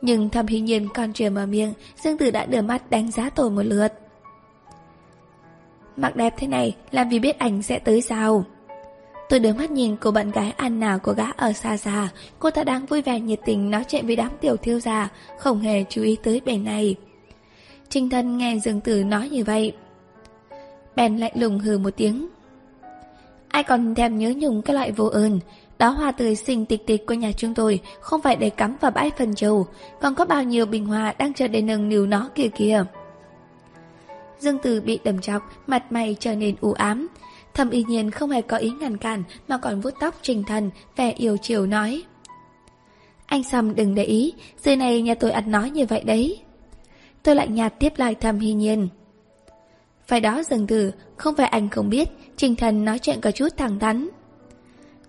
Nhưng 0.00 0.28
thầm 0.28 0.46
hy 0.46 0.60
nhiên 0.60 0.88
còn 0.94 1.12
chưa 1.12 1.30
mở 1.30 1.46
miệng, 1.46 1.72
Dương 1.96 2.18
Tử 2.18 2.30
đã 2.30 2.46
đưa 2.46 2.62
mắt 2.62 2.90
đánh 2.90 3.10
giá 3.10 3.30
tôi 3.30 3.50
một 3.50 3.62
lượt. 3.62 3.92
Mặc 5.96 6.16
đẹp 6.16 6.34
thế 6.38 6.46
này, 6.46 6.76
làm 6.90 7.08
vì 7.08 7.18
biết 7.18 7.38
ảnh 7.38 7.62
sẽ 7.62 7.78
tới 7.78 8.02
sao? 8.02 8.44
Tôi 9.28 9.40
đưa 9.40 9.52
mắt 9.52 9.70
nhìn 9.70 9.96
cô 9.96 10.10
bạn 10.10 10.30
gái 10.30 10.52
Anna 10.56 10.98
của 10.98 11.12
gã 11.12 11.30
ở 11.36 11.52
xa 11.52 11.76
xa, 11.76 12.08
cô 12.38 12.50
ta 12.50 12.64
đang 12.64 12.86
vui 12.86 13.02
vẻ 13.02 13.20
nhiệt 13.20 13.40
tình 13.44 13.70
nói 13.70 13.84
chuyện 13.88 14.06
với 14.06 14.16
đám 14.16 14.30
tiểu 14.40 14.56
thiêu 14.56 14.80
già, 14.80 15.08
không 15.38 15.60
hề 15.60 15.84
chú 15.88 16.02
ý 16.02 16.16
tới 16.22 16.40
bên 16.44 16.64
này. 16.64 16.96
Trinh 17.88 18.10
thân 18.10 18.38
nghe 18.38 18.58
Dương 18.58 18.80
Tử 18.80 19.04
nói 19.04 19.28
như 19.28 19.44
vậy. 19.44 19.72
Bèn 20.96 21.16
lạnh 21.16 21.32
lùng 21.34 21.58
hừ 21.58 21.78
một 21.78 21.90
tiếng. 21.96 22.28
Ai 23.48 23.62
còn 23.62 23.94
thèm 23.94 24.18
nhớ 24.18 24.32
nhung 24.36 24.62
cái 24.62 24.74
loại 24.74 24.92
vô 24.92 25.06
ơn, 25.06 25.40
đó 25.78 25.88
hoa 25.88 26.12
tươi 26.12 26.36
xinh 26.36 26.66
tịch 26.66 26.86
tịch 26.86 27.06
của 27.06 27.14
nhà 27.14 27.32
chúng 27.32 27.54
tôi 27.54 27.80
không 28.00 28.22
phải 28.22 28.36
để 28.36 28.50
cắm 28.50 28.76
vào 28.80 28.90
bãi 28.90 29.10
phần 29.18 29.34
trầu, 29.34 29.66
còn 30.00 30.14
có 30.14 30.24
bao 30.24 30.42
nhiêu 30.42 30.66
bình 30.66 30.86
hoa 30.86 31.14
đang 31.18 31.34
chờ 31.34 31.48
để 31.48 31.62
nâng 31.62 31.88
niu 31.88 32.06
nó 32.06 32.30
kia 32.34 32.48
kìa. 32.56 32.84
Dương 34.38 34.58
Tử 34.58 34.80
bị 34.80 34.98
đầm 35.04 35.20
chọc, 35.20 35.42
mặt 35.66 35.92
mày 35.92 36.16
trở 36.20 36.34
nên 36.34 36.54
u 36.60 36.72
ám. 36.72 37.08
Thầm 37.54 37.70
y 37.70 37.84
nhiên 37.88 38.10
không 38.10 38.30
hề 38.30 38.42
có 38.42 38.56
ý 38.56 38.70
ngăn 38.70 38.96
cản 38.96 39.22
mà 39.48 39.58
còn 39.58 39.80
vuốt 39.80 39.94
tóc 40.00 40.14
trình 40.22 40.44
thần, 40.44 40.70
vẻ 40.96 41.12
yêu 41.12 41.36
chiều 41.36 41.66
nói. 41.66 42.02
Anh 43.26 43.44
Sâm 43.44 43.74
đừng 43.74 43.94
để 43.94 44.04
ý, 44.04 44.32
dưới 44.64 44.76
này 44.76 45.02
nhà 45.02 45.14
tôi 45.14 45.30
ăn 45.30 45.50
nói 45.50 45.70
như 45.70 45.86
vậy 45.86 46.02
đấy. 46.04 46.38
Tôi 47.26 47.34
lại 47.34 47.48
nhạt 47.48 47.78
tiếp 47.78 47.92
lại 47.96 48.14
thầm 48.14 48.38
hy 48.38 48.52
nhiên. 48.52 48.88
Phải 50.06 50.20
đó 50.20 50.42
dừng 50.42 50.66
tử 50.66 50.92
không 51.16 51.36
phải 51.36 51.46
anh 51.46 51.68
không 51.68 51.88
biết, 51.88 52.08
trình 52.36 52.56
thần 52.56 52.84
nói 52.84 52.98
chuyện 52.98 53.20
có 53.20 53.30
chút 53.30 53.48
thẳng 53.56 53.78
thắn. 53.78 54.08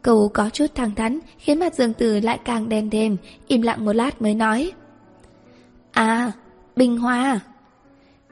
Câu 0.02 0.30
có 0.34 0.50
chút 0.50 0.66
thẳng 0.76 0.96
thắn 0.96 1.20
khiến 1.38 1.60
mặt 1.60 1.74
Dương 1.74 1.94
Tử 1.94 2.20
lại 2.20 2.40
càng 2.46 2.70
đen 2.70 2.90
thêm, 2.90 3.18
im 3.48 3.62
lặng 3.62 3.86
một 3.86 3.94
lát 3.94 4.22
mới 4.22 4.36
nói. 4.36 4.72
À, 5.92 6.32
Bình 6.76 6.98
Hoa. 6.98 7.40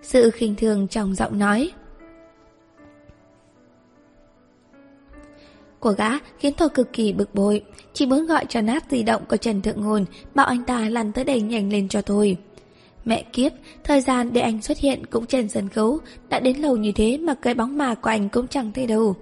Sự 0.01 0.31
khinh 0.31 0.55
thường 0.55 0.87
trong 0.87 1.15
giọng 1.15 1.39
nói. 1.39 1.71
Của 5.79 5.91
gã 5.91 6.09
khiến 6.37 6.53
tôi 6.57 6.69
cực 6.69 6.93
kỳ 6.93 7.13
bực 7.13 7.35
bội, 7.35 7.63
chỉ 7.93 8.05
muốn 8.05 8.25
gọi 8.25 8.45
cho 8.49 8.61
nát 8.61 8.83
di 8.89 9.03
động 9.03 9.25
của 9.29 9.37
Trần 9.37 9.61
Thượng 9.61 9.81
Ngôn, 9.81 10.05
bảo 10.35 10.45
anh 10.45 10.63
ta 10.63 10.89
lăn 10.89 11.11
tới 11.11 11.23
đây 11.23 11.41
nhanh 11.41 11.71
lên 11.71 11.89
cho 11.89 12.01
tôi. 12.01 12.37
Mẹ 13.05 13.23
kiếp, 13.33 13.51
thời 13.83 14.01
gian 14.01 14.33
để 14.33 14.41
anh 14.41 14.61
xuất 14.61 14.77
hiện 14.77 15.05
cũng 15.05 15.25
trên 15.25 15.49
sân 15.49 15.69
khấu, 15.69 15.99
đã 16.29 16.39
đến 16.39 16.57
lâu 16.57 16.77
như 16.77 16.91
thế 16.91 17.17
mà 17.17 17.33
cái 17.33 17.53
bóng 17.53 17.77
mà 17.77 17.95
của 17.95 18.09
anh 18.09 18.29
cũng 18.29 18.47
chẳng 18.47 18.71
thấy 18.73 18.87
đâu. 18.87 19.15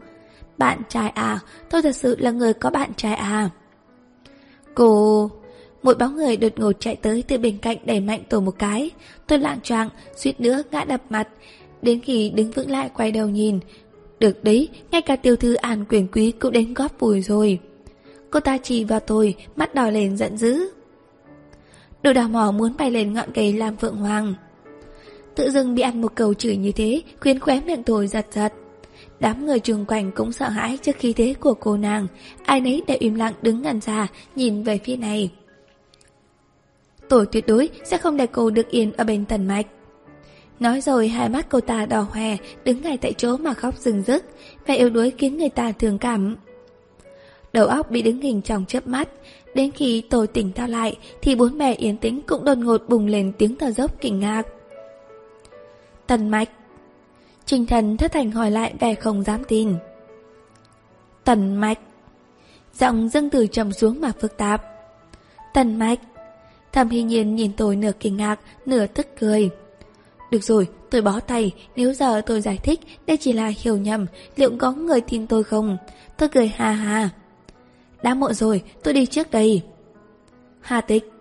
Bạn 0.58 0.82
trai 0.90 1.10
à, 1.10 1.40
tôi 1.70 1.82
thật 1.82 1.96
sự 1.96 2.16
là 2.20 2.32
người 2.32 2.54
có 2.54 2.70
bạn 2.70 2.92
trai 2.98 3.16
à. 3.16 3.50
Cô... 4.76 5.30
Một 5.84 5.98
bóng 6.00 6.16
người 6.16 6.38
đột 6.38 6.54
ngột 6.56 6.72
chạy 6.80 6.96
tới 6.96 7.24
từ 7.28 7.38
bên 7.38 7.58
cạnh 7.58 7.78
đẩy 7.86 8.00
mạnh 8.00 8.22
tôi 8.30 8.42
một 8.42 8.56
cái. 8.60 8.90
Tôi 9.28 9.40
lạng 9.40 9.62
choạng, 9.62 9.90
suýt 10.16 10.40
nữa 10.40 10.64
ngã 10.72 10.84
đập 10.84 11.02
mặt. 11.10 11.28
Đến 11.82 12.00
khi 12.00 12.30
đứng 12.30 12.52
vững 12.52 12.72
lại 12.72 12.90
quay 12.96 13.12
đầu 13.12 13.30
nhìn. 13.30 13.60
Được 14.20 14.44
đấy, 14.44 14.70
ngay 14.92 15.02
cả 15.02 15.16
tiểu 15.16 15.36
thư 15.36 15.54
an 15.54 15.86
quyền 15.90 16.08
quý 16.08 16.32
cũng 16.32 16.52
đến 16.52 16.74
góp 16.74 17.00
vùi 17.00 17.22
rồi. 17.22 17.60
Cô 18.30 18.40
ta 18.40 18.58
chỉ 18.58 18.84
vào 18.84 19.00
tôi, 19.00 19.36
mắt 19.56 19.76
đỏ 19.76 19.90
lên 19.90 20.18
giận 20.18 20.38
dữ. 20.38 20.70
Đồ 22.04 22.14
đào 22.14 22.30
mỏ 22.30 22.52
muốn 22.52 22.74
bay 22.78 22.92
lên 22.92 23.14
ngọn 23.14 23.30
cây 23.34 23.54
làm 23.54 23.76
vượng 23.76 23.98
hoàng. 23.98 24.34
Tự 25.36 25.52
dưng 25.52 25.76
bị 25.76 25.82
ăn 25.82 26.02
một 26.02 26.16
cầu 26.16 26.34
chửi 26.34 26.58
như 26.58 26.72
thế, 26.72 27.02
khuyến 27.20 27.40
khóe 27.40 27.62
miệng 27.66 27.84
tôi 27.84 28.08
giật 28.08 28.28
giật. 28.32 28.54
Đám 29.20 29.46
người 29.46 29.60
trường 29.60 29.86
quanh 29.86 30.12
cũng 30.12 30.32
sợ 30.32 30.50
hãi 30.50 30.78
trước 30.82 30.96
khí 31.00 31.14
thế 31.14 31.34
của 31.40 31.54
cô 31.54 31.78
nàng, 31.78 32.08
ai 32.46 32.62
nấy 32.62 32.82
đều 32.88 32.98
im 33.00 33.16
lặng 33.16 33.34
đứng 33.42 33.62
ngăn 33.62 33.80
ra, 33.82 34.08
nhìn 34.36 34.64
về 34.64 34.80
phía 34.84 34.96
này. 34.96 35.32
Tôi 37.10 37.26
tuyệt 37.26 37.48
đối 37.48 37.70
sẽ 37.84 37.98
không 37.98 38.18
để 38.18 38.28
cô 38.28 38.50
được 38.50 38.70
yên 38.70 38.92
ở 38.94 39.04
bên 39.04 39.26
tần 39.26 39.48
mạch. 39.48 39.66
Nói 40.60 40.82
rồi 40.82 41.08
hai 41.08 41.30
mắt 41.30 41.46
cô 41.50 41.60
ta 41.60 41.86
đỏ 41.86 42.08
hoe, 42.12 42.38
đứng 42.66 42.82
ngay 42.82 42.98
tại 42.98 43.14
chỗ 43.14 43.38
mà 43.38 43.54
khóc 43.54 43.78
rừng 43.78 44.04
rức, 44.08 44.26
vẻ 44.66 44.76
yếu 44.76 44.90
đuối 44.90 45.12
khiến 45.18 45.38
người 45.38 45.50
ta 45.50 45.72
thương 45.72 45.98
cảm. 45.98 46.36
Đầu 47.54 47.68
óc 47.68 47.92
bị 47.92 48.02
đứng 48.02 48.22
hình 48.22 48.42
trong 48.42 48.66
chớp 48.66 48.88
mắt, 48.88 49.10
đến 49.56 49.72
khi 49.72 50.04
tôi 50.10 50.28
tỉnh 50.28 50.52
tao 50.52 50.68
lại 50.68 50.98
thì 51.22 51.36
bốn 51.36 51.58
mẹ 51.58 51.76
Yến 51.76 51.98
tĩnh 51.98 52.22
cũng 52.22 52.46
đột 52.46 52.58
ngột 52.58 52.82
bùng 52.88 53.06
lên 53.06 53.32
tiếng 53.38 53.56
thở 53.56 53.72
dốc 53.72 54.02
kinh 54.02 54.20
ngạc. 54.20 54.44
Tần 56.08 56.30
mạch 56.30 56.50
Trình 57.46 57.66
thần 57.66 57.98
thất 57.98 58.12
thành 58.12 58.32
hỏi 58.32 58.52
lại 58.52 58.74
vẻ 58.80 58.96
không 58.96 59.24
dám 59.24 59.44
tin. 59.44 59.76
Tần 61.24 61.56
mạch 61.56 61.80
Giọng 62.74 63.10
dâng 63.10 63.30
từ 63.30 63.48
trầm 63.48 63.72
xuống 63.72 64.02
mà 64.02 64.12
phức 64.20 64.38
tạp. 64.38 64.64
Tần 65.54 65.80
mạch 65.80 66.00
Thầm 66.72 66.90
hy 66.90 67.04
nhiên 67.04 67.36
nhìn 67.36 67.52
tôi 67.58 67.76
nửa 67.76 67.92
kinh 68.00 68.18
ngạc, 68.18 68.40
nửa 68.66 68.88
tức 68.88 69.08
cười. 69.20 69.50
Được 70.32 70.44
rồi, 70.44 70.68
tôi 70.90 71.02
bó 71.02 71.20
tay, 71.20 71.52
nếu 71.76 71.94
giờ 71.94 72.22
tôi 72.22 72.42
giải 72.42 72.58
thích 72.64 72.80
đây 73.08 73.18
chỉ 73.18 73.34
là 73.34 73.52
hiểu 73.58 73.78
nhầm, 73.78 74.06
liệu 74.36 74.52
có 74.58 74.72
người 74.72 75.02
tin 75.02 75.28
tôi 75.28 75.44
không? 75.44 75.78
Tôi 76.18 76.30
cười 76.30 76.48
hà 76.48 76.72
hà. 76.72 77.10
Đã 78.04 78.14
muộn 78.14 78.34
rồi, 78.34 78.62
tôi 78.84 78.94
đi 78.94 79.06
trước 79.06 79.32
đây. 79.32 79.62
Hà 80.62 80.82
tịch. 80.82 81.12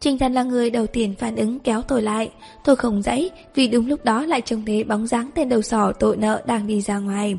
Trình 0.00 0.18
thần 0.18 0.32
là 0.32 0.42
người 0.42 0.70
đầu 0.70 0.86
tiên 0.86 1.14
phản 1.18 1.36
ứng 1.36 1.60
kéo 1.60 1.82
tôi 1.82 2.02
lại. 2.02 2.30
Tôi 2.64 2.76
không 2.76 3.02
dãy 3.02 3.30
vì 3.54 3.68
đúng 3.68 3.88
lúc 3.88 4.04
đó 4.04 4.26
lại 4.26 4.40
trông 4.40 4.64
thấy 4.66 4.84
bóng 4.84 5.06
dáng 5.06 5.30
tên 5.34 5.48
đầu 5.48 5.62
sỏ 5.62 5.92
tội 5.92 6.16
nợ 6.16 6.42
đang 6.46 6.66
đi 6.66 6.80
ra 6.80 6.98
ngoài. 6.98 7.38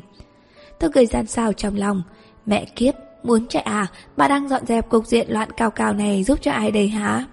Tôi 0.78 0.90
cười 0.94 1.06
gian 1.06 1.26
xào 1.26 1.52
trong 1.52 1.76
lòng. 1.76 2.02
Mẹ 2.46 2.64
kiếp, 2.76 2.94
muốn 3.22 3.46
chạy 3.48 3.62
à? 3.62 3.86
Bà 4.16 4.28
đang 4.28 4.48
dọn 4.48 4.66
dẹp 4.66 4.88
cục 4.90 5.06
diện 5.06 5.26
loạn 5.30 5.48
cao 5.56 5.70
cao 5.70 5.92
này 5.92 6.24
giúp 6.24 6.38
cho 6.42 6.50
ai 6.50 6.70
đây 6.70 6.88
hả? 6.88 7.24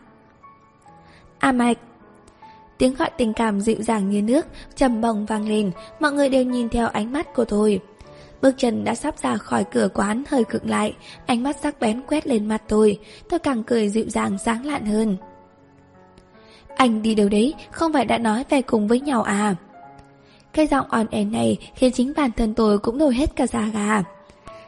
A 1.39 1.51
Mạch 1.51 1.77
Tiếng 2.77 2.95
gọi 2.95 3.09
tình 3.17 3.33
cảm 3.33 3.61
dịu 3.61 3.81
dàng 3.81 4.09
như 4.09 4.21
nước, 4.21 4.45
trầm 4.75 5.01
bồng 5.01 5.25
vang 5.25 5.49
lên, 5.49 5.71
mọi 5.99 6.11
người 6.11 6.29
đều 6.29 6.43
nhìn 6.43 6.69
theo 6.69 6.87
ánh 6.87 7.11
mắt 7.11 7.33
của 7.33 7.45
tôi. 7.45 7.79
Bước 8.41 8.55
chân 8.57 8.83
đã 8.83 8.95
sắp 8.95 9.17
ra 9.17 9.37
khỏi 9.37 9.63
cửa 9.63 9.87
quán 9.93 10.23
hơi 10.29 10.43
khựng 10.43 10.69
lại, 10.69 10.93
ánh 11.25 11.43
mắt 11.43 11.57
sắc 11.61 11.79
bén 11.79 12.01
quét 12.01 12.27
lên 12.27 12.45
mặt 12.45 12.61
tôi, 12.67 12.99
tôi 13.29 13.39
càng 13.39 13.63
cười 13.63 13.89
dịu 13.89 14.05
dàng 14.09 14.37
sáng 14.37 14.65
lạn 14.65 14.85
hơn. 14.85 15.17
Anh 16.75 17.01
đi 17.01 17.15
đâu 17.15 17.29
đấy, 17.29 17.53
không 17.71 17.93
phải 17.93 18.05
đã 18.05 18.17
nói 18.17 18.45
về 18.49 18.61
cùng 18.61 18.87
với 18.87 18.99
nhau 18.99 19.23
à? 19.23 19.55
Cái 20.53 20.67
giọng 20.67 20.89
on 20.89 21.07
ẻn 21.11 21.31
này 21.31 21.57
khiến 21.75 21.91
chính 21.91 22.13
bản 22.17 22.31
thân 22.31 22.53
tôi 22.53 22.79
cũng 22.79 22.97
nổi 22.97 23.15
hết 23.15 23.35
cả 23.35 23.47
da 23.47 23.67
gà. 23.73 24.03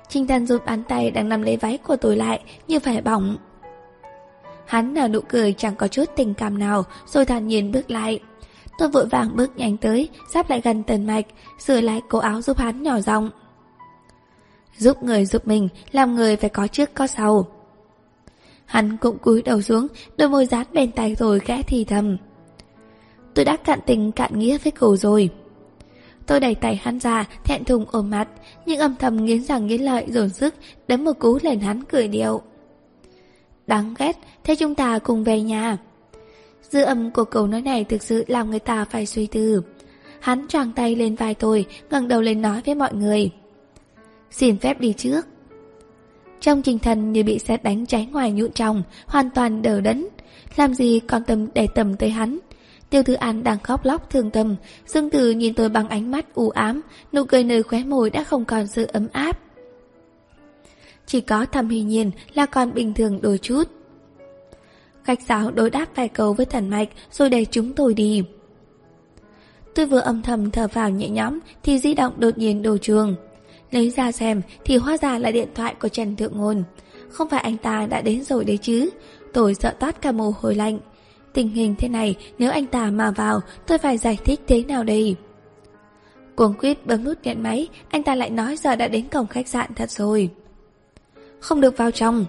Trinh 0.10 0.28
Tân 0.28 0.48
rụt 0.48 0.66
bàn 0.66 0.84
tay 0.84 1.12
đang 1.12 1.30
nắm 1.30 1.42
lấy 1.42 1.58
váy 1.58 1.78
của 1.78 1.96
tôi 1.96 2.16
lại 2.16 2.42
như 2.68 2.80
phải 2.80 3.02
bỏng. 3.02 3.38
Hắn 4.66 4.94
nở 4.94 5.08
nụ 5.08 5.20
cười 5.30 5.54
chẳng 5.54 5.76
có 5.76 5.88
chút 5.88 6.06
tình 6.16 6.34
cảm 6.34 6.60
nào 6.60 6.84
rồi 7.06 7.26
thản 7.26 7.48
nhiên 7.48 7.72
bước 7.72 7.92
lại. 7.92 8.20
Tôi 8.78 8.90
vội 8.90 9.06
vàng 9.06 9.36
bước 9.36 9.58
nhanh 9.58 9.78
tới, 9.78 10.10
sắp 10.34 10.50
lại 10.50 10.62
gần 10.64 10.84
tần 10.84 11.08
mạch, 11.08 11.26
sửa 11.60 11.82
lại 11.82 12.02
cổ 12.10 12.20
áo 12.20 12.42
giúp 12.42 12.58
hắn 12.58 12.84
nhỏ 12.84 13.00
giọng. 13.00 13.30
Giúp 14.78 15.04
người 15.04 15.26
giúp 15.26 15.48
mình, 15.48 15.70
làm 15.92 16.16
người 16.16 16.36
phải 16.36 16.50
có 16.50 16.68
trước 16.68 16.94
có 16.94 17.08
sau. 17.08 17.48
Hắn 18.66 18.98
cũng 18.98 19.18
cúi 19.18 19.42
đầu 19.42 19.62
xuống, 19.62 19.88
đôi 20.18 20.30
môi 20.30 20.46
dán 20.46 20.68
bên 20.74 20.92
tay 20.92 21.16
rồi 21.16 21.40
khẽ 21.40 21.62
thì 21.68 21.86
thầm. 21.86 22.18
Tôi 23.34 23.46
đã 23.46 23.58
cạn 23.58 23.80
tình 23.86 24.12
cạn 24.12 24.40
nghĩa 24.40 24.58
với 24.58 24.72
cô 24.72 24.96
rồi. 24.96 25.30
Tôi 26.28 26.40
đẩy 26.40 26.56
tay 26.56 26.76
hắn 26.76 27.00
ra, 27.00 27.26
thẹn 27.44 27.64
thùng 27.64 27.86
ôm 27.92 28.10
mặt, 28.10 28.28
nhưng 28.66 28.80
âm 28.80 28.96
thầm 28.96 29.26
nghiến 29.26 29.44
răng 29.44 29.68
nghiến 29.68 29.82
lợi 29.82 30.06
dồn 30.08 30.30
sức, 30.30 30.56
đấm 30.88 31.04
một 31.04 31.20
cú 31.20 31.40
lên 31.42 31.60
hắn 31.60 31.84
cười 31.84 32.08
điệu. 32.08 32.42
Đáng 33.68 33.94
ghét, 33.98 34.18
thế 34.44 34.56
chúng 34.56 34.76
ta 34.76 35.00
cùng 35.00 35.24
về 35.24 35.42
nhà. 35.42 35.78
Dư 36.62 36.84
âm 36.84 37.12
của 37.12 37.24
câu 37.24 37.48
nói 37.48 37.62
này 37.62 37.84
thực 37.84 38.04
sự 38.04 38.24
làm 38.28 38.50
người 38.50 38.60
ta 38.60 38.86
phải 38.86 39.06
suy 39.06 39.28
tư. 39.28 39.62
Hắn 40.20 40.48
choàng 40.48 40.72
tay 40.72 40.96
lên 40.96 41.16
vai 41.16 41.34
tôi, 41.34 41.66
ngẩng 41.90 42.08
đầu 42.08 42.22
lên 42.22 42.42
nói 42.42 42.62
với 42.66 42.76
mọi 42.76 42.94
người. 42.94 43.30
Xin 44.32 44.58
phép 44.58 44.80
đi 44.80 44.94
trước. 44.98 45.26
Trong 46.40 46.62
trình 46.62 46.80
thần 46.80 47.12
như 47.12 47.24
bị 47.24 47.40
xét 47.40 47.64
đánh 47.64 47.86
cháy 47.86 48.08
ngoài 48.12 48.32
nhụn 48.32 48.52
trong, 48.52 48.84
hoàn 49.06 49.30
toàn 49.30 49.62
đờ 49.62 49.82
đẫn. 49.82 50.08
Làm 50.56 50.74
gì 50.74 51.00
còn 51.00 51.24
tâm 51.24 51.48
để 51.54 51.68
tầm 51.76 51.96
tới 51.96 52.10
hắn. 52.10 52.40
Tiêu 52.90 53.04
Thư 53.04 53.14
An 53.14 53.44
đang 53.44 53.60
khóc 53.60 53.86
lóc 53.86 54.10
thương 54.10 54.32
tâm, 54.32 54.56
Dương 54.86 55.10
Từ 55.10 55.32
nhìn 55.32 55.54
tôi 55.54 55.70
bằng 55.70 55.90
ánh 55.90 56.12
mắt 56.12 56.36
u 56.36 56.50
ám, 56.50 56.82
nụ 57.14 57.24
cười 57.24 57.44
nơi 57.44 57.64
khóe 57.64 57.84
môi 57.84 58.10
đã 58.10 58.24
không 58.24 58.46
còn 58.46 58.68
sự 58.68 58.88
ấm 58.94 59.08
áp. 59.12 59.40
Chỉ 61.06 61.22
có 61.22 61.46
thầm 61.46 61.70
hình 61.70 61.88
nhiên 61.88 62.12
là 62.34 62.46
còn 62.46 62.74
bình 62.74 62.94
thường 62.94 63.22
đôi 63.22 63.38
chút. 63.38 63.64
Khách 65.04 65.22
giáo 65.22 65.52
đối 65.52 65.70
đáp 65.70 65.86
vài 65.96 66.08
câu 66.08 66.34
với 66.34 66.46
thần 66.46 66.70
mạch 66.70 66.90
rồi 67.12 67.30
để 67.30 67.46
chúng 67.52 67.74
tôi 67.74 67.94
đi. 67.94 68.24
Tôi 69.76 69.86
vừa 69.86 70.00
âm 70.00 70.22
thầm 70.22 70.52
thở 70.52 70.68
vào 70.68 70.90
nhẹ 70.90 71.10
nhõm 71.10 71.40
thì 71.64 71.80
di 71.80 71.94
động 71.94 72.14
đột 72.18 72.38
nhiên 72.38 72.62
đổ 72.62 72.78
chuông. 72.78 73.16
Lấy 73.72 73.90
ra 73.90 74.12
xem 74.12 74.42
thì 74.66 74.78
hóa 74.78 74.98
ra 74.98 75.20
là 75.20 75.32
điện 75.32 75.48
thoại 75.56 75.76
của 75.82 75.90
Trần 75.90 76.16
Thượng 76.16 76.38
Ngôn. 76.38 76.64
Không 77.10 77.30
phải 77.30 77.42
anh 77.42 77.58
ta 77.58 77.88
đã 77.90 78.02
đến 78.02 78.24
rồi 78.24 78.46
đấy 78.46 78.58
chứ. 78.58 78.90
Tôi 79.34 79.56
sợ 79.56 79.74
toát 79.80 80.02
cả 80.02 80.12
mồ 80.12 80.34
hôi 80.40 80.56
lạnh. 80.56 80.80
Tình 81.34 81.50
hình 81.50 81.76
thế 81.78 81.88
này, 81.88 82.16
nếu 82.38 82.52
anh 82.52 82.66
ta 82.66 82.86
mà 82.86 83.12
vào, 83.12 83.40
tôi 83.68 83.78
phải 83.78 83.98
giải 83.98 84.18
thích 84.26 84.40
thế 84.48 84.64
nào 84.64 84.84
đây? 84.84 85.16
Cuồng 86.36 86.54
quyết 86.54 86.86
bấm 86.86 87.04
nút 87.04 87.18
nhận 87.24 87.44
máy, 87.44 87.68
Anh 87.90 88.04
ta 88.04 88.16
lại 88.16 88.30
nói 88.30 88.58
giờ 88.58 88.76
đã 88.76 88.88
đến 88.88 89.08
cổng 89.08 89.28
khách 89.28 89.48
sạn 89.48 89.74
thật 89.76 89.92
rồi 89.92 90.30
Không 91.40 91.62
được 91.62 91.78
vào 91.78 91.92
trong 91.92 92.26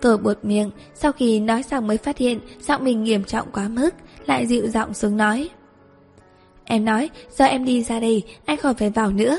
Tôi 0.00 0.18
buột 0.18 0.38
miệng, 0.42 0.70
Sau 0.94 1.12
khi 1.12 1.40
nói 1.40 1.62
xong 1.62 1.86
mới 1.86 1.96
phát 1.96 2.18
hiện 2.18 2.40
Giọng 2.60 2.84
mình 2.84 3.04
nghiêm 3.04 3.24
trọng 3.24 3.52
quá 3.52 3.68
mức, 3.68 3.90
Lại 4.26 4.46
dịu 4.46 4.68
giọng 4.68 4.94
xuống 4.94 5.16
nói 5.16 5.48
Em 6.64 6.84
nói, 6.84 7.10
giờ 7.30 7.44
em 7.44 7.64
đi 7.64 7.82
ra 7.82 8.00
đây, 8.00 8.22
Anh 8.44 8.56
khỏi 8.56 8.74
phải 8.74 8.90
vào 8.90 9.10
nữa 9.10 9.38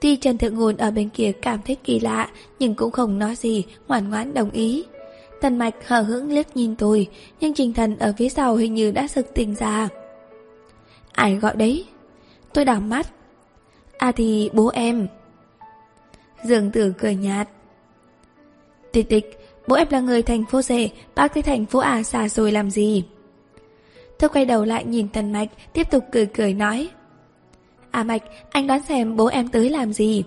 Tuy 0.00 0.16
Trần 0.16 0.38
Thượng 0.38 0.54
Ngôn 0.54 0.76
ở 0.76 0.90
bên 0.90 1.08
kia 1.08 1.32
cảm 1.42 1.60
thấy 1.66 1.76
kỳ 1.84 2.00
lạ, 2.00 2.28
Nhưng 2.58 2.74
cũng 2.74 2.90
không 2.90 3.18
nói 3.18 3.36
gì, 3.36 3.64
Ngoan 3.88 4.10
ngoãn 4.10 4.34
đồng 4.34 4.50
ý. 4.50 4.84
Tần 5.40 5.58
mạch 5.58 5.74
hờ 5.86 6.02
hững 6.02 6.32
liếc 6.32 6.56
nhìn 6.56 6.76
tôi, 6.76 7.08
Nhưng 7.40 7.54
trình 7.54 7.72
thần 7.72 7.98
ở 7.98 8.14
phía 8.18 8.28
sau 8.28 8.56
hình 8.56 8.74
như 8.74 8.90
đã 8.90 9.08
sực 9.08 9.34
tỉnh 9.34 9.54
ra. 9.54 9.88
Ai 11.12 11.36
gọi 11.36 11.56
đấy? 11.56 11.84
Tôi 12.52 12.64
đảo 12.64 12.80
mắt. 12.80 13.06
À 13.98 14.12
thì 14.12 14.50
bố 14.52 14.68
em. 14.74 15.06
Dương 16.44 16.70
tử 16.70 16.92
cười 16.98 17.14
nhạt. 17.14 17.48
Tịch 18.92 19.08
tịch, 19.08 19.36
Bố 19.66 19.76
em 19.76 19.86
là 19.90 20.00
người 20.00 20.22
thành 20.22 20.44
phố 20.46 20.62
rể 20.62 20.90
Bác 21.14 21.34
tới 21.34 21.42
thành 21.42 21.66
phố 21.66 21.78
à 21.78 22.02
xa 22.02 22.28
rồi 22.28 22.52
làm 22.52 22.70
gì? 22.70 23.04
Tôi 24.18 24.30
quay 24.30 24.44
đầu 24.44 24.64
lại 24.64 24.84
nhìn 24.84 25.08
Tần 25.08 25.32
Mạch, 25.32 25.48
Tiếp 25.72 25.90
tục 25.90 26.04
cười 26.12 26.26
cười 26.26 26.54
nói. 26.54 26.88
À 27.90 28.02
Mạch, 28.02 28.22
anh 28.50 28.66
đoán 28.66 28.80
xem 28.88 29.16
bố 29.16 29.26
em 29.26 29.48
tới 29.48 29.70
làm 29.70 29.92
gì? 29.92 30.24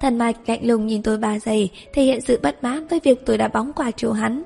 Thần 0.00 0.18
Mạch 0.18 0.36
lạnh 0.46 0.66
lùng 0.66 0.86
nhìn 0.86 1.02
tôi 1.02 1.18
ba 1.18 1.38
giây, 1.38 1.70
Thể 1.92 2.02
hiện 2.02 2.20
sự 2.20 2.38
bất 2.42 2.62
mãn 2.64 2.86
với 2.86 3.00
việc 3.04 3.26
tôi 3.26 3.38
đã 3.38 3.48
bóng 3.48 3.72
qua 3.72 3.90
chỗ 3.90 4.12
hắn. 4.12 4.42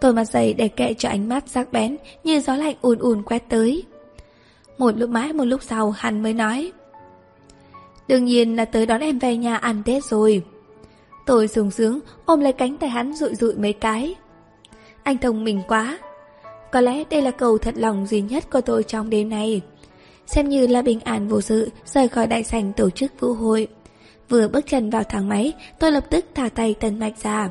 Tôi 0.00 0.12
mặt 0.12 0.24
dày 0.24 0.54
để 0.54 0.68
kệ 0.68 0.94
cho 0.94 1.08
ánh 1.08 1.28
mắt 1.28 1.44
sắc 1.46 1.72
bén, 1.72 1.96
Như 2.24 2.40
gió 2.40 2.56
lạnh 2.56 2.76
ùn 2.82 2.98
ùn 2.98 3.22
quét 3.22 3.48
tới. 3.48 3.84
Một 4.78 4.96
lúc 4.96 5.10
mãi, 5.10 5.32
một 5.32 5.44
lúc 5.44 5.62
sau, 5.62 5.90
hắn 5.90 6.22
mới 6.22 6.32
nói, 6.32 6.72
Đương 8.08 8.24
nhiên 8.24 8.56
là 8.56 8.64
tới 8.64 8.86
đón 8.86 9.00
em 9.00 9.18
về 9.18 9.36
nhà 9.36 9.56
ăn 9.56 9.82
Tết 9.84 10.04
rồi. 10.04 10.42
Tôi 11.26 11.48
sung 11.48 11.70
sướng, 11.70 12.00
ôm 12.24 12.40
lấy 12.40 12.52
cánh 12.52 12.76
tay 12.76 12.90
hắn 12.90 13.14
rụi 13.14 13.34
rụi 13.34 13.54
mấy 13.54 13.72
cái. 13.72 14.14
Anh 15.02 15.18
thông 15.18 15.44
minh 15.44 15.62
quá. 15.68 15.98
Có 16.72 16.80
lẽ 16.80 17.04
đây 17.10 17.22
là 17.22 17.30
cầu 17.30 17.58
thật 17.58 17.74
lòng 17.76 18.06
duy 18.06 18.20
nhất 18.20 18.50
của 18.50 18.60
tôi 18.60 18.82
trong 18.82 19.10
đêm 19.10 19.28
này 19.28 19.60
Xem 20.26 20.48
như 20.48 20.66
là 20.66 20.82
bình 20.82 21.00
an 21.00 21.28
vô 21.28 21.40
sự, 21.40 21.70
Rời 21.84 22.08
khỏi 22.08 22.26
đại 22.26 22.44
sảnh 22.44 22.72
tổ 22.72 22.90
chức 22.90 23.20
vũ 23.20 23.32
hội. 23.32 23.68
Vừa 24.28 24.48
bước 24.48 24.66
chân 24.66 24.90
vào 24.90 25.02
thang 25.04 25.28
máy, 25.28 25.52
Tôi 25.78 25.92
lập 25.92 26.04
tức 26.10 26.26
thả 26.34 26.48
tay 26.48 26.74
tần 26.80 26.98
mạch 26.98 27.22
ra. 27.22 27.48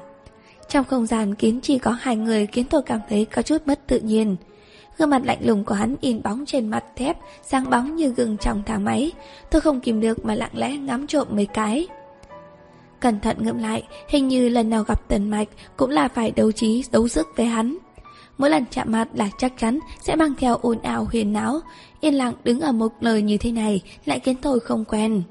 Trong 0.69 0.85
không 0.85 1.05
gian 1.05 1.35
kín 1.35 1.61
chỉ 1.61 1.77
có 1.77 1.91
hai 1.91 2.15
người 2.15 2.47
Khiến 2.47 2.65
tôi 2.69 2.81
cảm 2.85 2.99
thấy 3.09 3.25
có 3.25 3.41
chút 3.41 3.57
mất 3.65 3.87
tự 3.87 3.99
nhiên. 3.99 4.35
Gương 4.97 5.09
mặt 5.09 5.21
lạnh 5.25 5.39
lùng 5.41 5.65
của 5.65 5.75
hắn 5.75 5.95
in 6.01 6.23
bóng 6.23 6.45
trên 6.45 6.69
mặt 6.69 6.83
thép, 6.95 7.17
Sáng 7.43 7.69
bóng 7.69 7.95
như 7.95 8.09
gừng 8.09 8.37
trong 8.37 8.63
thang 8.65 8.85
máy. 8.85 9.11
Tôi 9.51 9.61
không 9.61 9.79
kìm 9.79 10.01
được 10.01 10.25
mà 10.25 10.35
lặng 10.35 10.51
lẽ 10.53 10.77
ngắm 10.77 11.07
trộm 11.07 11.27
mấy 11.31 11.45
cái. 11.45 11.87
Cẩn 12.99 13.19
thận 13.19 13.37
ngẫm 13.39 13.57
lại, 13.57 13.83
Hình 14.09 14.27
như 14.27 14.49
lần 14.49 14.69
nào 14.69 14.83
gặp 14.83 15.07
tần 15.07 15.29
mạch 15.29 15.47
Cũng 15.77 15.89
là 15.89 16.07
phải 16.07 16.31
đấu 16.31 16.51
trí, 16.51 16.83
đấu 16.91 17.07
sức 17.07 17.27
với 17.35 17.45
hắn. 17.45 17.77
Mỗi 18.41 18.49
lần 18.49 18.65
chạm 18.71 18.91
mặt 18.91 19.07
là 19.13 19.29
chắc 19.37 19.53
chắn 19.57 19.79
Sẽ 20.01 20.15
mang 20.15 20.35
theo 20.37 20.55
ồn 20.55 20.81
ào 20.81 21.07
huyền 21.11 21.33
não. 21.33 21.59
Yên 21.99 22.13
lặng 22.13 22.33
đứng 22.43 22.61
ở 22.61 22.71
một 22.71 22.93
lời 22.99 23.21
như 23.21 23.37
thế 23.37 23.51
này 23.51 23.81
Lại 24.05 24.19
khiến 24.19 24.35
tôi 24.41 24.59
không 24.59 24.85
quen. 24.85 25.23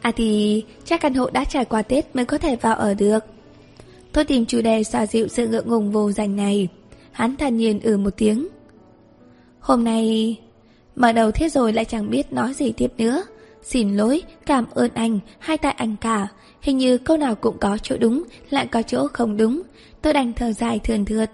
À 0.00 0.12
thì, 0.16 0.64
chắc 0.84 1.00
căn 1.00 1.14
hộ 1.14 1.30
đã 1.30 1.44
trải 1.44 1.64
qua 1.64 1.82
Tết 1.82 2.16
mới 2.16 2.24
có 2.24 2.38
thể 2.38 2.56
vào 2.56 2.74
ở 2.74 2.94
được. 2.94 3.24
Tôi 4.12 4.24
tìm 4.24 4.46
chủ 4.46 4.62
đề 4.62 4.84
xoa 4.84 5.06
dịu 5.06 5.28
sự 5.28 5.48
ngượng 5.48 5.68
ngùng 5.68 5.92
vô 5.92 6.12
danh 6.12 6.36
này. 6.36 6.68
Hắn 7.12 7.36
thản 7.36 7.56
nhiên 7.56 7.80
ừ 7.80 7.96
một 7.96 8.16
tiếng. 8.16 8.48
Hôm 9.60 9.84
nay, 9.84 10.36
Mở 10.96 11.12
đầu 11.12 11.30
thế 11.30 11.48
rồi 11.48 11.72
lại 11.72 11.84
chẳng 11.84 12.10
biết 12.10 12.32
nói 12.32 12.54
gì 12.54 12.72
tiếp 12.72 12.92
nữa. 12.98 13.22
Xin 13.62 13.96
lỗi, 13.96 14.22
cảm 14.46 14.66
ơn 14.74 14.90
anh, 14.94 15.18
hai 15.38 15.58
tại 15.58 15.72
anh 15.72 15.96
cả. 16.00 16.28
Hình 16.60 16.78
như 16.78 16.98
câu 16.98 17.16
nào 17.16 17.34
cũng 17.34 17.58
có 17.58 17.78
chỗ 17.82 17.96
đúng 18.00 18.22
Lại 18.50 18.66
có 18.66 18.82
chỗ 18.82 19.08
không 19.12 19.36
đúng. 19.36 19.62
Tôi 20.02 20.12
đành 20.12 20.32
thở 20.32 20.52
dài 20.52 20.78
thườn 20.78 21.04
thượt. 21.04 21.30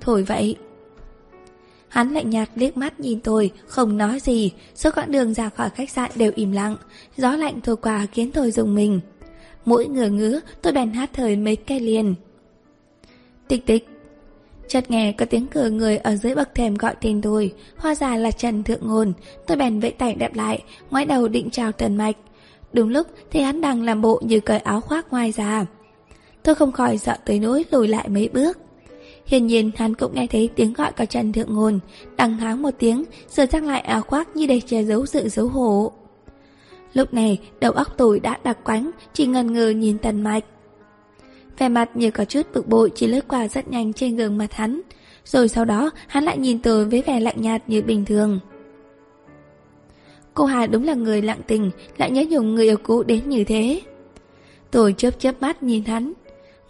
Thôi 0.00 0.22
vậy. 0.22 0.56
Hắn 1.88 2.10
lạnh 2.10 2.30
nhạt 2.30 2.48
liếc 2.54 2.76
mắt 2.76 3.00
nhìn 3.00 3.20
tôi 3.20 3.50
Không 3.66 3.96
nói 3.96 4.20
gì. 4.20 4.52
Suốt 4.74 4.90
quãng 4.94 5.12
đường 5.12 5.34
ra 5.34 5.48
khỏi 5.48 5.70
khách 5.70 5.90
sạn 5.90 6.10
đều 6.14 6.32
im 6.34 6.52
lặng. 6.52 6.76
Gió 7.16 7.36
lạnh 7.36 7.60
thổi 7.60 7.76
qua 7.76 8.06
khiến 8.12 8.30
tôi 8.30 8.50
dùng 8.50 8.74
mình. 8.74 9.00
Mỗi 9.64 9.86
ngửa 9.86 10.08
ngứa 10.08 10.40
tôi 10.62 10.72
bèn 10.72 10.92
hát 10.92 11.10
thời 11.12 11.36
mấy 11.36 11.56
cây 11.56 11.80
liền. 11.80 12.14
Tịch 13.48 13.66
tịch 13.66 13.88
Chợt 14.72 14.90
nghe 14.90 15.12
có 15.12 15.24
tiếng 15.24 15.46
cửa 15.46 15.70
người 15.70 15.96
ở 15.96 16.16
dưới 16.16 16.34
bậc 16.34 16.54
thềm 16.54 16.74
gọi 16.74 16.94
tên 17.00 17.22
tôi. 17.22 17.52
Hoa 17.76 17.94
già 17.94 18.16
là 18.16 18.30
Trần 18.30 18.62
Thượng 18.62 18.86
Ngôn. 18.86 19.12
Tôi 19.46 19.56
bèn 19.56 19.80
vẫy 19.80 19.90
tay 19.90 20.14
đẹp 20.14 20.34
lại, 20.34 20.62
Ngoái 20.90 21.04
đầu 21.04 21.28
định 21.28 21.50
chào 21.50 21.72
Trần 21.72 21.96
Mạch. 21.96 22.16
Đúng 22.72 22.88
lúc 22.88 23.06
thì 23.30 23.40
hắn 23.40 23.60
đang 23.60 23.82
làm 23.82 24.02
bộ 24.02 24.20
như 24.24 24.40
cởi 24.40 24.58
áo 24.58 24.80
khoác 24.80 25.12
ngoài 25.12 25.32
ra. 25.32 25.66
Tôi 26.42 26.54
không 26.54 26.72
khỏi 26.72 26.98
sợ 26.98 27.16
tới 27.24 27.38
nỗi 27.38 27.64
lùi 27.70 27.88
lại 27.88 28.08
mấy 28.08 28.28
bước. 28.28 28.58
Hiển 29.26 29.46
nhiên 29.46 29.70
hắn 29.76 29.94
cũng 29.94 30.14
nghe 30.14 30.26
thấy 30.26 30.50
tiếng 30.56 30.72
gọi 30.72 30.92
của 30.92 31.04
Trần 31.04 31.32
Thượng 31.32 31.54
Ngôn, 31.54 31.78
Đằng 32.16 32.36
háng 32.36 32.62
một 32.62 32.74
tiếng 32.78 33.04
Rồi 33.28 33.46
trang 33.46 33.66
lại 33.66 33.80
áo 33.80 34.02
khoác 34.02 34.36
như 34.36 34.46
để 34.46 34.60
che 34.60 34.82
giấu 34.82 35.06
sự 35.06 35.28
xấu 35.28 35.48
hổ. 35.48 35.92
Lúc 36.94 37.14
này, 37.14 37.38
đầu 37.60 37.72
óc 37.72 37.94
tôi 37.96 38.20
đã 38.20 38.38
đặc 38.44 38.58
quánh, 38.64 38.90
Chỉ 39.12 39.26
ngần 39.26 39.52
ngừ 39.52 39.70
nhìn 39.70 39.98
Tần 39.98 40.22
Mạch. 40.22 40.44
Vẻ 41.58 41.68
mặt 41.68 41.90
như 41.94 42.10
có 42.10 42.24
chút 42.24 42.46
bực 42.54 42.68
bội 42.68 42.90
Chỉ 42.94 43.06
lướt 43.06 43.28
qua 43.28 43.48
rất 43.48 43.68
nhanh 43.68 43.92
trên 43.92 44.16
gương 44.16 44.38
mặt 44.38 44.52
hắn. 44.52 44.80
Rồi 45.24 45.48
sau 45.48 45.64
đó, 45.64 45.90
hắn 46.06 46.24
lại 46.24 46.38
nhìn 46.38 46.58
tôi 46.58 46.84
với 46.84 47.02
vẻ 47.06 47.20
lạnh 47.20 47.40
nhạt 47.40 47.62
như 47.66 47.82
bình 47.82 48.04
thường. 48.04 48.40
Cô 50.34 50.44
Hà 50.44 50.66
đúng 50.66 50.84
là 50.84 50.94
người 50.94 51.22
lặng 51.22 51.40
tình, 51.46 51.70
Lại 51.96 52.10
nhớ 52.10 52.24
nhung 52.30 52.54
người 52.54 52.64
yêu 52.64 52.76
cũ 52.82 53.02
đến 53.02 53.28
như 53.28 53.44
thế. 53.44 53.80
Tôi 54.70 54.94
chớp 54.98 55.10
chớp 55.18 55.42
mắt 55.42 55.62
nhìn 55.62 55.84
hắn. 55.84 56.12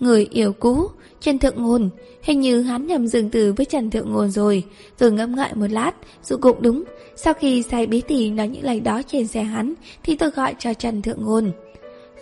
Người 0.00 0.28
yêu 0.30 0.52
cũ, 0.52 0.86
Trần 1.20 1.38
Thượng 1.38 1.62
Ngôn 1.62 1.90
Hình 2.22 2.40
như 2.40 2.62
hắn 2.62 2.86
nhầm 2.86 3.06
dừng 3.06 3.30
từ 3.30 3.52
với 3.52 3.66
Trần 3.66 3.90
Thượng 3.90 4.12
Ngôn 4.12 4.30
rồi. 4.30 4.64
Rồi 4.98 5.12
ngẫm 5.12 5.36
ngợi 5.36 5.54
một 5.54 5.66
lát, 5.70 5.92
Dù 6.24 6.36
cũng 6.40 6.62
đúng. 6.62 6.84
Sau 7.16 7.34
khi 7.34 7.62
sai 7.62 7.86
bí 7.86 8.00
tỉ 8.00 8.30
nói 8.30 8.48
những 8.48 8.64
lời 8.64 8.80
đó 8.80 9.02
trên 9.06 9.26
xe 9.26 9.42
hắn, 9.42 9.74
Thì 10.02 10.16
tôi 10.16 10.30
gọi 10.30 10.54
cho 10.58 10.74
Trần 10.74 11.02
Thượng 11.02 11.24
Ngôn 11.24 11.52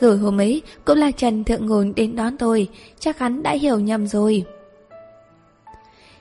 rồi 0.01 0.19
hôm 0.19 0.41
ấy 0.41 0.63
cũng 0.85 0.99
là 0.99 1.11
Trần 1.11 1.45
Thượng 1.45 1.67
Ngôn 1.67 1.93
đến 1.97 2.17
đón 2.17 2.39
tôi, 2.39 2.69
Chắc 2.99 3.19
hắn 3.19 3.43
đã 3.43 3.53
hiểu 3.53 3.81
nhầm 3.81 4.07
rồi. 4.07 4.45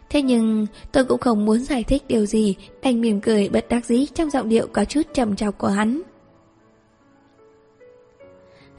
Thế 0.09 0.21
nhưng, 0.21 0.65
tôi 0.91 1.05
cũng 1.05 1.19
không 1.19 1.45
muốn 1.45 1.59
giải 1.59 1.83
thích 1.83 2.03
điều 2.07 2.25
gì, 2.25 2.55
Đành 2.83 3.01
mỉm 3.01 3.21
cười 3.21 3.49
bật 3.49 3.65
đắc 3.69 3.85
dĩ 3.85 4.05
trong 4.13 4.29
giọng 4.29 4.49
điệu 4.49 4.67
có 4.73 4.85
chút 4.85 5.01
trầm 5.13 5.35
trọc 5.35 5.57
của 5.57 5.67
hắn. 5.67 6.01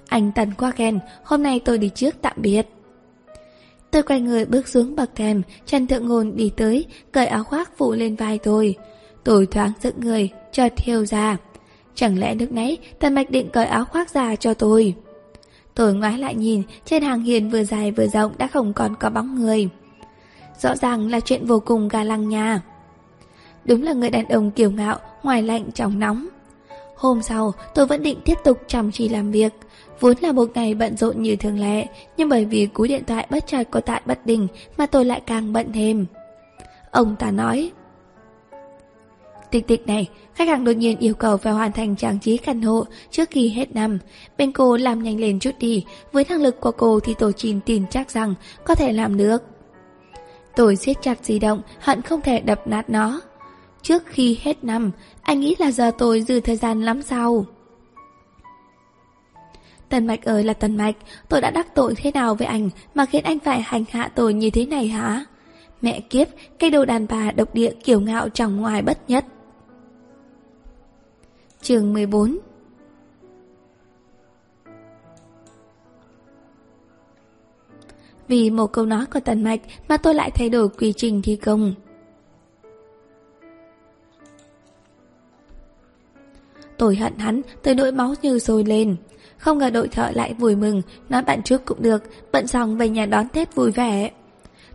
Anh 0.08 0.32
Tần 0.34 0.50
qua 0.58 0.70
khen, 0.70 0.98
Hôm 1.24 1.42
nay 1.42 1.60
tôi 1.64 1.78
đi 1.78 1.90
trước 1.94 2.14
tạm 2.22 2.36
biệt. 2.36 2.66
Tôi 3.90 4.02
quay 4.02 4.20
người 4.20 4.44
bước 4.44 4.68
xuống 4.68 4.96
bậc 4.96 5.10
thềm, 5.14 5.42
Trần 5.66 5.86
Thượng 5.86 6.08
Ngôn 6.08 6.36
đi 6.36 6.52
tới, 6.56 6.86
Cởi 7.12 7.26
áo 7.26 7.44
khoác 7.44 7.76
phủ 7.76 7.92
lên 7.92 8.16
vai 8.16 8.38
tôi. 8.38 8.74
Tôi 9.24 9.46
thoáng 9.46 9.72
dựng 9.80 10.00
người, 10.00 10.30
Chợt 10.52 10.72
hiểu 10.78 11.06
ra. 11.06 11.36
Chẳng 11.94 12.18
lẽ 12.18 12.34
lúc 12.34 12.52
nãy 12.52 12.78
Tần 12.98 13.14
Mạch 13.14 13.30
định 13.30 13.50
cởi 13.50 13.66
áo 13.66 13.84
khoác 13.84 14.10
ra 14.10 14.36
cho 14.36 14.54
tôi? 14.54 14.94
Tôi 15.74 15.94
ngoái 15.94 16.18
lại 16.18 16.34
nhìn, 16.34 16.62
Trên 16.84 17.02
hàng 17.02 17.22
hiền 17.22 17.50
vừa 17.50 17.64
dài 17.64 17.90
vừa 17.90 18.06
rộng 18.06 18.32
Đã 18.38 18.46
không 18.46 18.72
còn 18.72 18.94
có 18.96 19.10
bóng 19.10 19.34
người. 19.34 19.68
Rõ 20.60 20.76
ràng 20.76 21.10
là 21.10 21.20
chuyện 21.20 21.46
vô 21.46 21.60
cùng 21.60 21.88
ga 21.88 22.04
lăng 22.04 22.28
nha. 22.28 22.60
Đúng 23.64 23.82
là 23.82 23.92
người 23.92 24.10
đàn 24.10 24.28
ông 24.28 24.50
kiều 24.50 24.70
ngạo, 24.70 24.98
Ngoài 25.22 25.42
lạnh 25.42 25.72
trong 25.74 25.98
nóng. 25.98 26.28
Hôm 26.96 27.22
sau, 27.22 27.52
tôi 27.74 27.86
vẫn 27.86 28.02
định 28.02 28.18
tiếp 28.24 28.38
tục 28.44 28.58
chăm 28.66 28.92
chỉ 28.92 29.08
làm 29.08 29.30
việc. 29.30 29.52
Vốn 30.00 30.16
là 30.20 30.32
một 30.32 30.50
ngày 30.54 30.74
bận 30.74 30.96
rộn 30.96 31.22
như 31.22 31.36
thường 31.36 31.58
lệ, 31.58 31.86
Nhưng 32.16 32.28
bởi 32.28 32.44
vì 32.44 32.66
cú 32.66 32.86
điện 32.86 33.04
thoại 33.06 33.26
bất 33.30 33.46
chợt 33.46 33.64
của 33.70 33.80
tại 33.80 34.02
bất 34.06 34.26
đình 34.26 34.48
Mà 34.78 34.86
tôi 34.86 35.04
lại 35.04 35.20
càng 35.26 35.52
bận 35.52 35.72
thêm. 35.72 36.06
Ông 36.90 37.16
ta 37.16 37.30
nói 37.30 37.70
Tịch 39.50 39.66
tịch 39.66 39.86
này, 39.86 40.08
khách 40.34 40.48
hàng 40.48 40.64
đột 40.64 40.72
nhiên 40.72 40.98
yêu 40.98 41.14
cầu 41.14 41.36
phải 41.36 41.52
hoàn 41.52 41.72
thành 41.72 41.96
trang 41.96 42.18
trí 42.18 42.36
căn 42.36 42.62
hộ 42.62 42.84
trước 43.10 43.30
khi 43.30 43.48
hết 43.48 43.74
năm. 43.74 43.98
Bên 44.38 44.52
cô 44.52 44.76
làm 44.76 45.02
nhanh 45.02 45.20
lên 45.20 45.38
chút 45.38 45.54
đi, 45.58 45.84
với 46.12 46.24
năng 46.28 46.42
lực 46.42 46.60
của 46.60 46.70
cô 46.70 47.00
thì 47.00 47.14
tổ 47.18 47.32
chìm 47.32 47.60
tin 47.60 47.84
chắc 47.90 48.10
rằng 48.10 48.34
có 48.64 48.74
thể 48.74 48.92
làm 48.92 49.16
được. 49.16 49.42
Tôi 50.56 50.76
siết 50.76 51.02
chặt 51.02 51.18
di 51.22 51.38
động, 51.38 51.62
hận 51.80 52.02
không 52.02 52.20
thể 52.20 52.40
đập 52.40 52.68
nát 52.68 52.90
nó. 52.90 53.20
Trước 53.82 54.02
khi 54.06 54.38
hết 54.42 54.64
năm, 54.64 54.90
anh 55.22 55.40
nghĩ 55.40 55.56
là 55.58 55.70
giờ 55.70 55.90
tôi 55.98 56.22
dư 56.22 56.40
thời 56.40 56.56
gian 56.56 56.82
lắm 56.82 57.02
sao? 57.02 57.44
Tần 59.88 60.06
Mạch 60.06 60.24
ơi 60.24 60.44
là 60.44 60.52
Tần 60.52 60.76
Mạch, 60.76 60.96
tôi 61.28 61.40
đã 61.40 61.50
đắc 61.50 61.74
tội 61.74 61.94
thế 61.94 62.10
nào 62.14 62.34
với 62.34 62.46
anh 62.46 62.70
mà 62.94 63.06
khiến 63.06 63.24
anh 63.24 63.38
phải 63.38 63.60
hành 63.60 63.84
hạ 63.90 64.10
tôi 64.14 64.34
như 64.34 64.50
thế 64.50 64.66
này 64.66 64.88
hả? 64.88 65.24
Mẹ 65.82 66.00
kiếp, 66.00 66.28
cây 66.58 66.70
đồ 66.70 66.84
đàn 66.84 67.06
bà 67.08 67.30
độc 67.30 67.54
địa 67.54 67.72
kiểu 67.84 68.00
ngạo 68.00 68.28
trong 68.28 68.56
ngoài 68.56 68.82
bất 68.82 69.10
nhất. 69.10 69.24
Trường 71.62 71.92
14 71.92 72.38
Vì 78.28 78.50
một 78.50 78.66
câu 78.66 78.86
nói 78.86 79.06
của 79.06 79.20
Tần 79.20 79.44
Mạch 79.44 79.60
mà 79.88 79.96
tôi 79.96 80.14
lại 80.14 80.30
thay 80.30 80.48
đổi 80.48 80.68
quy 80.68 80.92
trình 80.92 81.22
thi 81.22 81.36
công. 81.36 81.74
Tôi 86.76 86.96
hận 86.96 87.18
hắn 87.18 87.40
tới 87.62 87.74
nỗi 87.74 87.92
máu 87.92 88.14
như 88.22 88.38
sôi 88.38 88.64
lên. 88.64 88.96
Không 89.38 89.58
ngờ 89.58 89.70
đội 89.70 89.88
thợ 89.88 90.10
lại 90.14 90.34
vui 90.34 90.56
mừng, 90.56 90.82
nói 91.08 91.22
bạn 91.22 91.42
trước 91.42 91.64
cũng 91.64 91.82
được, 91.82 92.02
bận 92.32 92.46
xong 92.46 92.78
về 92.78 92.88
nhà 92.88 93.06
đón 93.06 93.28
Tết 93.28 93.54
vui 93.54 93.70
vẻ. 93.70 94.10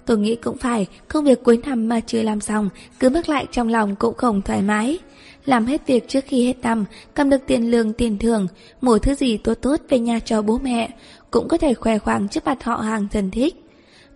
Tôi 0.06 0.18
nghĩ 0.18 0.36
cũng 0.36 0.58
phải, 0.58 0.88
công 1.08 1.24
việc 1.24 1.44
cuối 1.44 1.60
năm 1.66 1.90
mà 1.90 2.00
chưa 2.00 2.22
làm 2.22 2.42
xong, 2.42 2.70
cứ 3.00 3.10
mắc 3.10 3.30
lại 3.30 3.46
trong 3.52 3.68
lòng 3.68 3.96
cũng 3.96 4.16
không 4.16 4.42
thoải 4.42 4.62
mái. 4.62 5.00
Làm 5.46 5.66
hết 5.66 5.88
việc 5.88 6.08
trước 6.08 6.24
khi 6.28 6.46
hết 6.46 6.58
năm, 6.62 6.86
cầm 7.14 7.30
được 7.30 7.41
tiền 7.48 7.72
lương 7.72 7.93
tiền 7.93 8.18
thưởng, 8.18 8.48
mua 8.82 9.00
thứ 9.00 9.16
gì 9.16 9.38
tốt 9.38 9.54
tốt 9.54 9.82
về 9.89 10.00
nhà 10.00 10.20
cho 10.20 10.41
bố 10.41 10.58
mẹ, 10.64 10.89
cũng 11.32 11.48
có 11.48 11.58
thể 11.58 11.74
khoe 11.74 11.98
khoang 11.98 12.28
trước 12.30 12.46
mặt 12.46 12.64
họ 12.64 12.76
hàng 12.76 13.08
thân 13.12 13.32
thích. 13.32 13.56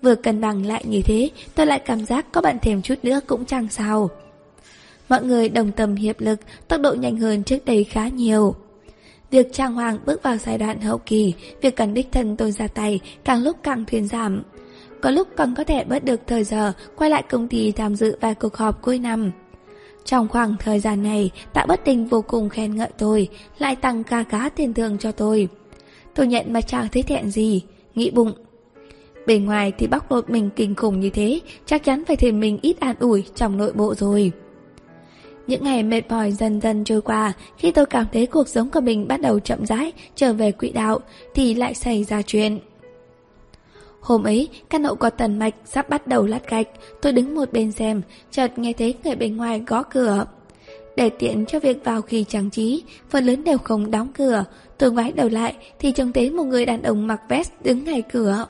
Vừa 0.02 0.16
cân 0.16 0.42
bằng 0.42 0.66
lại 0.66 0.84
như 0.88 1.02
thế, 1.02 1.30
tôi 1.56 1.66
lại 1.66 1.80
cảm 1.80 2.06
giác 2.06 2.32
có 2.32 2.42
bạn 2.42 2.58
thêm 2.62 2.82
chút 2.82 2.96
nữa 3.04 3.20
cũng 3.28 3.46
chẳng 3.46 3.68
sao. 3.70 4.10
Mọi 5.10 5.24
người 5.24 5.50
đồng 5.50 5.72
tâm 5.72 5.96
hiệp 5.96 6.22
lực, 6.22 6.40
tốc 6.68 6.82
độ 6.82 6.94
nhanh 6.94 7.18
hơn 7.18 7.44
trước 7.44 7.66
đây 7.66 7.84
khá 7.84 8.08
nhiều. 8.08 8.56
Việc 9.32 9.54
trang 9.54 9.74
hoàng 9.74 9.98
bước 10.06 10.24
vào 10.24 10.38
giai 10.38 10.58
đoạn 10.58 10.82
hậu 10.82 10.98
kỳ, 10.98 11.34
việc 11.62 11.76
cần 11.76 11.94
đích 11.94 12.12
thân 12.12 12.38
tôi 12.38 12.52
ra 12.52 12.68
tay 12.68 13.00
càng 13.24 13.44
lúc 13.44 13.58
càng 13.64 13.86
thuyên 13.86 14.08
giảm. 14.08 14.44
Có 15.02 15.12
lúc 15.12 15.28
còn 15.38 15.56
có 15.56 15.64
thể 15.64 15.84
bớt 15.84 16.04
được 16.04 16.22
thời 16.28 16.44
giờ 16.44 16.74
quay 16.96 17.10
lại 17.10 17.24
công 17.30 17.48
ty 17.48 17.72
tham 17.72 17.96
dự 17.96 18.18
vài 18.22 18.36
cuộc 18.36 18.58
họp 18.58 18.82
cuối 18.82 19.00
năm. 19.00 19.32
Trong 20.06 20.28
khoảng 20.28 20.56
thời 20.60 20.80
gian 20.80 21.04
này, 21.04 21.32
tạ 21.54 21.66
bất 21.68 21.82
tình 21.86 22.06
vô 22.06 22.22
cùng 22.22 22.50
khen 22.50 22.76
ngợi 22.76 22.90
tôi, 22.98 23.28
lại 23.58 23.76
tăng 23.76 24.04
ca 24.04 24.24
cá 24.24 24.50
tiền 24.50 24.74
thưởng 24.74 24.98
cho 24.98 25.12
tôi. 25.12 25.48
Tôi 26.16 26.28
nhận 26.28 26.54
mà 26.54 26.62
chẳng 26.62 26.88
thấy 26.92 27.04
thẹn 27.04 27.32
gì, 27.32 27.64
nghĩ 27.96 28.12
bụng. 28.12 28.32
bề 29.28 29.38
ngoài 29.38 29.72
thì 29.78 29.88
bóc 29.88 30.12
lột 30.12 30.30
mình 30.30 30.50
kinh 30.56 30.76
khủng 30.76 31.00
như 31.00 31.10
thế, 31.10 31.40
chắc 31.66 31.84
chắn 31.84 32.04
phải 32.06 32.16
thêm 32.16 32.40
mình 32.40 32.60
ít 32.62 32.80
an 32.80 32.96
ủi 33.00 33.24
trong 33.36 33.58
nội 33.58 33.74
bộ 33.74 33.96
rồi. 33.96 34.32
Những 35.48 35.64
ngày 35.64 35.84
mệt 35.84 36.02
mỏi 36.10 36.32
dần 36.32 36.62
dần 36.62 36.84
trôi 36.84 37.02
qua, 37.02 37.34
khi 37.58 37.72
tôi 37.72 37.86
cảm 37.86 38.06
thấy 38.14 38.26
cuộc 38.26 38.48
sống 38.48 38.70
của 38.70 38.82
mình 38.82 39.08
bắt 39.08 39.22
đầu 39.22 39.40
chậm 39.40 39.66
rãi 39.66 39.92
trở 40.16 40.34
về 40.34 40.52
quỹ 40.52 40.72
đạo, 40.72 41.00
thì 41.36 41.54
lại 41.54 41.74
xảy 41.74 42.04
ra 42.04 42.22
chuyện. 42.22 42.60
Hôm 44.02 44.24
ấy, 44.24 44.50
căn 44.70 44.84
hộ 44.84 44.96
có 44.96 45.10
tần 45.10 45.40
mạch 45.40 45.56
sắp 45.66 45.90
bắt 45.90 46.08
đầu 46.08 46.26
lát 46.26 46.50
gạch, 46.50 46.68
tôi 47.02 47.14
đứng 47.14 47.36
một 47.36 47.52
bên 47.52 47.72
xem, 47.72 48.02
chợt 48.32 48.60
nghe 48.60 48.74
thấy 48.74 48.96
người 49.04 49.16
bên 49.16 49.38
ngoài 49.38 49.64
gõ 49.68 49.84
cửa. 49.84 50.26
Để 50.96 51.10
tiện 51.10 51.46
cho 51.46 51.60
việc 51.60 51.84
vào 51.84 52.02
khi 52.02 52.24
trang 52.24 52.50
trí, 52.50 52.84
phần 53.10 53.26
lớn 53.26 53.44
đều 53.44 53.58
không 53.58 53.92
đóng 53.92 54.08
cửa, 54.14 54.46
tôi 54.78 54.92
ngoái 54.92 55.12
đầu 55.12 55.30
lại 55.30 55.56
thì 55.80 55.92
trông 55.92 56.12
thấy 56.12 56.32
một 56.32 56.44
người 56.44 56.66
đàn 56.66 56.84
ông 56.84 57.08
mặc 57.08 57.22
vest 57.30 57.52
đứng 57.64 57.84
ngay 57.84 58.02
cửa. 58.02 58.46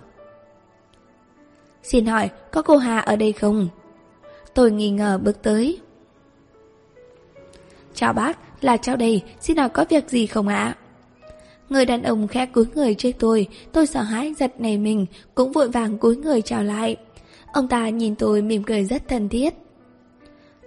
Xin 1.83 2.05
hỏi, 2.05 2.29
có 2.51 2.61
cô 2.61 2.77
Hà 2.77 2.99
ở 2.99 3.15
đây 3.15 3.31
không? 3.31 3.67
Tôi 4.53 4.71
nghi 4.71 4.89
ngờ 4.89 5.19
bước 5.23 5.41
tới. 5.43 5.79
Chào 7.93 8.13
bác, 8.13 8.39
là 8.63 8.77
cháu 8.77 8.95
đây, 8.95 9.23
xin 9.41 9.57
hỏi 9.57 9.69
có 9.69 9.85
việc 9.89 10.09
gì 10.09 10.27
không 10.27 10.47
ạ? 10.47 10.75
Người 11.70 11.86
đàn 11.86 12.03
ông 12.03 12.28
khẽ 12.28 12.45
cúi 12.45 12.65
người 12.76 12.93
trước 12.93 13.11
tôi, 13.20 13.47
tôi 13.72 13.88
sợ 13.88 14.01
hãi 14.01 14.34
giật 14.34 14.61
nảy 14.61 14.78
mình, 14.78 15.05
cũng 15.36 15.51
vội 15.51 15.70
vàng 15.70 15.97
cúi 15.97 16.15
người 16.15 16.41
chào 16.41 16.63
lại. 16.63 16.95
Ông 17.53 17.67
ta 17.67 17.89
nhìn 17.89 18.15
tôi 18.15 18.41
mỉm 18.41 18.63
cười 18.63 18.86
rất 18.86 19.07
thân 19.07 19.30
thiết. 19.30 19.53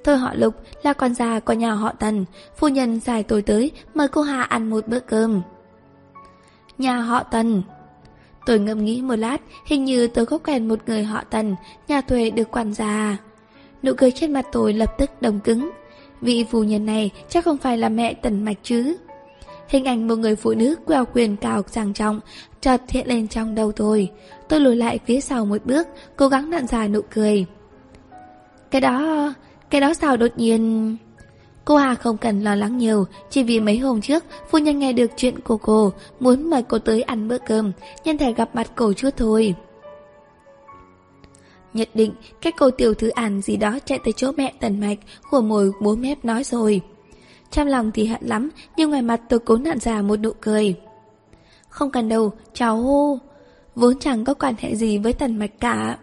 Tôi 0.04 0.16
họ 0.16 0.34
Lục 0.34 0.54
là 0.82 0.92
con 0.92 1.14
già 1.14 1.40
của 1.40 1.52
nhà 1.52 1.72
họ 1.72 1.92
Tần, 1.92 2.24
phu 2.56 2.68
nhân 2.68 3.00
dài 3.00 3.22
tôi 3.22 3.42
tới 3.42 3.70
mời 3.94 4.08
cô 4.08 4.22
Hà 4.22 4.42
ăn 4.42 4.70
một 4.70 4.88
bữa 4.88 5.00
cơm. 5.00 5.42
Nhà 6.78 6.96
họ 6.96 7.22
Tần 7.22 7.62
Tôi 8.46 8.58
ngẫm 8.58 8.84
nghĩ 8.84 9.02
một 9.02 9.16
lát, 9.16 9.38
hình 9.66 9.84
như 9.84 10.06
tôi 10.06 10.26
có 10.26 10.38
quen 10.38 10.68
một 10.68 10.78
người 10.86 11.04
họ 11.04 11.22
Tần, 11.30 11.56
nhà 11.88 12.00
thuê 12.00 12.30
được 12.30 12.50
quản 12.50 12.74
gia. 12.74 13.16
Nụ 13.82 13.92
cười 13.96 14.10
trên 14.10 14.32
mặt 14.32 14.46
tôi 14.52 14.72
lập 14.72 14.94
tức 14.98 15.10
đồng 15.22 15.40
cứng. 15.40 15.70
Vị 16.20 16.44
phu 16.50 16.62
nhân 16.64 16.86
này 16.86 17.10
chắc 17.28 17.44
không 17.44 17.58
phải 17.58 17.78
là 17.78 17.88
mẹ 17.88 18.14
Tần 18.14 18.44
Mạch 18.44 18.58
chứ. 18.62 18.96
Hình 19.72 19.84
ảnh 19.84 20.08
một 20.08 20.16
người 20.16 20.36
phụ 20.36 20.54
nữ 20.54 20.76
queo 20.84 21.04
quyền 21.14 21.36
cao 21.36 21.62
sang 21.66 21.92
trọng 21.92 22.20
chợt 22.60 22.80
hiện 22.88 23.06
lên 23.06 23.28
trong 23.28 23.54
đầu 23.54 23.72
tôi. 23.72 24.10
Tôi 24.48 24.60
lùi 24.60 24.76
lại 24.76 24.98
phía 25.06 25.20
sau 25.20 25.44
một 25.44 25.64
bước, 25.64 25.88
cố 26.16 26.28
gắng 26.28 26.50
nặn 26.50 26.66
dài 26.66 26.88
nụ 26.88 27.00
cười. 27.14 27.46
Cái 28.70 28.80
đó... 28.80 29.34
cái 29.70 29.80
đó 29.80 29.94
sao 29.94 30.16
đột 30.16 30.30
nhiên... 30.36 30.96
Cô 31.64 31.76
Hà 31.76 31.94
không 31.94 32.16
cần 32.16 32.40
lo 32.40 32.54
lắng 32.54 32.78
nhiều, 32.78 33.04
chỉ 33.30 33.42
vì 33.42 33.60
mấy 33.60 33.78
hôm 33.78 34.00
trước 34.00 34.24
phu 34.50 34.58
nhân 34.58 34.78
nghe 34.78 34.92
được 34.92 35.10
chuyện 35.16 35.40
của 35.40 35.56
cô, 35.56 35.92
muốn 36.20 36.50
mời 36.50 36.62
cô 36.62 36.78
tới 36.78 37.02
ăn 37.02 37.28
bữa 37.28 37.38
cơm, 37.38 37.72
nhân 38.04 38.18
thể 38.18 38.32
gặp 38.32 38.54
mặt 38.54 38.70
cổ 38.74 38.92
chút 38.92 39.10
thôi. 39.16 39.54
Nhất 41.72 41.88
định, 41.94 42.12
cái 42.40 42.52
cô 42.58 42.70
tiểu 42.70 42.94
thư 42.94 43.08
ản 43.08 43.40
gì 43.40 43.56
đó 43.56 43.78
chạy 43.84 43.98
tới 44.04 44.12
chỗ 44.16 44.32
mẹ 44.36 44.52
tần 44.60 44.80
mạch, 44.80 44.98
của 45.30 45.40
mồi 45.40 45.72
bố 45.80 45.94
mép 45.94 46.24
nói 46.24 46.44
rồi. 46.44 46.82
Trong 47.52 47.68
lòng 47.68 47.90
thì 47.92 48.06
hận 48.06 48.24
lắm, 48.24 48.50
nhưng 48.76 48.90
ngoài 48.90 49.02
mặt 49.02 49.20
tôi 49.28 49.38
cố 49.38 49.56
nặn 49.56 49.78
ra 49.78 50.02
một 50.02 50.16
nụ 50.16 50.30
cười. 50.40 50.80
Không 51.68 51.90
cần 51.90 52.08
đâu, 52.08 52.32
cháu 52.52 52.76
hô. 52.76 53.18
Vốn 53.74 53.98
chẳng 53.98 54.24
có 54.24 54.34
quan 54.34 54.54
hệ 54.58 54.74
gì 54.74 54.98
với 54.98 55.12
tần 55.12 55.38
mạch 55.38 55.60
cả. 55.60 55.98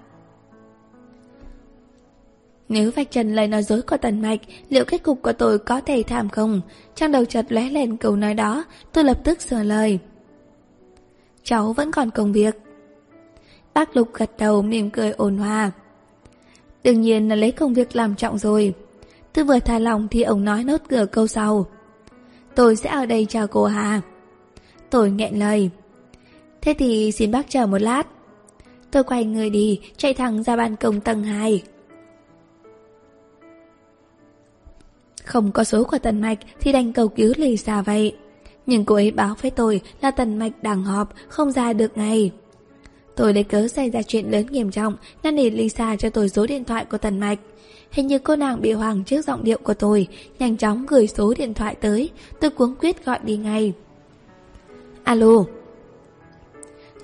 Nếu 2.69 2.91
vạch 2.95 3.11
trần 3.11 3.35
lời 3.35 3.47
nói 3.47 3.63
dối 3.63 3.81
của 3.81 3.97
tần 3.97 4.21
mạch, 4.21 4.39
liệu 4.69 4.85
kết 4.85 5.03
cục 5.03 5.21
của 5.21 5.33
tôi 5.33 5.59
có 5.59 5.81
thể 5.81 6.03
thảm 6.07 6.29
không? 6.29 6.61
Trong 6.95 7.11
đầu 7.11 7.25
chợt 7.25 7.45
lóe 7.49 7.69
lên 7.69 7.97
câu 7.97 8.15
nói 8.15 8.33
đó, 8.33 8.63
tôi 8.93 9.03
lập 9.03 9.19
tức 9.23 9.41
sửa 9.41 9.63
lời. 9.63 9.99
Cháu 11.43 11.73
vẫn 11.73 11.91
còn 11.91 12.11
công 12.11 12.31
việc. 12.31 12.61
Bác 13.73 13.95
Lục 13.95 14.13
gật 14.13 14.31
đầu 14.37 14.61
mỉm 14.61 14.89
cười 14.89 15.11
ôn 15.11 15.37
hòa. 15.37 15.71
Đương 16.83 17.01
nhiên 17.01 17.29
là 17.29 17.35
lấy 17.35 17.51
công 17.51 17.73
việc 17.73 17.95
làm 17.95 18.15
trọng 18.15 18.37
rồi. 18.37 18.73
Tôi 19.33 19.45
vừa 19.45 19.59
thả 19.59 19.79
lòng 19.79 20.07
thì 20.11 20.21
ông 20.21 20.45
nói 20.45 20.63
nốt 20.63 20.81
cửa 20.89 21.05
câu 21.05 21.27
sau. 21.27 21.65
Tôi 22.55 22.75
sẽ 22.75 22.89
ở 22.89 23.05
đây 23.05 23.25
chờ 23.29 23.47
cô 23.47 23.65
Hà. 23.65 24.01
Tôi 24.89 25.11
nghẹn 25.11 25.39
lời. 25.39 25.69
Thế 26.61 26.73
thì 26.73 27.11
xin 27.11 27.31
bác 27.31 27.49
chờ 27.49 27.65
một 27.65 27.81
lát. 27.81 28.07
Tôi 28.91 29.03
quay 29.03 29.25
người 29.25 29.49
đi, 29.49 29.79
chạy 29.97 30.13
thẳng 30.13 30.43
ra 30.43 30.55
ban 30.55 30.75
công 30.75 31.01
tầng 31.01 31.23
2. 31.23 31.63
Không 35.23 35.51
có 35.51 35.63
số 35.63 35.83
của 35.83 35.97
Tần 35.97 36.21
Mạch 36.21 36.39
thì 36.59 36.71
đành 36.71 36.93
cầu 36.93 37.07
cứu 37.07 37.33
lì 37.37 37.57
xa 37.57 37.81
vậy. 37.81 38.15
Nhưng 38.65 38.85
cô 38.85 38.95
ấy 38.95 39.11
báo 39.11 39.35
với 39.41 39.51
tôi 39.51 39.81
là 40.01 40.11
Tần 40.11 40.37
Mạch 40.39 40.63
đang 40.63 40.83
họp, 40.83 41.13
không 41.27 41.51
ra 41.51 41.73
được 41.73 41.97
ngay. 41.97 42.31
Tôi 43.15 43.33
lấy 43.33 43.43
cớ 43.43 43.67
xảy 43.67 43.89
ra 43.89 44.01
chuyện 44.01 44.31
lớn 44.31 44.45
nghiêm 44.51 44.71
trọng 44.71 44.95
nên 45.23 45.35
để 45.35 45.49
Lisa 45.49 45.95
cho 45.95 46.09
tôi 46.09 46.29
số 46.29 46.45
điện 46.45 46.63
thoại 46.63 46.85
của 46.85 46.97
Tần 46.97 47.19
Mạch. 47.19 47.39
Hình 47.91 48.07
như 48.07 48.19
cô 48.19 48.35
nàng 48.35 48.61
bị 48.61 48.71
hoàng 48.71 49.03
trước 49.03 49.25
giọng 49.25 49.43
điệu 49.43 49.57
của 49.63 49.73
tôi, 49.73 50.07
nhanh 50.39 50.57
chóng 50.57 50.85
gửi 50.85 51.07
số 51.07 51.33
điện 51.37 51.53
thoại 51.53 51.75
tới, 51.75 52.09
tôi 52.39 52.49
cuống 52.49 52.75
quyết 52.75 53.05
gọi 53.05 53.19
đi 53.23 53.37
ngay. 53.37 53.73
Alo. 55.03 55.45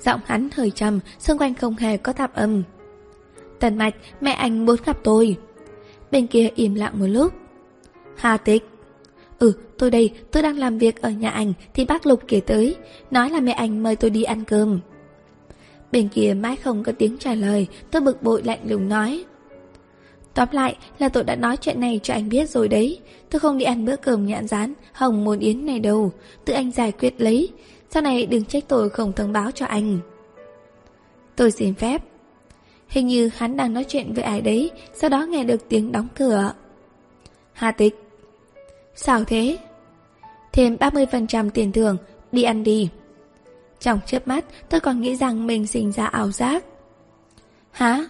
Giọng 0.02 0.20
hắn 0.26 0.50
hơi 0.54 0.72
trầm, 0.72 1.00
xung 1.20 1.38
quanh 1.38 1.54
không 1.54 1.76
hề 1.76 1.98
có 1.98 2.14
tạp 2.14 2.36
âm. 2.36 2.64
Tần 3.60 3.78
Mạch, 3.78 3.96
mẹ 4.22 4.32
anh 4.32 4.66
muốn 4.66 4.76
gặp 4.86 4.98
tôi. 5.04 5.38
Bên 6.12 6.28
kia 6.28 6.50
im 6.56 6.76
lặng 6.76 7.00
một 7.00 7.08
lúc. 7.08 7.34
Hà 8.16 8.38
Tịch. 8.38 8.70
Ừ, 9.40 9.54
tôi 9.78 9.92
đây, 9.92 10.12
tôi 10.32 10.44
đang 10.44 10.58
làm 10.58 10.78
việc 10.78 11.02
ở 11.02 11.10
nhà 11.10 11.30
anh 11.30 11.54
thì 11.74 11.86
bác 11.86 12.06
Lục 12.06 12.22
kể 12.28 12.40
tới, 12.40 12.76
nói 13.12 13.30
là 13.30 13.40
mẹ 13.40 13.52
anh 13.52 13.84
mời 13.84 13.96
tôi 13.96 14.10
đi 14.10 14.24
ăn 14.24 14.44
cơm. 14.44 14.80
Bên 15.92 16.08
kia 16.08 16.34
mãi 16.34 16.56
không 16.56 16.84
có 16.84 16.92
tiếng 16.92 17.18
trả 17.18 17.34
lời, 17.34 17.68
tôi 17.92 18.02
bực 18.02 18.24
bội 18.24 18.44
lạnh 18.44 18.60
lùng 18.66 18.90
nói. 18.90 19.26
Tóm 20.36 20.48
lại 20.52 20.78
là 21.00 21.10
tôi 21.10 21.24
đã 21.24 21.36
nói 21.36 21.58
chuyện 21.58 21.80
này 21.80 22.00
cho 22.04 22.14
anh 22.14 22.30
biết 22.30 22.50
rồi 22.50 22.68
đấy 22.68 23.00
Tôi 23.30 23.40
không 23.40 23.58
đi 23.58 23.66
ăn 23.66 23.86
bữa 23.86 23.96
cơm 23.96 24.26
nhãn 24.26 24.48
rán 24.48 24.74
Hồng 24.94 25.24
môn 25.26 25.40
yến 25.40 25.66
này 25.66 25.80
đâu 25.80 26.12
Tự 26.46 26.54
anh 26.54 26.72
giải 26.72 26.92
quyết 26.92 27.22
lấy 27.22 27.50
Sau 27.90 28.02
này 28.02 28.26
đừng 28.26 28.46
trách 28.46 28.64
tôi 28.68 28.90
không 28.90 29.14
thông 29.14 29.34
báo 29.34 29.52
cho 29.52 29.66
anh 29.66 30.00
Tôi 31.36 31.52
xin 31.52 31.74
phép 31.74 32.04
Hình 32.88 33.08
như 33.08 33.30
hắn 33.36 33.58
đang 33.58 33.74
nói 33.74 33.84
chuyện 33.84 34.14
với 34.14 34.24
ai 34.24 34.42
đấy 34.42 34.72
Sau 34.94 35.10
đó 35.10 35.26
nghe 35.26 35.44
được 35.44 35.70
tiếng 35.70 35.92
đóng 35.92 36.08
cửa 36.16 36.54
Hà 37.54 37.72
tịch 37.72 38.06
Sao 38.96 39.24
thế? 39.24 39.58
Thêm 40.54 40.76
30% 40.76 41.50
tiền 41.50 41.72
thưởng, 41.72 41.98
đi 42.32 42.44
ăn 42.44 42.64
đi. 42.64 42.90
Trong 43.80 44.00
chớp 44.06 44.28
mắt, 44.28 44.46
tôi 44.70 44.80
còn 44.80 45.02
nghĩ 45.02 45.16
rằng 45.16 45.48
mình 45.48 45.68
sinh 45.68 45.92
ra 45.92 46.06
ảo 46.06 46.32
giác. 46.32 46.64
Hả? 47.72 48.06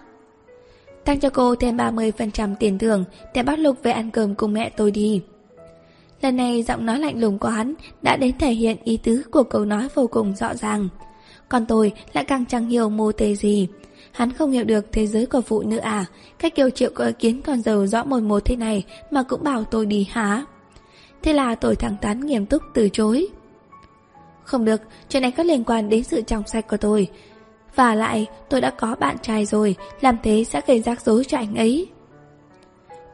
Tăng 1.06 1.20
cho 1.20 1.30
cô 1.30 1.56
thêm 1.56 1.78
30% 1.78 2.56
tiền 2.60 2.78
thưởng 2.78 3.03
để 3.34 3.43
bắt 3.43 3.60
Lục 3.60 3.78
về 3.84 3.91
ăn 3.91 4.12
cơm 4.12 4.36
cùng 4.36 4.53
mẹ 4.53 4.70
tôi 4.70 4.91
đi. 4.91 5.22
Lần 6.22 6.38
này 6.38 6.64
giọng 6.64 6.86
nói 6.86 6.99
lạnh 6.99 7.22
lùng 7.22 7.39
của 7.39 7.47
hắn 7.47 7.74
đã 8.01 8.18
đến 8.18 8.38
thể 8.38 8.51
hiện 8.51 8.78
ý 8.84 8.97
tứ 8.97 9.24
của 9.32 9.43
câu 9.43 9.66
nói 9.66 9.88
vô 9.95 10.08
cùng 10.08 10.36
rõ 10.36 10.53
ràng. 10.53 10.89
Còn 11.49 11.66
tôi 11.66 11.91
lại 12.14 12.24
càng 12.24 12.45
chẳng 12.45 12.70
hiểu 12.70 12.89
mô 12.89 13.12
tê 13.12 13.36
gì. 13.36 13.68
Hắn 14.12 14.32
không 14.32 14.51
hiểu 14.51 14.64
được 14.64 14.86
thế 14.91 15.08
giới 15.08 15.26
của 15.26 15.41
phụ 15.41 15.64
nữ 15.64 15.78
à, 15.78 16.06
cách 16.39 16.56
kiều 16.56 16.70
triệu 16.70 16.89
có 16.95 17.06
ý 17.06 17.14
kiến 17.20 17.41
còn 17.41 17.62
giàu 17.62 17.88
rõ 17.88 18.03
mồi 18.03 18.22
một 18.22 18.45
thế 18.45 18.56
này 18.56 18.84
mà 19.12 19.24
cũng 19.24 19.43
bảo 19.43 19.64
tôi 19.64 19.86
đi 19.86 20.08
hả? 20.12 20.45
Thế 21.24 21.34
là 21.34 21.56
tôi 21.56 21.76
thẳng 21.76 21.95
thắn 22.01 22.20
nghiêm 22.20 22.45
túc 22.45 22.62
từ 22.74 22.89
chối. 22.89 23.28
Không 24.43 24.66
được, 24.66 24.82
chuyện 25.10 25.22
này 25.22 25.32
có 25.32 25.43
liên 25.43 25.64
quan 25.64 25.89
đến 25.89 26.03
sự 26.03 26.22
trong 26.22 26.43
sạch 26.47 26.68
của 26.68 26.78
tôi. 26.78 27.08
Và 27.76 27.96
lại, 27.96 28.28
tôi 28.50 28.62
đã 28.62 28.70
có 28.70 28.96
bạn 29.00 29.16
trai 29.22 29.46
rồi, 29.46 29.76
làm 30.02 30.18
thế 30.24 30.44
sẽ 30.44 30.62
gây 30.68 30.82
rắc 30.82 31.02
rối 31.02 31.24
cho 31.24 31.38
anh 31.38 31.56
ấy. 31.56 31.88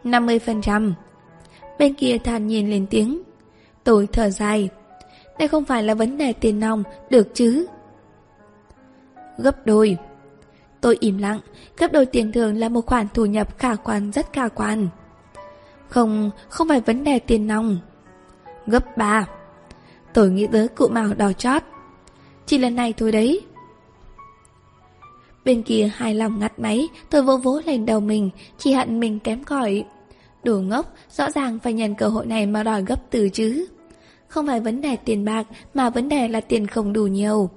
50% 0.03 0.93
Bên 1.79 1.93
kia 1.93 2.17
thản 2.17 2.47
nhìn 2.47 2.69
lên 2.69 2.85
tiếng. 2.89 3.21
Tôi 3.83 4.07
thở 4.13 4.29
dài. 4.29 4.69
Đây 5.39 5.47
không 5.47 5.65
phải 5.65 5.83
là 5.83 5.93
vấn 5.93 6.17
đề 6.17 6.33
tiền 6.33 6.59
nong 6.59 6.83
Được 7.09 7.27
chứ? 7.33 7.65
Gấp 9.37 9.65
đôi. 9.65 9.97
Tôi 10.81 10.97
im 10.99 11.17
lặng. 11.17 11.39
Gấp 11.77 11.91
đôi 11.91 12.05
tiền 12.05 12.31
thường 12.31 12.55
là 12.55 12.69
một 12.69 12.85
khoản 12.85 13.07
thu 13.13 13.25
nhập 13.25 13.57
khả 13.57 13.75
quan 13.75 14.11
rất 14.11 14.33
khả 14.33 14.47
quan. 14.47 14.87
Không, 15.87 16.31
không 16.49 16.67
phải 16.67 16.81
vấn 16.81 17.03
đề 17.03 17.19
tiền 17.19 17.47
nong. 17.47 17.77
Gấp 18.67 18.97
ba. 18.97 19.27
Tôi 20.13 20.29
nghĩ 20.29 20.47
tới 20.47 20.67
cụ 20.67 20.87
màu 20.87 21.13
đỏ 21.13 21.33
chót. 21.33 21.61
Chỉ 22.45 22.57
lần 22.57 22.75
này 22.75 22.93
thôi 22.93 23.11
đấy. 23.11 23.41
Bên 25.45 25.63
kia 25.63 25.91
hài 25.95 26.15
lòng 26.15 26.39
ngắt 26.39 26.59
máy 26.59 26.87
Tôi 27.09 27.23
vỗ 27.23 27.37
vỗ 27.37 27.61
lên 27.65 27.85
đầu 27.85 27.99
mình 27.99 28.29
Chỉ 28.57 28.73
hận 28.73 28.99
mình 28.99 29.19
kém 29.19 29.43
cỏi 29.43 29.85
đủ 30.43 30.59
ngốc, 30.59 30.93
rõ 31.09 31.31
ràng 31.31 31.59
phải 31.59 31.73
nhận 31.73 31.95
cơ 31.95 32.07
hội 32.07 32.25
này 32.25 32.45
mà 32.45 32.63
đòi 32.63 32.83
gấp 32.83 33.11
từ 33.11 33.29
chứ. 33.29 33.65
Không 34.27 34.47
phải 34.47 34.59
vấn 34.59 34.81
đề 34.81 34.95
tiền 34.95 35.25
bạc 35.25 35.47
mà 35.73 35.89
vấn 35.89 36.09
đề 36.09 36.27
là 36.27 36.41
tiền 36.41 36.67
không 36.67 36.93
đủ 36.93 37.07
nhiều. 37.07 37.49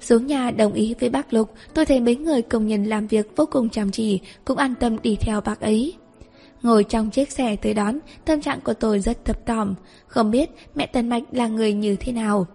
Xuống 0.00 0.26
nhà 0.26 0.50
đồng 0.50 0.72
ý 0.72 0.94
với 1.00 1.10
bác 1.10 1.32
Lục, 1.32 1.50
tôi 1.74 1.86
thấy 1.86 2.00
mấy 2.00 2.16
người 2.16 2.42
công 2.42 2.66
nhân 2.66 2.84
làm 2.84 3.06
việc 3.06 3.36
vô 3.36 3.46
cùng 3.50 3.68
chăm 3.68 3.90
chỉ, 3.90 4.20
cũng 4.44 4.58
an 4.58 4.74
tâm 4.80 4.96
đi 5.02 5.16
theo 5.20 5.40
bác 5.40 5.60
ấy. 5.60 5.94
Ngồi 6.62 6.84
trong 6.84 7.10
chiếc 7.10 7.30
xe 7.30 7.56
tới 7.56 7.74
đón, 7.74 7.98
tâm 8.24 8.40
trạng 8.40 8.60
của 8.60 8.74
tôi 8.74 8.98
rất 9.00 9.24
thấp 9.24 9.46
thỏm, 9.46 9.74
không 10.06 10.30
biết 10.30 10.50
mẹ 10.74 10.86
Tần 10.86 11.08
Mạch 11.08 11.22
là 11.32 11.48
người 11.48 11.72
như 11.72 11.96
thế 11.96 12.12
nào. 12.12 12.46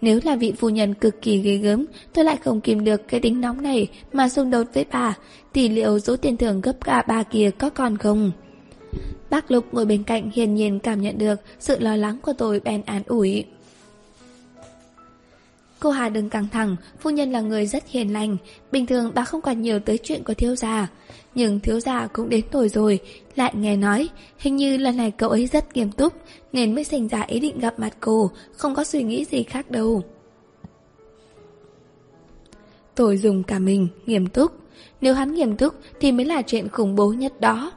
Nếu 0.00 0.20
là 0.24 0.36
vị 0.36 0.52
phu 0.58 0.68
nhân 0.68 0.94
cực 0.94 1.22
kỳ 1.22 1.38
ghê 1.38 1.56
gớm, 1.56 1.84
tôi 2.12 2.24
lại 2.24 2.36
không 2.36 2.60
kìm 2.60 2.84
được 2.84 3.08
cái 3.08 3.20
tính 3.20 3.40
nóng 3.40 3.62
này 3.62 3.88
mà 4.12 4.28
xung 4.28 4.50
đột 4.50 4.66
với 4.74 4.84
bà, 4.92 5.16
thì 5.54 5.68
liệu 5.68 5.98
số 5.98 6.16
tiền 6.16 6.36
thưởng 6.36 6.60
gấp 6.60 6.84
cả 6.84 7.02
ba 7.08 7.22
kia 7.22 7.50
có 7.58 7.70
còn 7.70 7.96
không? 7.96 8.32
Bác 9.30 9.50
Lục 9.50 9.64
ngồi 9.72 9.86
bên 9.86 10.02
cạnh 10.02 10.30
hiền 10.34 10.54
nhiên 10.54 10.78
cảm 10.78 11.00
nhận 11.00 11.18
được 11.18 11.40
sự 11.58 11.78
lo 11.78 11.96
lắng 11.96 12.18
của 12.22 12.32
tôi 12.32 12.60
bèn 12.60 12.82
án 12.82 13.02
ủi. 13.06 13.44
Cô 15.80 15.90
Hà 15.90 16.08
đừng 16.08 16.30
căng 16.30 16.48
thẳng, 16.48 16.76
phu 17.00 17.10
nhân 17.10 17.32
là 17.32 17.40
người 17.40 17.66
rất 17.66 17.88
hiền 17.88 18.12
lành, 18.12 18.36
bình 18.72 18.86
thường 18.86 19.12
bà 19.14 19.24
không 19.24 19.40
còn 19.40 19.62
nhiều 19.62 19.78
tới 19.80 19.98
chuyện 20.02 20.24
của 20.24 20.34
thiếu 20.34 20.56
gia. 20.56 20.88
Nhưng 21.34 21.60
thiếu 21.60 21.80
gia 21.80 22.06
cũng 22.06 22.28
đến 22.28 22.44
tuổi 22.50 22.68
rồi, 22.68 23.00
lại 23.36 23.52
nghe 23.56 23.76
nói, 23.76 24.08
hình 24.38 24.56
như 24.56 24.76
lần 24.76 24.96
này 24.96 25.10
cậu 25.10 25.30
ấy 25.30 25.46
rất 25.46 25.76
nghiêm 25.76 25.92
túc, 25.92 26.12
nên 26.52 26.74
mới 26.74 26.84
sinh 26.84 27.08
ra 27.08 27.22
ý 27.22 27.40
định 27.40 27.60
gặp 27.60 27.78
mặt 27.78 27.96
cô, 28.00 28.30
không 28.56 28.74
có 28.74 28.84
suy 28.84 29.02
nghĩ 29.02 29.24
gì 29.24 29.42
khác 29.42 29.70
đâu. 29.70 30.02
Tôi 32.94 33.18
dùng 33.18 33.42
cả 33.42 33.58
mình, 33.58 33.88
nghiêm 34.06 34.26
túc. 34.26 34.52
Nếu 35.00 35.14
hắn 35.14 35.34
nghiêm 35.34 35.56
túc 35.56 35.74
thì 36.00 36.12
mới 36.12 36.26
là 36.26 36.42
chuyện 36.42 36.68
khủng 36.68 36.94
bố 36.94 37.12
nhất 37.12 37.40
đó. 37.40 37.72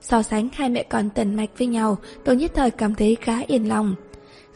So 0.00 0.22
sánh 0.22 0.48
hai 0.52 0.68
mẹ 0.68 0.82
con 0.82 1.10
tần 1.10 1.34
mạch 1.34 1.50
với 1.58 1.66
nhau, 1.66 1.96
tôi 2.24 2.36
nhất 2.36 2.50
thời 2.54 2.70
cảm 2.70 2.94
thấy 2.94 3.16
khá 3.20 3.38
yên 3.46 3.68
lòng. 3.68 3.94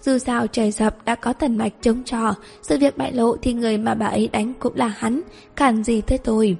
Dù 0.04 0.18
sao 0.18 0.46
trời 0.46 0.72
sập 0.72 1.04
đã 1.04 1.14
có 1.14 1.32
thần 1.32 1.56
mạch 1.56 1.72
chống 1.80 2.02
trò, 2.04 2.34
sự 2.62 2.78
việc 2.78 2.96
bại 2.96 3.12
lộ 3.12 3.36
thì 3.36 3.52
người 3.52 3.78
mà 3.78 3.94
bà 3.94 4.06
ấy 4.06 4.28
đánh 4.32 4.52
cũng 4.58 4.76
là 4.76 4.86
hắn, 4.88 5.20
cản 5.56 5.84
gì 5.84 6.00
tới 6.00 6.18
tôi. 6.18 6.56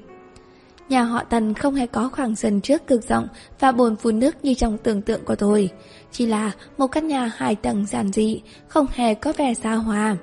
Nhà 0.89 1.03
họ 1.03 1.25
tần 1.25 1.55
không 1.55 1.75
hề 1.75 1.87
có 1.87 2.09
khoảng 2.13 2.37
sân 2.37 2.61
trước 2.61 2.87
cực 2.87 3.09
rộng 3.09 3.29
và 3.61 3.73
bồn 3.73 3.97
phun 3.97 4.19
nước 4.19 4.45
như 4.45 4.55
trong 4.55 4.79
tưởng 4.79 5.03
tượng 5.03 5.25
của 5.25 5.37
tôi. 5.37 5.71
Chỉ 6.13 6.27
là 6.27 6.53
một 6.79 6.87
căn 6.87 7.09
nhà 7.09 7.33
hai 7.37 7.55
tầng 7.55 7.87
giản 7.87 8.13
dị, 8.13 8.43
không 8.69 8.87
hề 8.93 9.15
có 9.15 9.33
vẻ 9.33 9.55
xa 9.55 9.75
hoa. 9.75 10.17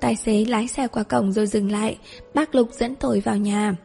Tài 0.00 0.16
xế 0.16 0.44
lái 0.44 0.68
xe 0.68 0.86
qua 0.86 1.02
cổng 1.02 1.32
rồi 1.32 1.46
dừng 1.46 1.72
lại, 1.72 1.98
bác 2.34 2.54
Lục 2.54 2.68
dẫn 2.72 2.94
tôi 2.94 3.20
vào 3.20 3.36
nhà. 3.36 3.76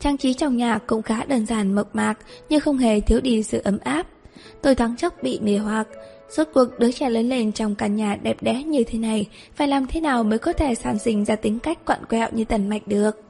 Trang 0.00 0.16
trí 0.16 0.34
trong 0.34 0.56
nhà 0.56 0.78
cũng 0.86 1.02
khá 1.02 1.24
đơn 1.24 1.46
giản 1.46 1.74
mộc 1.74 1.94
mạc 1.94 2.18
Nhưng 2.48 2.60
không 2.60 2.78
hề 2.78 3.00
thiếu 3.00 3.20
đi 3.20 3.42
sự 3.42 3.60
ấm 3.64 3.78
áp 3.78 4.06
Tôi 4.62 4.74
thoáng 4.74 4.96
chốc 4.96 5.22
bị 5.22 5.40
mê 5.42 5.58
hoặc 5.58 5.88
Rốt 6.28 6.48
cuộc 6.54 6.78
đứa 6.78 6.92
trẻ 6.92 7.10
lớn 7.10 7.28
lên 7.28 7.52
trong 7.52 7.74
căn 7.74 7.96
nhà 7.96 8.16
đẹp 8.22 8.36
đẽ 8.40 8.62
như 8.62 8.84
thế 8.84 8.98
này 8.98 9.26
Phải 9.54 9.68
làm 9.68 9.86
thế 9.86 10.00
nào 10.00 10.24
mới 10.24 10.38
có 10.38 10.52
thể 10.52 10.74
sản 10.74 10.98
sinh 10.98 11.24
ra 11.24 11.36
tính 11.36 11.58
cách 11.58 11.84
quặn 11.84 12.04
quẹo 12.04 12.28
như 12.32 12.44
Tần 12.44 12.68
Mạch 12.68 12.88
được? 12.88 13.20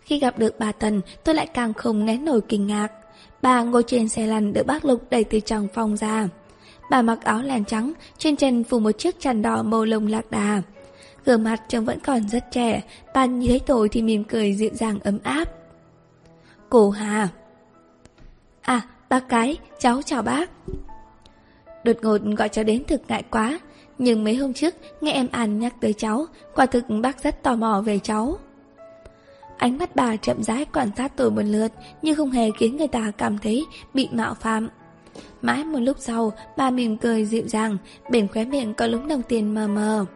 Khi 0.00 0.18
gặp 0.18 0.38
được 0.38 0.58
bà 0.58 0.72
Tần 0.72 1.00
tôi 1.24 1.34
lại 1.34 1.46
càng 1.46 1.74
không 1.74 2.04
nén 2.04 2.24
nổi 2.24 2.40
kinh 2.48 2.66
ngạc. 2.66 2.88
Bà 3.42 3.62
ngồi 3.62 3.82
trên 3.86 4.08
xe 4.08 4.26
lăn 4.26 4.52
được 4.52 4.66
bác 4.66 4.84
Lục 4.84 5.02
đẩy 5.10 5.24
từ 5.24 5.40
trong 5.40 5.68
phòng 5.74 5.96
ra. 5.96 6.28
Bà 6.90 7.02
mặc 7.02 7.24
áo 7.24 7.42
len 7.42 7.64
trắng 7.64 7.92
Trên 8.18 8.36
chân 8.36 8.64
phủ 8.64 8.78
một 8.78 8.92
chiếc 8.92 9.20
chăn 9.20 9.42
đỏ 9.42 9.62
màu 9.62 9.84
lông 9.84 10.06
lạc 10.06 10.30
đà. 10.30 10.62
Gương 11.24 11.44
mặt 11.44 11.62
trông 11.68 11.84
vẫn 11.84 11.98
còn 12.00 12.28
rất 12.28 12.44
trẻ, 12.50 12.82
bà 13.14 13.26
nhìn 13.26 13.48
thấy 13.48 13.60
tôi 13.66 13.88
thì 13.88 14.02
mỉm 14.02 14.24
cười 14.24 14.54
dịu 14.54 14.70
dàng 14.74 14.98
ấm 15.00 15.18
áp. 15.22 15.44
Cô 16.68 16.90
Hà. 16.90 17.28
À, 18.62 18.82
bác 19.08 19.28
cái, 19.28 19.58
cháu 19.78 20.02
chào 20.02 20.22
bác. 20.22 20.50
Đột 21.88 21.96
ngột 22.02 22.20
gọi 22.36 22.48
cháu 22.48 22.64
đến 22.64 22.84
thực 22.84 23.00
ngại 23.08 23.22
quá, 23.30 23.60
nhưng 23.98 24.24
mấy 24.24 24.34
hôm 24.34 24.52
trước 24.52 24.74
nghe 25.00 25.12
em 25.12 25.28
An 25.32 25.58
nhắc 25.58 25.74
tới 25.80 25.92
cháu, 25.92 26.26
quả 26.54 26.66
thực 26.66 26.84
bác 27.02 27.22
rất 27.22 27.42
tò 27.42 27.56
mò 27.56 27.82
về 27.86 27.98
cháu. 27.98 28.38
Ánh 29.56 29.78
mắt 29.78 29.96
bà 29.96 30.16
chậm 30.16 30.42
rãi 30.42 30.64
quan 30.64 30.90
sát 30.96 31.12
tôi 31.16 31.30
một 31.30 31.42
lượt, 31.42 31.72
nhưng 32.02 32.16
không 32.16 32.30
hề 32.30 32.50
khiến 32.50 32.76
người 32.76 32.88
ta 32.88 33.12
cảm 33.18 33.38
thấy 33.38 33.66
bị 33.94 34.08
mạo 34.12 34.34
phạm. 34.34 34.68
Mãi 35.42 35.64
một 35.64 35.78
lúc 35.78 35.96
sau, 36.00 36.32
bà 36.56 36.70
mỉm 36.70 36.96
cười 36.96 37.24
dịu 37.24 37.48
dàng, 37.48 37.76
bên 38.10 38.28
khóe 38.28 38.44
miệng 38.44 38.74
có 38.74 38.86
lúng 38.86 39.08
đồng 39.08 39.22
tiền 39.22 39.54
mờ 39.54 39.68
mờ. 39.68 40.06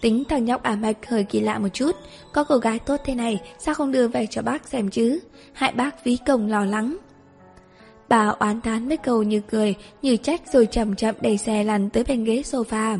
Tính 0.00 0.24
thằng 0.28 0.44
nhóc 0.44 0.62
ả 0.62 0.76
mạch 0.76 1.08
hơi 1.08 1.24
kỳ 1.24 1.40
lạ 1.40 1.58
một 1.58 1.68
chút 1.72 1.96
Có 2.32 2.44
cô 2.44 2.56
gái 2.56 2.78
tốt 2.78 3.00
thế 3.04 3.14
này 3.14 3.40
Sao 3.58 3.74
không 3.74 3.92
đưa 3.92 4.08
về 4.08 4.26
cho 4.30 4.42
bác 4.42 4.68
xem 4.68 4.90
chứ 4.90 5.20
Hại 5.52 5.72
bác 5.72 6.04
ví 6.04 6.18
công 6.26 6.46
lo 6.50 6.64
lắng 6.64 6.96
Bà 8.08 8.26
oán 8.26 8.60
thán 8.60 8.88
mấy 8.88 8.96
câu 8.96 9.22
như 9.22 9.40
cười, 9.40 9.74
Như 10.02 10.16
trách 10.16 10.52
rồi 10.52 10.66
chậm 10.66 10.94
chậm 10.94 11.14
đẩy 11.20 11.38
xe 11.38 11.64
lăn 11.64 11.90
tới 11.90 12.04
bên 12.04 12.24
ghế 12.24 12.42
sofa. 12.42 12.98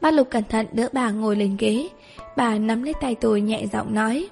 Bác 0.00 0.14
Lục 0.14 0.30
cẩn 0.30 0.44
thận 0.44 0.66
đỡ 0.72 0.88
bà 0.92 1.10
ngồi 1.10 1.36
lên 1.36 1.56
ghế. 1.58 1.88
Bà 2.36 2.58
nắm 2.58 2.82
lấy 2.82 2.94
tay 3.00 3.14
tôi 3.14 3.40
nhẹ 3.40 3.66
giọng 3.72 3.94
nói. 3.94 4.28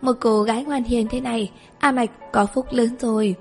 Một 0.00 0.12
cô 0.20 0.42
gái 0.42 0.64
ngoan 0.64 0.84
hiền 0.84 1.08
thế 1.10 1.20
này, 1.20 1.50
A 1.78 1.92
Mạch 1.92 2.10
có 2.32 2.46
phúc 2.46 2.66
lớn 2.70 2.96
rồi. 3.00 3.34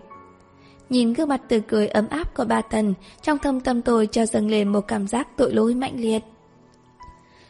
Nhìn 0.89 1.13
gương 1.13 1.29
mặt 1.29 1.41
tươi 1.47 1.61
cười 1.67 1.87
ấm 1.87 2.07
áp 2.09 2.35
của 2.35 2.45
bà 2.45 2.61
Tần, 2.61 2.93
Trong 3.21 3.37
thâm 3.37 3.59
tâm 3.59 3.81
tôi 3.81 4.07
cho 4.07 4.25
dâng 4.25 4.49
lên 4.49 4.67
một 4.67 4.81
cảm 4.87 5.07
giác 5.07 5.27
tội 5.37 5.53
lỗi 5.53 5.73
mạnh 5.73 5.93
liệt. 5.95 6.23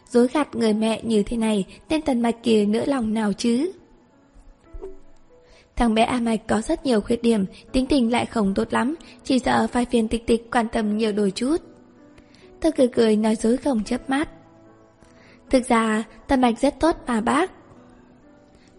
Dối 0.09 0.27
gạt 0.33 0.55
người 0.55 0.73
mẹ 0.73 1.01
như 1.03 1.23
thế 1.23 1.37
này 1.37 1.65
Tên 1.87 2.01
tần 2.01 2.21
mạch 2.21 2.43
kia 2.43 2.65
nỡ 2.65 2.83
lòng 2.85 3.13
nào 3.13 3.33
chứ? 3.33 3.71
Thằng 5.75 5.93
bé 5.93 6.03
A 6.03 6.19
Mạch 6.19 6.47
có 6.47 6.61
rất 6.61 6.85
nhiều 6.85 7.01
khuyết 7.01 7.21
điểm 7.21 7.45
Tính 7.71 7.85
tình 7.85 8.11
lại 8.11 8.25
không 8.25 8.53
tốt 8.53 8.73
lắm 8.73 8.95
Chỉ 9.23 9.39
sợ 9.39 9.67
phải 9.67 9.85
phiền 9.85 10.07
tịch 10.07 10.27
tịch 10.27 10.51
quan 10.51 10.67
tâm 10.67 10.97
nhiều 10.97 11.11
đôi 11.11 11.31
chút. 11.31 11.57
Tôi 12.61 12.71
cười 12.71 12.87
cười 12.87 13.15
nói 13.15 13.35
dối 13.35 13.57
không 13.57 13.83
chớp 13.83 14.09
mắt. 14.09 14.29
Thực 15.49 15.67
ra 15.67 16.03
Tần 16.27 16.41
Mạch 16.41 16.59
rất 16.59 16.79
tốt 16.79 16.95
mà 17.07 17.21
bác. 17.21 17.51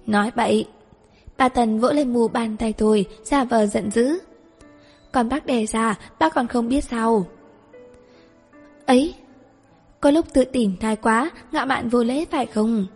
Nói 0.06 0.30
bậy 0.36 0.66
Bà 1.36 1.48
Tần 1.48 1.80
vỗ 1.80 1.88
lên 1.88 2.12
mù 2.12 2.28
bàn 2.28 2.56
tay 2.56 2.72
tôi 2.72 3.06
Giả 3.22 3.44
vờ 3.44 3.66
giận 3.66 3.90
dữ. 3.90 4.18
Còn 5.12 5.28
bác 5.28 5.46
đề 5.46 5.66
ra 5.66 5.98
Bác 6.18 6.34
còn 6.34 6.46
không 6.46 6.68
biết 6.68 6.84
sao. 6.84 7.26
Ấy 8.86 9.14
có 10.00 10.10
lúc 10.10 10.26
tự 10.32 10.44
tỉnh 10.44 10.76
thái 10.80 10.96
quá, 10.96 11.30
ngạo 11.52 11.66
mạn 11.66 11.88
vô 11.88 12.04
lễ 12.04 12.24
phải 12.30 12.46
không? 12.46 12.86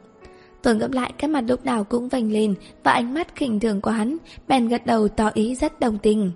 Tôi 0.63 0.77
ngẫm 0.77 0.93
lại 0.93 1.13
cái 1.19 1.31
mặt 1.31 1.45
lúc 1.49 1.65
nào 1.65 1.85
cũng 1.85 2.09
vành 2.09 2.33
lên 2.33 2.55
và 2.85 2.93
ánh 2.93 3.15
mắt 3.15 3.37
khinh 3.37 3.61
thường 3.61 3.81
của 3.81 3.91
hắn, 3.91 4.17
bèn 4.49 4.69
gật 4.69 4.87
đầu 4.87 5.09
tỏ 5.09 5.31
ý 5.35 5.55
rất 5.55 5.81
đồng 5.81 5.99
tình. 5.99 6.33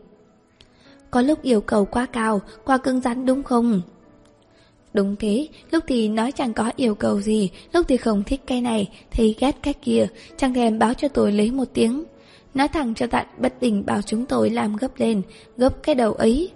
Có 1.11 1.21
lúc 1.21 1.43
yêu 1.43 1.61
cầu 1.61 1.85
quá 1.85 2.07
cao, 2.07 2.41
quá 2.65 2.79
cứng 2.79 3.01
rắn 3.01 3.27
đúng 3.27 3.43
không? 3.43 3.83
Đúng 4.95 5.17
thế, 5.17 5.49
lúc 5.71 5.85
thì 5.87 6.09
nói 6.09 6.33
chẳng 6.33 6.53
có 6.53 6.71
yêu 6.77 6.95
cầu 6.95 7.21
gì, 7.21 7.51
lúc 7.73 7.87
thì 7.89 7.97
không 7.97 8.23
thích 8.23 8.41
cái 8.47 8.61
này, 8.61 8.89
thì 9.11 9.37
ghét 9.41 9.57
cái 9.63 9.75
kia, 9.75 10.07
chẳng 10.37 10.55
thèm 10.55 10.79
báo 10.79 10.95
cho 10.95 11.09
tôi 11.09 11.33
lấy 11.33 11.51
một 11.51 11.69
tiếng. 11.75 12.05
Nói 12.55 12.69
thẳng 12.69 12.95
cho 12.95 13.07
tận 13.07 13.27
bất 13.39 13.61
đình 13.61 13.87
bảo 13.87 14.03
chúng 14.03 14.27
tôi 14.27 14.51
làm 14.51 14.77
gấp 14.77 14.91
lên, 14.97 15.23
gấp 15.57 15.83
cái 15.83 15.95
đầu 15.95 16.13
ấy. 16.13 16.51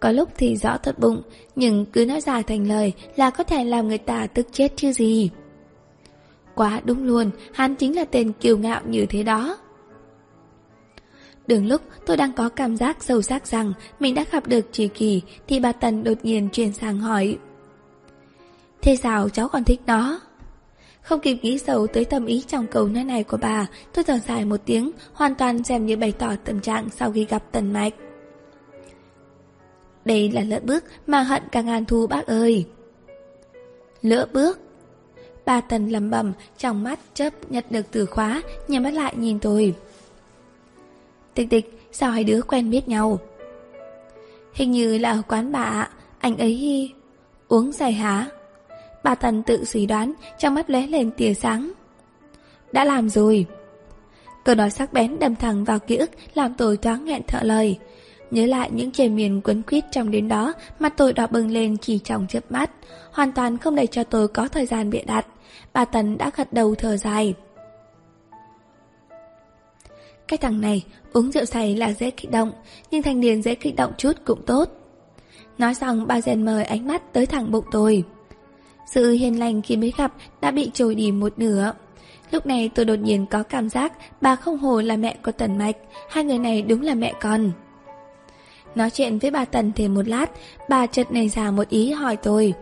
Có 0.00 0.12
lúc 0.12 0.28
thì 0.36 0.56
rõ 0.56 0.76
thật 0.76 0.98
bụng, 0.98 1.22
nhưng 1.56 1.86
cứ 1.86 2.06
nói 2.06 2.20
dài 2.20 2.42
thành 2.42 2.68
lời 2.68 2.92
là 3.16 3.30
có 3.30 3.44
thể 3.44 3.64
làm 3.64 3.88
người 3.88 3.98
ta 3.98 4.26
tức 4.26 4.46
chết 4.52 4.72
chứ 4.76 4.92
gì. 4.92 5.30
Quá 6.56 6.80
đúng 6.84 7.04
luôn, 7.04 7.30
hắn 7.52 7.74
chính 7.74 7.96
là 7.96 8.04
tên 8.04 8.32
kiêu 8.32 8.58
ngạo 8.58 8.80
như 8.86 9.06
thế 9.06 9.22
đó. 9.22 9.58
Đường 11.46 11.66
lúc 11.66 11.82
tôi 12.06 12.16
đang 12.16 12.32
có 12.32 12.48
cảm 12.48 12.76
giác 12.76 13.02
sâu 13.02 13.22
sắc 13.22 13.46
rằng 13.46 13.72
mình 14.00 14.14
đã 14.14 14.24
gặp 14.32 14.46
được 14.46 14.72
trì 14.72 14.88
Kỳ 14.88 15.22
thì 15.48 15.60
bà 15.60 15.72
Tần 15.72 16.04
đột 16.04 16.18
nhiên 16.22 16.48
chuyển 16.52 16.72
sang 16.72 16.98
hỏi. 16.98 17.38
Thế 18.82 18.96
sao 18.96 19.28
cháu 19.28 19.48
còn 19.48 19.64
thích 19.64 19.80
nó? 19.86 20.20
Không 21.02 21.20
kịp 21.20 21.38
nghĩ 21.42 21.58
sâu 21.58 21.86
tới 21.86 22.04
tâm 22.04 22.26
ý 22.26 22.44
trong 22.48 22.66
câu 22.66 22.88
nói 22.88 23.04
này 23.04 23.24
của 23.24 23.36
bà, 23.36 23.66
tôi 23.92 24.04
thở 24.04 24.18
dài 24.18 24.44
một 24.44 24.60
tiếng, 24.64 24.90
hoàn 25.12 25.34
toàn 25.34 25.64
xem 25.64 25.86
như 25.86 25.96
bày 25.96 26.12
tỏ 26.12 26.32
tâm 26.44 26.60
trạng 26.60 26.88
sau 26.90 27.12
khi 27.12 27.24
gặp 27.24 27.42
Tần 27.52 27.72
Mạch. 27.72 27.94
Đây 30.04 30.30
là 30.30 30.42
lỡ 30.42 30.60
bước 30.64 30.84
mà 31.06 31.22
hận 31.22 31.42
cả 31.52 31.62
ngàn 31.62 31.84
thu 31.84 32.06
bác 32.06 32.26
ơi. 32.26 32.66
Lỡ 34.02 34.28
bước? 34.32 34.65
Bà 35.46 35.60
Tần 35.60 35.88
lầm 35.88 36.10
bầm, 36.10 36.32
trong 36.58 36.84
mắt 36.84 36.98
chớp 37.14 37.50
nhặt 37.50 37.64
được 37.70 37.86
từ 37.90 38.06
khóa, 38.06 38.42
nhắm 38.68 38.82
mắt 38.82 38.92
lại 38.92 39.14
nhìn 39.16 39.38
tôi. 39.38 39.74
Tịch 41.34 41.50
tịch, 41.50 41.88
sao 41.92 42.10
hai 42.10 42.24
đứa 42.24 42.42
quen 42.42 42.70
biết 42.70 42.88
nhau? 42.88 43.18
Hình 44.54 44.70
như 44.70 44.98
là 44.98 45.10
ở 45.10 45.22
quán 45.28 45.52
bà, 45.52 45.62
ạ, 45.62 45.90
anh 46.18 46.36
ấy 46.38 46.92
uống 47.48 47.72
dài 47.72 47.92
hả? 47.92 48.26
Bà 49.04 49.14
Tần 49.14 49.42
tự 49.42 49.64
suy 49.64 49.86
đoán, 49.86 50.12
trong 50.38 50.54
mắt 50.54 50.70
lóe 50.70 50.86
lên 50.86 51.10
tia 51.10 51.34
sáng. 51.34 51.72
Đã 52.72 52.84
làm 52.84 53.08
rồi. 53.08 53.46
Câu 54.44 54.54
nói 54.54 54.70
sắc 54.70 54.92
bén 54.92 55.18
đâm 55.18 55.36
thẳng 55.36 55.64
vào 55.64 55.78
ký 55.78 55.96
ức 55.96 56.10
làm 56.34 56.54
tôi 56.54 56.76
thoáng 56.76 57.04
nghẹn 57.04 57.22
thợ 57.26 57.42
lời. 57.42 57.78
Nhớ 58.30 58.46
lại 58.46 58.70
những 58.72 58.90
chề 58.90 59.08
miền 59.08 59.40
quấn 59.44 59.62
quýt 59.62 59.84
trong 59.92 60.10
đến 60.10 60.28
đó, 60.28 60.52
mặt 60.78 60.94
tôi 60.96 61.12
đỏ 61.12 61.26
bừng 61.26 61.50
lên 61.50 61.76
chỉ 61.78 61.98
trong 61.98 62.26
chớp 62.26 62.52
mắt, 62.52 62.70
hoàn 63.12 63.32
toàn 63.32 63.58
không 63.58 63.74
để 63.74 63.86
cho 63.86 64.04
tôi 64.04 64.28
có 64.28 64.48
thời 64.48 64.66
gian 64.66 64.90
bịa 64.90 65.02
đặt. 65.06 65.26
Bà 65.72 65.84
Tần 65.84 66.18
đã 66.18 66.30
gật 66.36 66.52
đầu 66.52 66.74
thở 66.74 66.96
dài. 66.96 67.34
Cái 70.28 70.38
thằng 70.38 70.60
này 70.60 70.82
uống 71.12 71.32
rượu 71.32 71.44
say 71.44 71.76
là 71.76 71.92
dễ 71.92 72.10
kích 72.10 72.30
động, 72.30 72.52
nhưng 72.90 73.02
thanh 73.02 73.20
niên 73.20 73.42
dễ 73.42 73.54
kích 73.54 73.76
động 73.76 73.92
chút 73.98 74.12
cũng 74.24 74.42
tốt. 74.46 74.68
Nói 75.58 75.74
xong 75.74 76.06
bà 76.06 76.20
rèn 76.20 76.44
mời 76.44 76.64
ánh 76.64 76.86
mắt 76.86 77.12
tới 77.12 77.26
thẳng 77.26 77.50
bụng 77.50 77.64
tôi. 77.70 78.04
Sự 78.86 79.10
hiền 79.10 79.38
lành 79.38 79.62
khi 79.62 79.76
mới 79.76 79.92
gặp 79.96 80.12
đã 80.40 80.50
bị 80.50 80.70
trồi 80.74 80.94
đi 80.94 81.12
một 81.12 81.32
nửa. 81.36 81.72
Lúc 82.30 82.46
này 82.46 82.70
tôi 82.74 82.84
đột 82.84 82.98
nhiên 82.98 83.26
có 83.26 83.42
cảm 83.42 83.68
giác 83.68 83.92
bà 84.20 84.36
không 84.36 84.58
hồ 84.58 84.80
là 84.80 84.96
mẹ 84.96 85.16
của 85.24 85.32
Tần 85.32 85.58
Mạch, 85.58 85.76
hai 86.10 86.24
người 86.24 86.38
này 86.38 86.62
đúng 86.62 86.82
là 86.82 86.94
mẹ 86.94 87.14
con. 87.20 87.52
Nói 88.74 88.90
chuyện 88.90 89.18
với 89.18 89.30
bà 89.30 89.44
Tần 89.44 89.72
thêm 89.72 89.94
một 89.94 90.08
lát, 90.08 90.30
bà 90.68 90.86
chợt 90.86 91.12
nảy 91.12 91.28
ra 91.28 91.50
một 91.50 91.68
ý 91.68 91.90
hỏi 91.92 92.16
tôi. 92.16 92.54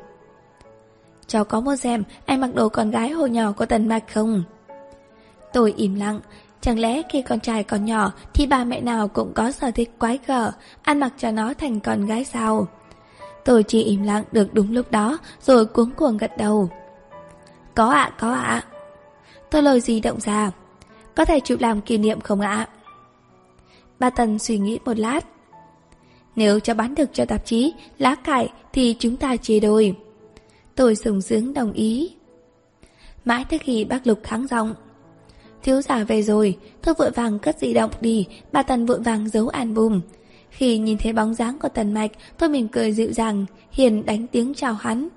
Cháu 1.27 1.45
có 1.45 1.61
mua 1.61 1.77
xem 1.77 2.05
anh 2.27 2.41
mặc 2.41 2.55
đồ 2.55 2.68
con 2.68 2.91
gái 2.91 3.11
hồi 3.11 3.31
nhỏ 3.31 3.53
của 3.53 3.66
Tần 3.66 3.89
Mạch 3.89 4.12
không? 4.14 4.43
Tôi 5.53 5.75
im 5.77 5.95
lặng, 5.95 6.20
chẳng 6.61 6.79
lẽ 6.79 7.03
khi 7.09 7.22
con 7.22 7.41
trai 7.41 7.64
còn 7.64 7.85
nhỏ 7.85 8.12
thì 8.35 8.47
bà 8.47 8.64
mẹ 8.64 8.81
nào 8.81 9.09
cũng 9.09 9.33
có 9.35 9.51
sở 9.51 9.70
thích 9.70 9.91
quái 9.99 10.18
gở, 10.27 10.53
ăn 10.83 11.01
mặc 11.01 11.12
cho 11.18 11.31
nó 11.31 11.55
thành 11.55 11.81
con 11.81 12.07
gái 12.07 12.25
sao? 12.25 12.66
Tôi 13.45 13.62
chỉ 13.62 13.83
im 13.83 14.03
lặng 14.03 14.25
được 14.33 14.55
đúng 14.55 14.72
lúc 14.72 14.91
đó 14.91 15.18
rồi 15.41 15.66
cuống 15.66 15.91
cuồng 15.91 16.16
gật 16.16 16.37
đầu. 16.39 16.70
Có 17.75 17.91
ạ, 17.91 18.12
có 18.18 18.33
ạ. 18.33 18.64
Tôi 19.51 19.62
lời 19.62 19.81
gì 19.81 20.01
động 20.01 20.20
ra. 20.20 20.51
Có 21.14 21.25
thể 21.25 21.41
chụp 21.41 21.61
làm 21.61 21.81
kỷ 21.81 21.99
niệm 21.99 22.20
không 22.20 22.41
ạ? 22.41 22.68
Bà 23.99 24.11
Tần 24.11 24.39
suy 24.39 24.59
nghĩ 24.59 24.79
một 24.85 24.99
lát. 24.99 25.20
Nếu 26.37 26.61
cho 26.61 26.75
bán 26.75 26.95
được 26.95 27.11
cho 27.12 27.25
tạp 27.25 27.45
chí, 27.45 27.75
lá 27.99 28.14
cải 28.14 28.53
thì 28.72 28.97
chúng 28.99 29.16
ta 29.16 29.37
chia 29.37 29.61
đôi. 29.61 29.95
Tôi 30.77 30.97
sùng 30.97 31.20
sướng 31.20 31.55
đồng 31.55 31.72
ý. 31.72 32.14
Mãi 33.25 33.45
tới 33.51 33.59
khi 33.59 33.85
bác 33.85 34.07
Lục 34.07 34.20
kháng 34.22 34.47
giọng. 34.47 34.75
Thiếu 35.62 35.83
giả 35.83 36.05
về 36.05 36.22
rồi, 36.22 36.59
tôi 36.83 36.95
vội 36.99 37.11
vàng 37.11 37.39
cất 37.39 37.59
di 37.59 37.75
động 37.75 37.91
đi, 38.01 38.27
bà 38.53 38.62
Tần 38.62 38.87
vội 38.87 39.01
vàng 39.01 39.29
giấu 39.29 39.49
album. 39.49 40.01
Khi 40.51 40.79
nhìn 40.79 40.99
thấy 40.99 41.12
bóng 41.12 41.35
dáng 41.35 41.59
của 41.59 41.68
Tần 41.68 41.95
Mạch, 41.95 42.11
tôi 42.39 42.49
mỉm 42.49 42.68
cười 42.68 42.93
dịu 42.93 43.12
dàng, 43.12 43.47
hiền 43.70 44.07
đánh 44.07 44.27
tiếng 44.27 44.55
chào 44.55 44.75
hắn. 44.75 45.09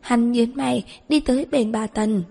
Hắn 0.00 0.32
nhớn 0.32 0.52
mày, 0.54 0.84
đi 1.08 1.20
tới 1.20 1.46
bên 1.50 1.72
bà 1.72 1.86
Tần. 1.86 2.22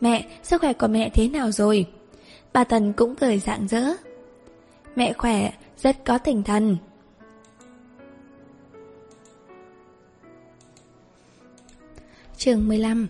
Mẹ, 0.00 0.26
sức 0.42 0.60
khỏe 0.60 0.72
của 0.72 0.88
mẹ 0.88 1.10
thế 1.14 1.28
nào 1.28 1.50
rồi? 1.50 1.86
Bà 2.52 2.64
Tần 2.64 2.92
cũng 2.92 3.14
cười 3.14 3.38
rạng 3.38 3.68
rỡ. 3.68 3.84
Mẹ 4.96 5.12
khỏe, 5.12 5.52
rất 5.78 6.04
có 6.04 6.18
tinh 6.18 6.42
thần. 6.42 6.76
Trường 12.40 12.68
15 12.68 13.06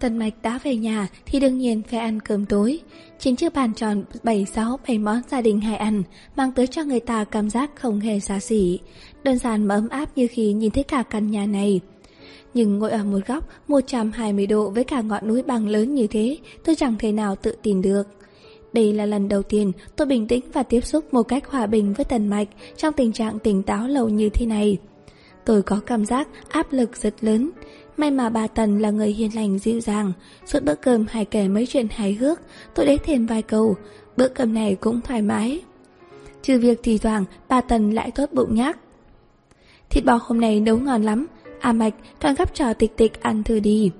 Tần 0.00 0.18
Mạch 0.18 0.42
đã 0.42 0.58
về 0.64 0.76
nhà 0.76 1.08
thì 1.26 1.40
đương 1.40 1.58
nhiên 1.58 1.82
phải 1.82 2.00
ăn 2.00 2.20
cơm 2.20 2.46
tối. 2.46 2.78
Trên 3.18 3.36
chiếc 3.36 3.54
bàn 3.54 3.74
tròn 3.74 4.04
7-6 4.22 4.76
7 4.86 4.98
món 4.98 5.20
gia 5.30 5.40
đình 5.40 5.60
hay 5.60 5.76
ăn, 5.76 6.02
mang 6.36 6.52
tới 6.52 6.66
cho 6.66 6.84
người 6.84 7.00
ta 7.00 7.24
cảm 7.24 7.50
giác 7.50 7.70
không 7.74 8.00
hề 8.00 8.20
xa 8.20 8.40
xỉ. 8.40 8.78
Đơn 9.24 9.38
giản 9.38 9.66
mà 9.66 9.74
ấm 9.74 9.88
áp 9.88 10.08
như 10.16 10.26
khi 10.30 10.52
nhìn 10.52 10.70
thấy 10.70 10.84
cả 10.84 11.02
căn 11.02 11.30
nhà 11.30 11.46
này. 11.46 11.80
Nhưng 12.54 12.78
ngồi 12.78 12.90
ở 12.90 13.04
một 13.04 13.20
góc 13.26 13.48
120 13.68 14.46
độ 14.46 14.70
với 14.70 14.84
cả 14.84 15.00
ngọn 15.00 15.28
núi 15.28 15.42
bằng 15.42 15.68
lớn 15.68 15.94
như 15.94 16.06
thế, 16.06 16.36
tôi 16.64 16.74
chẳng 16.74 16.94
thể 16.98 17.12
nào 17.12 17.36
tự 17.36 17.56
tin 17.62 17.82
được. 17.82 18.02
Đây 18.72 18.92
là 18.92 19.06
lần 19.06 19.28
đầu 19.28 19.42
tiên 19.42 19.72
tôi 19.96 20.06
bình 20.06 20.28
tĩnh 20.28 20.44
và 20.52 20.62
tiếp 20.62 20.80
xúc 20.80 21.14
một 21.14 21.22
cách 21.22 21.46
hòa 21.46 21.66
bình 21.66 21.92
với 21.92 22.04
Tần 22.04 22.28
Mạch 22.28 22.48
trong 22.76 22.94
tình 22.94 23.12
trạng 23.12 23.38
tỉnh 23.38 23.62
táo 23.62 23.88
lâu 23.88 24.08
như 24.08 24.28
thế 24.28 24.46
này. 24.46 24.78
Tôi 25.44 25.62
có 25.62 25.80
cảm 25.86 26.04
giác 26.04 26.28
áp 26.48 26.72
lực 26.72 26.96
rất 26.96 27.24
lớn. 27.24 27.50
May 27.96 28.10
mà 28.10 28.28
bà 28.28 28.46
Tần 28.46 28.78
là 28.78 28.90
người 28.90 29.08
hiền 29.08 29.36
lành 29.36 29.58
dịu 29.58 29.80
dàng, 29.80 30.12
suốt 30.46 30.62
bữa 30.62 30.74
cơm 30.74 31.06
hay 31.10 31.24
kể 31.24 31.48
mấy 31.48 31.66
chuyện 31.66 31.86
hài 31.90 32.14
hước, 32.14 32.40
tôi 32.74 32.86
để 32.86 32.98
thêm 33.04 33.26
vài 33.26 33.42
câu, 33.42 33.76
bữa 34.16 34.28
cơm 34.28 34.54
này 34.54 34.74
cũng 34.74 35.00
thoải 35.00 35.22
mái. 35.22 35.60
Trừ 36.42 36.58
việc 36.58 36.80
thì 36.82 36.98
thoảng 36.98 37.24
bà 37.48 37.60
Tần 37.60 37.90
lại 37.90 38.10
tốt 38.10 38.30
bụng 38.32 38.54
nhắc. 38.54 38.78
Thịt 39.90 40.04
bò 40.04 40.18
hôm 40.22 40.40
nay 40.40 40.60
nấu 40.60 40.78
ngon 40.78 41.02
lắm, 41.02 41.26
à 41.60 41.72
mạch 41.72 41.94
toàn 42.20 42.34
gấp 42.34 42.54
trò 42.54 42.72
tịch 42.74 42.96
tịch 42.96 43.22
ăn 43.22 43.42
thử 43.42 43.60
đi. 43.60 43.90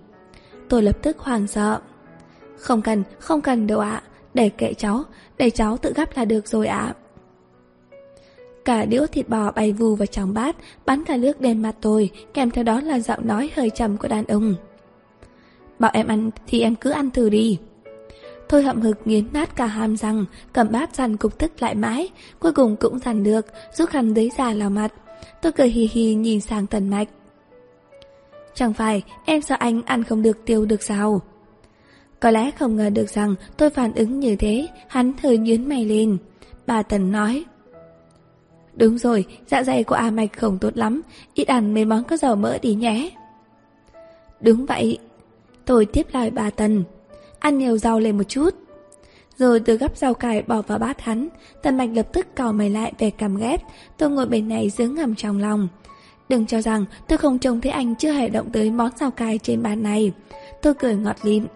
Tôi 0.68 0.82
lập 0.82 0.98
tức 1.02 1.18
hoàng 1.18 1.46
sợ. 1.46 1.80
Không 2.58 2.82
cần, 2.82 3.02
không 3.18 3.40
cần 3.40 3.66
đâu 3.66 3.78
ạ, 3.78 4.02
để 4.34 4.48
kệ 4.48 4.74
cháu, 4.74 5.02
để 5.38 5.50
cháu 5.50 5.76
tự 5.76 5.92
gấp 5.92 6.16
là 6.16 6.24
được 6.24 6.48
rồi 6.48 6.66
ạ. 6.66 6.94
Cả 8.64 8.84
đĩa 8.84 9.06
thịt 9.06 9.28
bò 9.28 9.50
bay 9.50 9.72
vù 9.72 9.94
vào 9.94 10.06
trong 10.06 10.34
bát, 10.34 10.56
bắn 10.86 11.04
cả 11.04 11.16
nước 11.16 11.40
đen 11.40 11.62
mặt 11.62 11.74
tôi, 11.80 12.10
kèm 12.34 12.50
theo 12.50 12.64
đó 12.64 12.80
là 12.80 12.98
giọng 12.98 13.26
nói 13.26 13.50
hơi 13.56 13.70
trầm 13.70 13.96
của 13.96 14.08
đàn 14.08 14.24
ông. 14.24 14.54
Bảo 15.78 15.90
em 15.94 16.06
ăn 16.06 16.30
thì 16.46 16.60
em 16.60 16.74
cứ 16.74 16.90
ăn 16.90 17.10
thử 17.10 17.28
đi. 17.28 17.58
Thôi 18.48 18.62
hậm 18.62 18.80
hực 18.80 18.98
nghiến 19.04 19.24
nát 19.32 19.56
cả 19.56 19.66
hàm 19.66 19.96
răng, 19.96 20.24
cầm 20.52 20.72
bát 20.72 20.94
dằn 20.94 21.16
cục 21.16 21.38
tức 21.38 21.62
lại 21.62 21.74
mãi, 21.74 22.08
cuối 22.38 22.52
cùng 22.52 22.76
cũng 22.76 22.98
dằn 22.98 23.22
được, 23.22 23.46
rút 23.72 23.90
khăn 23.90 24.14
giấy 24.14 24.30
già 24.38 24.52
lau 24.52 24.70
mặt. 24.70 24.92
Tôi 25.42 25.52
cười 25.52 25.68
hì 25.68 25.88
hì 25.92 26.14
nhìn 26.14 26.40
sang 26.40 26.66
tần 26.66 26.88
mạch. 26.88 27.08
Chẳng 28.54 28.72
phải 28.72 29.02
em 29.24 29.42
sợ 29.42 29.56
anh 29.58 29.82
ăn 29.82 30.04
không 30.04 30.22
được 30.22 30.44
tiêu 30.44 30.64
được 30.64 30.82
sao? 30.82 31.20
Có 32.20 32.30
lẽ 32.30 32.50
không 32.50 32.76
ngờ 32.76 32.90
được 32.90 33.10
rằng 33.10 33.34
tôi 33.56 33.70
phản 33.70 33.94
ứng 33.94 34.20
như 34.20 34.36
thế, 34.36 34.66
hắn 34.88 35.12
hơi 35.22 35.38
nhướng 35.38 35.68
mày 35.68 35.84
lên. 35.84 36.18
Bà 36.66 36.82
Tần 36.82 37.12
nói. 37.12 37.44
Đúng 38.76 38.98
rồi, 38.98 39.24
dạ 39.46 39.62
dày 39.62 39.84
của 39.84 39.94
A 39.94 40.10
Mạch 40.10 40.38
không 40.38 40.58
tốt 40.58 40.76
lắm, 40.76 41.02
ít 41.34 41.48
ăn 41.48 41.74
mấy 41.74 41.84
món 41.84 42.04
có 42.04 42.16
dầu 42.16 42.36
mỡ 42.36 42.58
đi 42.58 42.74
nhé. 42.74 43.10
Đúng 44.40 44.66
vậy. 44.66 44.98
Tôi 45.64 45.86
tiếp 45.86 46.06
lời 46.12 46.30
bà 46.30 46.50
Tần. 46.50 46.84
Ăn 47.38 47.58
nhiều 47.58 47.78
rau 47.78 48.00
lên 48.00 48.18
một 48.18 48.24
chút. 48.28 48.54
Rồi 49.36 49.60
từ 49.60 49.76
gắp 49.76 49.96
rau 49.96 50.14
cải 50.14 50.42
bỏ 50.42 50.62
vào 50.62 50.78
bát 50.78 51.00
hắn, 51.00 51.28
Tần 51.62 51.76
Mạch 51.76 51.90
lập 51.94 52.08
tức 52.12 52.26
cào 52.36 52.52
mày 52.52 52.70
lại 52.70 52.92
về 52.98 53.10
cảm 53.10 53.36
ghét, 53.36 53.62
tôi 53.98 54.10
ngồi 54.10 54.26
bên 54.26 54.48
này 54.48 54.70
dướng 54.70 54.94
ngầm 54.94 55.14
trong 55.14 55.38
lòng. 55.38 55.68
Đừng 56.28 56.46
cho 56.46 56.60
rằng 56.60 56.84
tôi 57.08 57.18
không 57.18 57.38
trông 57.38 57.60
thấy 57.60 57.72
anh 57.72 57.94
chưa 57.96 58.12
hề 58.12 58.28
động 58.28 58.50
tới 58.52 58.70
món 58.70 58.90
rau 58.96 59.10
cải 59.10 59.38
trên 59.38 59.62
bàn 59.62 59.82
này. 59.82 60.12
Tôi 60.62 60.74
cười 60.74 60.96
ngọt 60.96 61.16
lịm. 61.22 61.46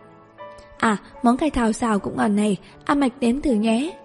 À, 0.78 0.96
món 1.22 1.36
cải 1.36 1.50
thảo 1.50 1.72
xào 1.72 1.98
cũng 1.98 2.16
ngon 2.16 2.36
này, 2.36 2.56
A 2.84 2.94
Mạch 2.94 3.12
đến 3.20 3.42
thử 3.42 3.52
nhé. 3.52 3.98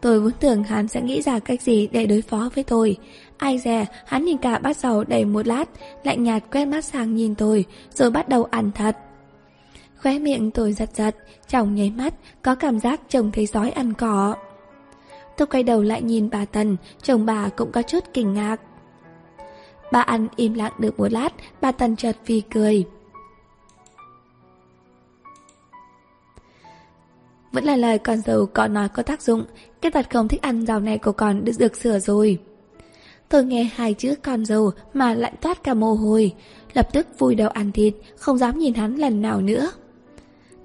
Tôi 0.00 0.20
vốn 0.20 0.32
tưởng 0.40 0.64
hắn 0.64 0.88
sẽ 0.88 1.00
nghĩ 1.00 1.22
ra 1.22 1.38
cách 1.38 1.62
gì 1.62 1.88
để 1.92 2.06
đối 2.06 2.22
phó 2.22 2.50
với 2.54 2.64
tôi. 2.64 2.96
Ai 3.38 3.58
dè, 3.58 3.86
hắn 4.06 4.24
nhìn 4.24 4.36
cả 4.36 4.58
bát 4.58 4.76
dầu 4.76 5.04
đầy 5.04 5.24
một 5.24 5.46
lát, 5.46 5.64
lạnh 6.04 6.22
nhạt 6.22 6.42
quét 6.52 6.64
mắt 6.64 6.84
sang 6.84 7.14
nhìn 7.14 7.34
tôi, 7.34 7.64
rồi 7.94 8.10
bắt 8.10 8.28
đầu 8.28 8.44
ăn 8.44 8.70
thật. 8.74 8.96
Khóe 10.02 10.18
miệng 10.18 10.50
tôi 10.50 10.72
giật 10.72 10.90
giật, 10.94 11.16
chồng 11.48 11.74
nháy 11.74 11.90
mắt, 11.90 12.14
có 12.42 12.54
cảm 12.54 12.78
giác 12.78 13.00
chồng 13.08 13.30
thấy 13.32 13.46
sói 13.46 13.70
ăn 13.70 13.92
cỏ. 13.92 14.34
Tôi 15.36 15.46
quay 15.46 15.62
đầu 15.62 15.82
lại 15.82 16.02
nhìn 16.02 16.30
bà 16.30 16.44
Tần, 16.44 16.76
chồng 17.02 17.26
bà 17.26 17.48
cũng 17.48 17.72
có 17.72 17.82
chút 17.82 18.04
kinh 18.14 18.34
ngạc. 18.34 18.56
Bà 19.92 20.00
ăn 20.00 20.28
im 20.36 20.54
lặng 20.54 20.72
được 20.78 20.98
một 20.98 21.12
lát, 21.12 21.32
bà 21.60 21.72
Tần 21.72 21.96
chợt 21.96 22.16
vì 22.26 22.42
cười. 22.50 22.84
Vẫn 27.52 27.64
là 27.64 27.76
lời 27.76 27.98
con 27.98 28.20
dâu 28.20 28.46
có 28.46 28.68
nói 28.68 28.88
có 28.88 29.02
tác 29.02 29.22
dụng 29.22 29.44
Cái 29.80 29.90
tật 29.90 30.10
không 30.10 30.28
thích 30.28 30.42
ăn 30.42 30.66
rau 30.66 30.80
này 30.80 30.98
của 30.98 31.12
con 31.12 31.44
được, 31.44 31.52
được 31.58 31.76
sửa 31.76 31.98
rồi. 31.98 32.38
Tôi 33.28 33.44
nghe 33.44 33.70
hai 33.74 33.94
chữ 33.94 34.14
con 34.22 34.44
dâu 34.44 34.70
mà 34.94 35.14
lại 35.14 35.32
toát 35.40 35.62
cả 35.64 35.74
mồ 35.74 35.94
hôi 35.94 36.32
Lập 36.72 36.88
tức 36.92 37.06
vui 37.18 37.34
đầu 37.34 37.48
ăn 37.48 37.72
thịt 37.72 37.94
Không 38.16 38.38
dám 38.38 38.58
nhìn 38.58 38.74
hắn 38.74 38.96
lần 38.96 39.22
nào 39.22 39.40
nữa. 39.40 39.70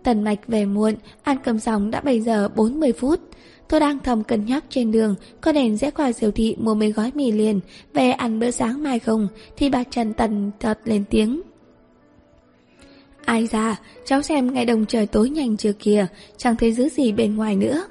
Tần 0.03 0.23
mạch 0.23 0.47
về 0.47 0.65
muộn 0.65 0.95
Ăn 1.23 1.37
cơm 1.43 1.59
xong 1.59 1.91
đã 1.91 2.01
7 2.01 2.21
giờ 2.21 2.49
40 2.55 2.93
phút. 2.93 3.19
Tôi 3.67 3.79
đang 3.79 3.99
thầm 3.99 4.23
cân 4.23 4.45
nhắc 4.45 4.63
trên 4.69 4.91
đường 4.91 5.15
Có 5.41 5.51
nên 5.51 5.77
rẽ 5.77 5.91
qua 5.91 6.11
siêu 6.11 6.31
thị 6.31 6.55
mua 6.59 6.75
mấy 6.75 6.91
gói 6.91 7.11
mì 7.15 7.31
liền 7.31 7.59
Về 7.93 8.11
ăn 8.11 8.39
bữa 8.39 8.51
sáng 8.51 8.83
mai 8.83 8.99
không 8.99 9.27
Thì 9.57 9.69
bà 9.69 9.83
Trần 9.83 10.13
Tần 10.13 10.51
thật 10.59 10.79
lên 10.83 11.03
tiếng. 11.09 11.41
Ai 13.25 13.47
ra, 13.51 13.79
Cháu 14.05 14.21
xem 14.21 14.53
ngày 14.53 14.65
đồng 14.65 14.85
trời 14.85 15.07
tối 15.07 15.29
nhanh 15.29 15.57
chưa 15.57 15.73
kìa, 15.73 16.07
Chẳng 16.37 16.55
thấy 16.55 16.71
giữ 16.71 16.89
gì 16.89 17.11
bên 17.11 17.35
ngoài 17.35 17.55
nữa. 17.55 17.85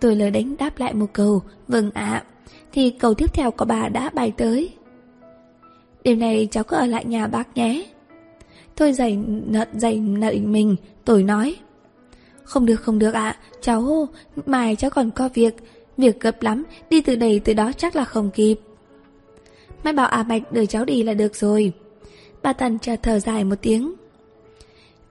Tôi 0.00 0.16
lờ 0.16 0.30
đánh 0.30 0.56
đáp 0.58 0.78
lại 0.78 0.94
một 0.94 1.06
câu 1.12 1.42
Vâng 1.68 1.90
ạ. 1.94 2.24
Thì 2.72 2.90
câu 2.90 3.14
tiếp 3.14 3.34
theo 3.34 3.50
của 3.50 3.64
bà 3.64 3.88
đã 3.88 4.10
bay 4.14 4.32
tới. 4.36 4.70
Đêm 6.04 6.18
nay 6.18 6.48
cháu 6.50 6.64
cứ 6.64 6.76
ở 6.76 6.86
lại 6.86 7.04
nhà 7.04 7.26
bác 7.26 7.56
nhé. 7.56 7.86
Tôi 8.76 8.92
giày 8.92 9.16
nợt 9.46 9.68
giày 9.74 9.96
nợ 9.96 10.32
mình, 10.42 10.76
Tôi 11.04 11.22
nói. 11.22 11.56
Không 12.44 12.66
được 12.66 12.76
không 12.76 12.98
được 12.98 13.14
ạ, 13.14 13.36
Cháu, 13.60 14.08
mai 14.46 14.76
cháu 14.76 14.90
còn 14.90 15.10
có 15.10 15.28
việc 15.34 15.54
Việc 15.96 16.20
gấp 16.20 16.42
lắm, 16.42 16.64
Đi 16.90 17.00
từ 17.00 17.16
đây 17.16 17.40
từ 17.44 17.54
đó 17.54 17.72
chắc 17.76 17.96
là 17.96 18.04
không 18.04 18.30
kịp. 18.30 18.56
Mai 19.84 19.92
bảo 19.92 20.06
à 20.08 20.22
Bạch 20.22 20.52
đưa 20.52 20.66
cháu 20.66 20.84
đi 20.84 21.02
là 21.02 21.14
được 21.14 21.36
rồi. 21.36 21.72
Bà 22.46 22.52
Tần 22.52 22.78
chợt 22.78 22.96
thở 23.02 23.18
dài 23.18 23.44
một 23.44 23.54
tiếng. 23.62 23.94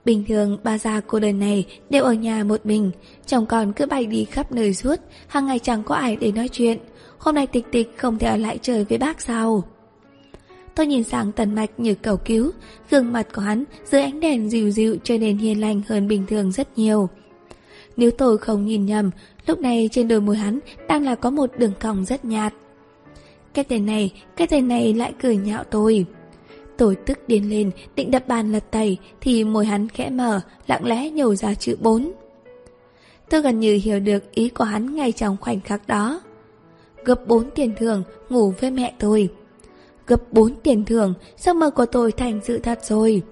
Bình 0.04 0.24
thường 0.28 0.58
ba 0.64 0.78
già 0.78 1.00
cô 1.06 1.20
đời 1.20 1.32
này 1.32 1.66
đều 1.90 2.04
ở 2.04 2.12
nhà 2.12 2.44
một 2.44 2.66
mình 2.66 2.90
Chồng 3.26 3.46
con 3.46 3.72
cứ 3.72 3.86
bay 3.86 4.06
đi 4.06 4.24
khắp 4.24 4.52
nơi 4.52 4.74
suốt 4.74 5.00
hàng 5.26 5.46
ngày 5.46 5.58
chẳng 5.58 5.82
có 5.82 5.94
ai 5.94 6.16
để 6.16 6.32
nói 6.32 6.48
chuyện. 6.52 6.78
Hôm 7.18 7.34
nay 7.34 7.46
tịch 7.46 7.64
tịch 7.72 7.92
không 7.96 8.18
thể 8.18 8.26
ở 8.26 8.36
lại 8.36 8.58
chơi 8.62 8.84
với 8.84 8.98
bác 8.98 9.20
sao? 9.20 9.64
Tôi 10.74 10.86
nhìn 10.86 11.04
sang 11.04 11.32
tần 11.32 11.54
mạch 11.54 11.70
như 11.76 11.94
cầu 11.94 12.16
cứu 12.16 12.50
Gương 12.90 13.12
mặt 13.12 13.26
của 13.34 13.42
hắn 13.42 13.64
dưới 13.84 14.02
ánh 14.02 14.20
đèn 14.20 14.50
dịu 14.50 14.70
dịu 14.70 14.96
trở 15.04 15.18
nên 15.18 15.38
hiền 15.38 15.60
lành 15.60 15.82
hơn 15.88 16.08
bình 16.08 16.26
thường 16.26 16.52
rất 16.52 16.78
nhiều. 16.78 17.08
Nếu 17.96 18.10
tôi 18.10 18.38
không 18.38 18.66
nhìn 18.66 18.86
nhầm 18.86 19.10
Lúc 19.46 19.60
này 19.60 19.88
trên 19.92 20.08
đôi 20.08 20.20
môi 20.20 20.36
hắn 20.36 20.58
đang 20.88 21.04
là 21.04 21.14
có 21.14 21.30
một 21.30 21.50
đường 21.58 21.72
cong 21.80 22.04
rất 22.04 22.24
nhạt. 22.24 22.54
Cái 23.54 23.64
tên 23.64 23.86
này, 23.86 24.12
cái 24.36 24.46
tên 24.46 24.68
này 24.68 24.94
lại 24.94 25.12
cười 25.22 25.36
nhạo 25.36 25.64
tôi. 25.64 26.06
Tôi 26.76 26.96
tức 26.96 27.18
điên 27.26 27.50
lên, 27.50 27.70
định 27.96 28.10
đập 28.10 28.28
bàn 28.28 28.52
lật 28.52 28.70
tẩy 28.70 28.98
thì 29.20 29.44
môi 29.44 29.66
hắn 29.66 29.88
khẽ 29.88 30.10
mở, 30.10 30.40
lặng 30.66 30.86
lẽ 30.86 31.10
nhổ 31.10 31.34
ra 31.34 31.54
chữ 31.54 31.76
bốn. 31.80 32.12
Tôi 33.30 33.42
gần 33.42 33.60
như 33.60 33.78
hiểu 33.82 34.00
được 34.00 34.34
ý 34.34 34.48
của 34.48 34.64
hắn 34.64 34.94
ngay 34.94 35.12
trong 35.12 35.36
khoảnh 35.40 35.60
khắc 35.60 35.86
đó. 35.86 36.20
Gấp 37.04 37.26
bốn 37.26 37.50
tiền 37.50 37.74
thưởng, 37.78 38.02
ngủ 38.28 38.54
với 38.60 38.70
mẹ 38.70 38.94
tôi. 38.98 39.28
Gấp 40.06 40.32
bốn 40.32 40.54
tiền 40.54 40.84
thưởng, 40.84 41.14
giấc 41.36 41.56
mơ 41.56 41.70
của 41.70 41.86
tôi 41.86 42.12
thành 42.12 42.40
sự 42.44 42.58
thật 42.58 42.84
rồi. 42.84 43.22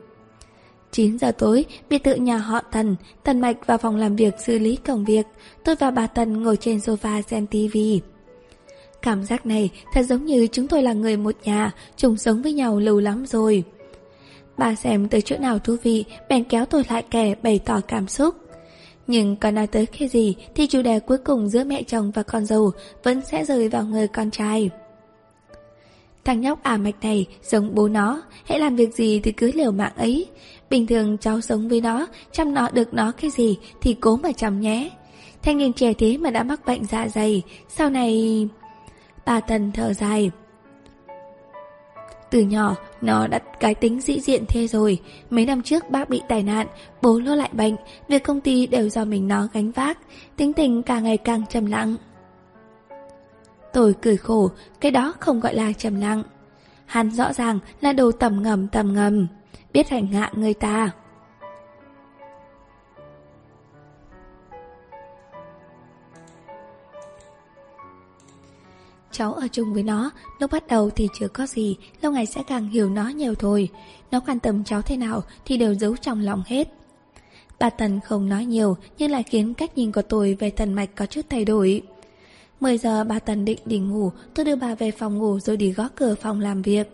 9 0.90 1.18
giờ 1.18 1.32
tối, 1.32 1.64
biệt 1.88 2.04
thự 2.04 2.14
nhà 2.14 2.36
họ 2.36 2.60
Tần, 2.60 2.96
Tần 3.22 3.40
Mạch 3.40 3.66
vào 3.66 3.78
phòng 3.78 3.96
làm 3.96 4.16
việc 4.16 4.34
xử 4.46 4.58
lý 4.58 4.76
công 4.76 5.04
việc. 5.04 5.26
Tôi 5.64 5.76
và 5.76 5.90
bà 5.90 6.06
Tần 6.06 6.42
ngồi 6.42 6.56
trên 6.56 6.78
sofa 6.78 7.22
xem 7.22 7.46
tivi. 7.46 8.00
Cảm 9.04 9.24
giác 9.24 9.46
này 9.46 9.70
thật 9.92 10.02
giống 10.02 10.24
như 10.24 10.46
chúng 10.46 10.68
tôi 10.68 10.82
là 10.82 10.92
người 10.92 11.16
một 11.16 11.34
nhà, 11.44 11.72
chung 11.96 12.16
sống 12.16 12.42
với 12.42 12.52
nhau 12.52 12.78
lâu 12.78 13.00
lắm 13.00 13.26
rồi. 13.26 13.64
Bà 14.58 14.74
xem 14.74 15.08
tới 15.08 15.20
chỗ 15.20 15.36
nào 15.38 15.58
thú 15.58 15.76
vị, 15.82 16.04
bèn 16.28 16.44
kéo 16.44 16.64
tôi 16.64 16.84
lại 16.90 17.04
kẻ 17.10 17.34
bày 17.42 17.58
tỏ 17.58 17.80
cảm 17.88 18.08
xúc. 18.08 18.34
Nhưng 19.06 19.36
còn 19.36 19.54
nói 19.54 19.66
tới 19.66 19.86
khi 19.86 20.08
gì 20.08 20.34
thì 20.54 20.66
chủ 20.66 20.82
đề 20.82 21.00
cuối 21.00 21.18
cùng 21.18 21.48
giữa 21.48 21.64
mẹ 21.64 21.82
chồng 21.82 22.10
và 22.10 22.22
con 22.22 22.46
dâu 22.46 22.70
vẫn 23.02 23.20
sẽ 23.30 23.44
rơi 23.44 23.68
vào 23.68 23.84
người 23.84 24.08
con 24.08 24.30
trai. 24.30 24.70
Thằng 26.24 26.40
nhóc 26.40 26.62
ả 26.62 26.76
mạch 26.76 27.02
này 27.02 27.26
giống 27.42 27.74
bố 27.74 27.88
nó, 27.88 28.22
hãy 28.44 28.58
làm 28.58 28.76
việc 28.76 28.94
gì 28.94 29.20
thì 29.20 29.32
cứ 29.32 29.50
liều 29.54 29.72
mạng 29.72 29.92
ấy. 29.96 30.26
Bình 30.70 30.86
thường 30.86 31.18
cháu 31.18 31.40
sống 31.40 31.68
với 31.68 31.80
nó, 31.80 32.06
chăm 32.32 32.54
nó 32.54 32.68
được 32.70 32.94
nó 32.94 33.12
cái 33.12 33.30
gì 33.30 33.58
thì 33.80 33.96
cố 34.00 34.16
mà 34.16 34.32
chăm 34.32 34.60
nhé. 34.60 34.90
Thanh 35.42 35.58
niên 35.58 35.72
trẻ 35.72 35.92
thế 35.98 36.16
mà 36.16 36.30
đã 36.30 36.42
mắc 36.42 36.66
bệnh 36.66 36.84
dạ 36.84 37.08
dày, 37.08 37.42
sau 37.68 37.90
này... 37.90 38.48
Bà 39.26 39.40
Tần 39.40 39.72
thở 39.72 39.92
dài. 39.92 40.30
Từ 42.30 42.40
nhỏ, 42.40 42.76
nó 43.00 43.26
đã 43.26 43.38
cái 43.60 43.74
tính 43.74 44.00
dĩ 44.00 44.20
diện 44.20 44.44
thế 44.48 44.66
rồi. 44.66 45.00
Mấy 45.30 45.46
năm 45.46 45.62
trước 45.62 45.90
bác 45.90 46.08
bị 46.08 46.22
tai 46.28 46.42
nạn, 46.42 46.66
bố 47.02 47.18
lo 47.18 47.34
lại 47.34 47.50
bệnh, 47.52 47.76
việc 48.08 48.22
công 48.22 48.40
ty 48.40 48.66
đều 48.66 48.88
do 48.88 49.04
mình 49.04 49.28
nó 49.28 49.48
gánh 49.52 49.72
vác, 49.72 49.98
tính 50.36 50.52
tình 50.52 50.82
càng 50.82 51.04
ngày 51.04 51.16
càng 51.16 51.46
trầm 51.46 51.66
lặng. 51.66 51.96
Tôi 53.72 53.94
cười 54.02 54.16
khổ, 54.16 54.50
cái 54.80 54.90
đó 54.90 55.14
không 55.20 55.40
gọi 55.40 55.54
là 55.54 55.72
trầm 55.72 56.00
lặng. 56.00 56.22
Hắn 56.86 57.10
rõ 57.10 57.32
ràng 57.32 57.58
là 57.80 57.92
đồ 57.92 58.12
tầm 58.12 58.42
ngầm 58.42 58.68
tầm 58.68 58.94
ngầm, 58.94 59.26
biết 59.72 59.88
hành 59.88 60.06
hạ 60.06 60.30
người 60.34 60.54
ta. 60.54 60.90
Cháu 69.14 69.32
ở 69.32 69.46
chung 69.52 69.74
với 69.74 69.82
nó, 69.82 70.10
lúc 70.38 70.50
bắt 70.52 70.66
đầu 70.66 70.90
thì 70.90 71.08
chưa 71.18 71.28
có 71.28 71.46
gì, 71.46 71.76
lâu 72.02 72.12
ngày 72.12 72.26
sẽ 72.26 72.42
càng 72.46 72.68
hiểu 72.68 72.90
nó 72.90 73.08
nhiều 73.08 73.34
thôi. 73.34 73.68
Nó 74.10 74.20
quan 74.20 74.40
tâm 74.40 74.64
cháu 74.64 74.82
thế 74.82 74.96
nào 74.96 75.22
thì 75.44 75.56
đều 75.56 75.74
giấu 75.74 75.96
trong 75.96 76.20
lòng 76.20 76.42
hết. 76.46 76.68
Bà 77.58 77.70
Tần 77.70 78.00
không 78.00 78.28
nói 78.28 78.44
nhiều 78.44 78.76
nhưng 78.98 79.10
lại 79.10 79.22
khiến 79.22 79.54
cách 79.54 79.78
nhìn 79.78 79.92
của 79.92 80.02
tôi 80.02 80.36
về 80.40 80.50
Tần 80.50 80.74
Mạch 80.74 80.90
có 80.96 81.06
chút 81.06 81.20
thay 81.30 81.44
đổi. 81.44 81.82
10 82.60 82.78
giờ 82.78 83.04
bà 83.04 83.18
Tần 83.18 83.44
định 83.44 83.58
đi 83.64 83.78
ngủ, 83.78 84.10
tôi 84.34 84.44
đưa 84.44 84.56
bà 84.56 84.74
về 84.74 84.90
phòng 84.90 85.18
ngủ 85.18 85.40
rồi 85.40 85.56
đi 85.56 85.72
gõ 85.72 85.88
cửa 85.96 86.14
phòng 86.14 86.40
làm 86.40 86.62
việc. 86.62 86.88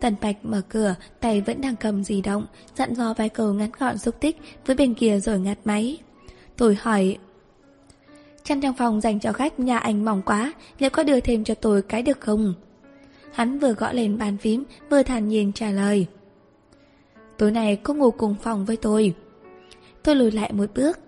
Tần 0.00 0.14
Bạch 0.20 0.44
mở 0.44 0.60
cửa, 0.68 0.94
tay 1.20 1.40
vẫn 1.40 1.60
đang 1.60 1.76
cầm 1.76 2.04
di 2.04 2.20
động, 2.20 2.46
dặn 2.76 2.94
dò 2.94 3.14
vài 3.14 3.28
câu 3.28 3.52
ngắn 3.52 3.70
gọn 3.78 3.98
xúc 3.98 4.14
tích 4.20 4.36
với 4.66 4.76
bên 4.76 4.94
kia 4.94 5.20
rồi 5.20 5.40
ngắt 5.40 5.58
máy. 5.64 5.98
Tôi 6.56 6.78
hỏi 6.80 7.16
Chăn 8.44 8.60
trong 8.60 8.74
phòng 8.74 9.00
dành 9.00 9.20
cho 9.20 9.32
khách 9.32 9.60
nhà 9.60 9.78
anh 9.78 10.04
mỏng 10.04 10.22
quá, 10.22 10.52
Liệu 10.78 10.90
có 10.90 11.02
đưa 11.02 11.20
thêm 11.20 11.44
cho 11.44 11.54
tôi 11.54 11.82
cái 11.82 12.02
được 12.02 12.20
không? 12.20 12.54
Hắn 13.32 13.58
vừa 13.58 13.72
gõ 13.72 13.92
lên 13.92 14.18
bàn 14.18 14.36
phím, 14.36 14.64
Vừa 14.90 15.02
thản 15.02 15.28
nhiên 15.28 15.52
trả 15.52 15.70
lời. 15.70 16.06
Tối 17.38 17.50
nay 17.50 17.76
cô 17.82 17.94
ngủ 17.94 18.10
cùng 18.10 18.34
phòng 18.42 18.64
với 18.64 18.76
tôi. 18.76 19.14
Tôi 20.02 20.16
lùi 20.16 20.30
lại 20.30 20.52
một 20.52 20.70
bước. 20.74 20.98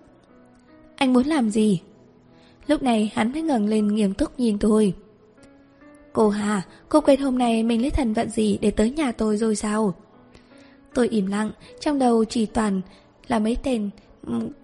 Anh 0.95 1.13
muốn 1.13 1.25
làm 1.25 1.49
gì? 1.49 1.81
Lúc 2.67 2.83
này 2.83 3.11
hắn 3.13 3.31
mới 3.31 3.41
ngẩng 3.41 3.67
lên 3.67 3.87
nghiêm 3.87 4.13
túc 4.13 4.39
nhìn 4.39 4.59
tôi. 4.59 4.93
Cô 6.13 6.29
Hà, 6.29 6.61
Cô 6.89 7.01
quên 7.01 7.19
hôm 7.19 7.37
nay 7.37 7.63
mình 7.63 7.81
lấy 7.81 7.89
thần 7.89 8.13
vận 8.13 8.29
gì 8.29 8.57
Để 8.61 8.71
tới 8.71 8.91
nhà 8.91 9.11
tôi 9.11 9.37
rồi 9.37 9.55
sao? 9.55 9.93
Tôi 10.93 11.07
im 11.07 11.25
lặng, 11.25 11.51
Trong 11.79 11.99
đầu 11.99 12.25
chỉ 12.25 12.45
toàn 12.45 12.81
là 13.27 13.39
mấy 13.39 13.57
tên 13.63 13.89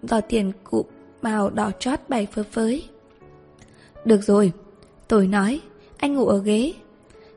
Gò 0.03 0.21
tiền 0.21 0.51
cụ 0.63 0.86
màu 1.24 1.49
đỏ 1.49 1.71
chót 1.80 1.99
bay 2.07 2.28
phơ 2.32 2.43
phới. 2.51 2.84
Được 4.05 4.24
rồi, 4.24 4.51
tôi 5.07 5.28
nói, 5.28 5.61
anh 5.97 6.13
ngủ 6.13 6.26
ở 6.26 6.41
ghế. 6.41 6.74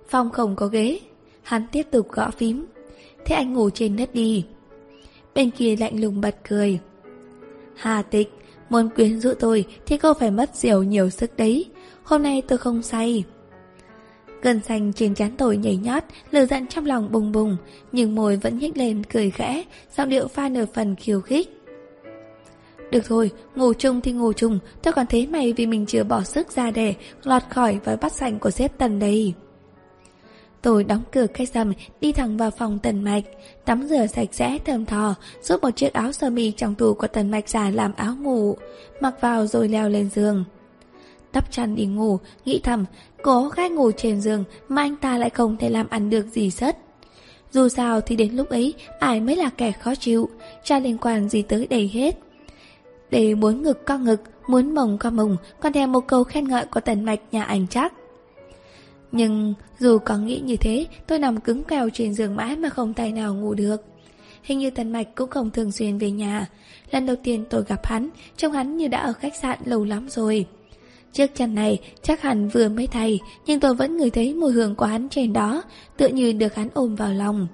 Phong 0.09 0.30
không 0.30 0.57
có 0.57 0.66
ghế, 0.66 1.01
hắn 1.43 1.66
tiếp 1.72 1.87
tục 1.91 2.09
gõ 2.12 2.30
phím. 2.30 2.66
Thế 3.24 3.34
anh 3.37 3.53
ngủ 3.53 3.70
trên 3.70 3.97
đất 3.97 4.14
đi. 4.14 4.45
Bên 5.34 5.51
kia 5.51 5.76
lạnh 5.76 6.01
lùng 6.01 6.20
bật 6.20 6.37
cười. 6.49 6.78
Hà 7.76 8.03
tịch, 8.03 8.32
muốn 8.70 8.89
quyến 8.89 9.20
rũ 9.20 9.30
tôi 9.41 9.64
thì 9.87 9.97
cô 9.97 10.14
phải 10.14 10.30
mất 10.30 10.51
diều 10.55 10.82
nhiều 10.82 11.11
sức 11.11 11.37
đấy. 11.37 11.66
Hôm 12.03 12.22
nay 12.22 12.43
tôi 12.49 12.59
không 12.59 12.82
say. 12.82 13.24
Gần 14.43 14.61
xanh 14.61 14.93
trên 14.93 15.14
trán 15.14 15.30
tôi 15.39 15.57
nhảy 15.57 15.76
nhót, 15.76 16.03
lửa 16.30 16.47
giận 16.47 16.66
trong 16.66 16.87
lòng 16.87 17.12
bùng 17.12 17.32
bùng, 17.32 17.57
nhưng 17.93 18.14
môi 18.14 18.37
vẫn 18.37 18.59
nhếch 18.59 18.76
lên 18.76 19.03
cười 19.05 19.30
khẽ, 19.30 19.64
giọng 19.97 20.09
điệu 20.09 20.28
pha 20.28 20.49
nửa 20.49 20.66
phần 20.66 20.97
khiêu 20.97 21.20
khích. 21.20 21.56
Được 22.91 23.03
thôi, 23.07 23.30
ngủ 23.57 23.72
chung 23.72 24.01
thì 24.01 24.12
ngủ 24.12 24.32
chung, 24.32 24.59
tôi 24.82 24.93
còn 24.93 25.07
thấy 25.07 25.26
mày 25.26 25.53
vì 25.53 25.66
mình 25.66 25.87
chưa 25.87 26.05
bỏ 26.05 26.22
sức 26.22 26.53
ra 26.53 26.70
để 26.70 26.95
lọt 27.22 27.43
khỏi 27.51 27.78
và 27.84 27.97
bắt 27.97 28.12
sảnh 28.12 28.39
của 28.39 28.51
sếp 28.51 28.78
tần 28.78 28.99
đây. 28.99 29.34
Tôi 30.62 30.84
đóng 30.84 31.03
cửa 31.12 31.26
cách 31.26 31.49
sầm 31.49 31.72
đi 32.01 32.12
thẳng 32.12 32.37
vào 32.37 32.51
phòng 32.51 32.78
tần 32.82 33.05
mạch, 33.05 33.24
tắm 33.64 33.82
rửa 33.89 34.07
sạch 34.07 34.28
sẽ 34.32 34.59
thơm 34.64 34.87
thò, 34.87 35.14
rút 35.43 35.62
một 35.62 35.70
chiếc 35.76 35.93
áo 35.93 36.12
sơ 36.12 36.30
mi 36.30 36.51
trong 36.51 36.74
tủ 36.74 36.95
của 36.95 37.07
tần 37.07 37.30
mạch 37.30 37.49
giả 37.49 37.70
làm 37.70 37.93
áo 37.97 38.14
ngủ, 38.20 38.57
mặc 39.01 39.14
vào 39.20 39.47
rồi 39.47 39.68
leo 39.68 39.89
lên 39.89 40.11
giường. 40.11 40.45
Đắp 41.32 41.53
chăn 41.53 41.74
đi 41.74 41.87
ngủ, 41.87 42.18
nghĩ 42.45 42.61
thầm, 42.64 42.84
cố 43.22 43.49
gái 43.49 43.70
ngủ 43.70 43.91
trên 43.97 44.20
giường 44.20 44.45
mà 44.68 44.82
anh 44.82 44.97
ta 44.97 45.18
lại 45.18 45.30
không 45.30 45.57
thể 45.57 45.68
làm 45.68 45.89
ăn 45.89 46.11
được 46.11 46.26
gì 46.26 46.51
sất. 46.51 46.78
Dù 47.51 47.68
sao 47.68 48.01
thì 48.01 48.16
đến 48.16 48.37
lúc 48.37 48.49
ấy, 48.49 48.74
ai 49.01 49.20
mới 49.20 49.37
là 49.37 49.51
kẻ 49.57 49.72
khó 49.72 49.95
chịu, 49.95 50.28
cha 50.64 50.78
liên 50.78 50.99
quan 50.99 51.28
gì 51.28 51.43
tới 51.43 51.66
đầy 51.66 51.91
hết 51.95 52.18
để 53.11 53.35
muốn 53.35 53.63
ngực 53.63 53.87
co 53.87 53.99
ngực, 53.99 54.23
muốn 54.49 54.75
mồng 54.75 54.99
co 54.99 55.11
mồng, 55.11 55.37
còn 55.61 55.73
theo 55.73 55.87
một 55.87 56.07
câu 56.07 56.25
khen 56.25 56.49
ngợi 56.49 56.67
của 56.67 56.81
tần 56.81 57.05
mạch 57.05 57.21
nhà 57.33 57.43
ảnh 57.43 57.67
chắc. 57.71 57.93
Nhưng 59.13 59.55
dù 59.79 59.99
có 59.99 60.19
nghĩ 60.19 60.41
như 60.41 60.57
thế, 60.57 60.87
tôi 61.07 61.19
nằm 61.19 61.41
cứng 61.41 61.65
kèo 61.65 61.89
trên 61.91 62.15
giường 62.15 62.37
mãi 62.37 62.57
mà 62.57 62.69
không 62.69 62.95
tay 62.95 63.13
nào 63.13 63.35
ngủ 63.35 63.55
được. 63.55 63.85
hình 64.43 64.59
như 64.59 64.71
Tần 64.71 64.93
Mạch 64.93 65.15
cũng 65.15 65.31
không 65.31 65.51
thường 65.51 65.73
xuyên 65.73 65.99
về 65.99 66.11
nhà. 66.11 66.47
Lần 66.91 67.07
đầu 67.07 67.17
tiên 67.23 67.45
tôi 67.51 67.65
gặp 67.69 67.87
hắn, 67.87 68.09
trông 68.37 68.53
hắn 68.53 68.77
như 68.77 68.89
đã 68.89 68.99
ở 68.99 69.13
khách 69.13 69.37
sạn 69.37 69.59
lâu 69.65 69.85
lắm 69.85 70.09
rồi. 70.09 70.47
Chiếc 71.13 71.35
chăn 71.35 71.55
này 71.55 71.81
chắc 72.03 72.23
hẳn 72.23 72.49
vừa 72.49 72.69
mới 72.69 72.87
thay, 72.87 73.21
nhưng 73.47 73.61
tôi 73.61 73.75
vẫn 73.75 73.97
ngửi 73.97 74.11
thấy 74.11 74.35
mùi 74.35 74.53
hương 74.53 74.75
của 74.75 74.87
hắn 74.87 75.09
trên 75.09 75.33
đó, 75.33 75.63
tựa 75.97 76.09
như 76.09 76.33
được 76.33 76.55
hắn 76.55 76.69
ôm 76.75 76.95
vào 76.95 77.13
lòng. 77.13 77.47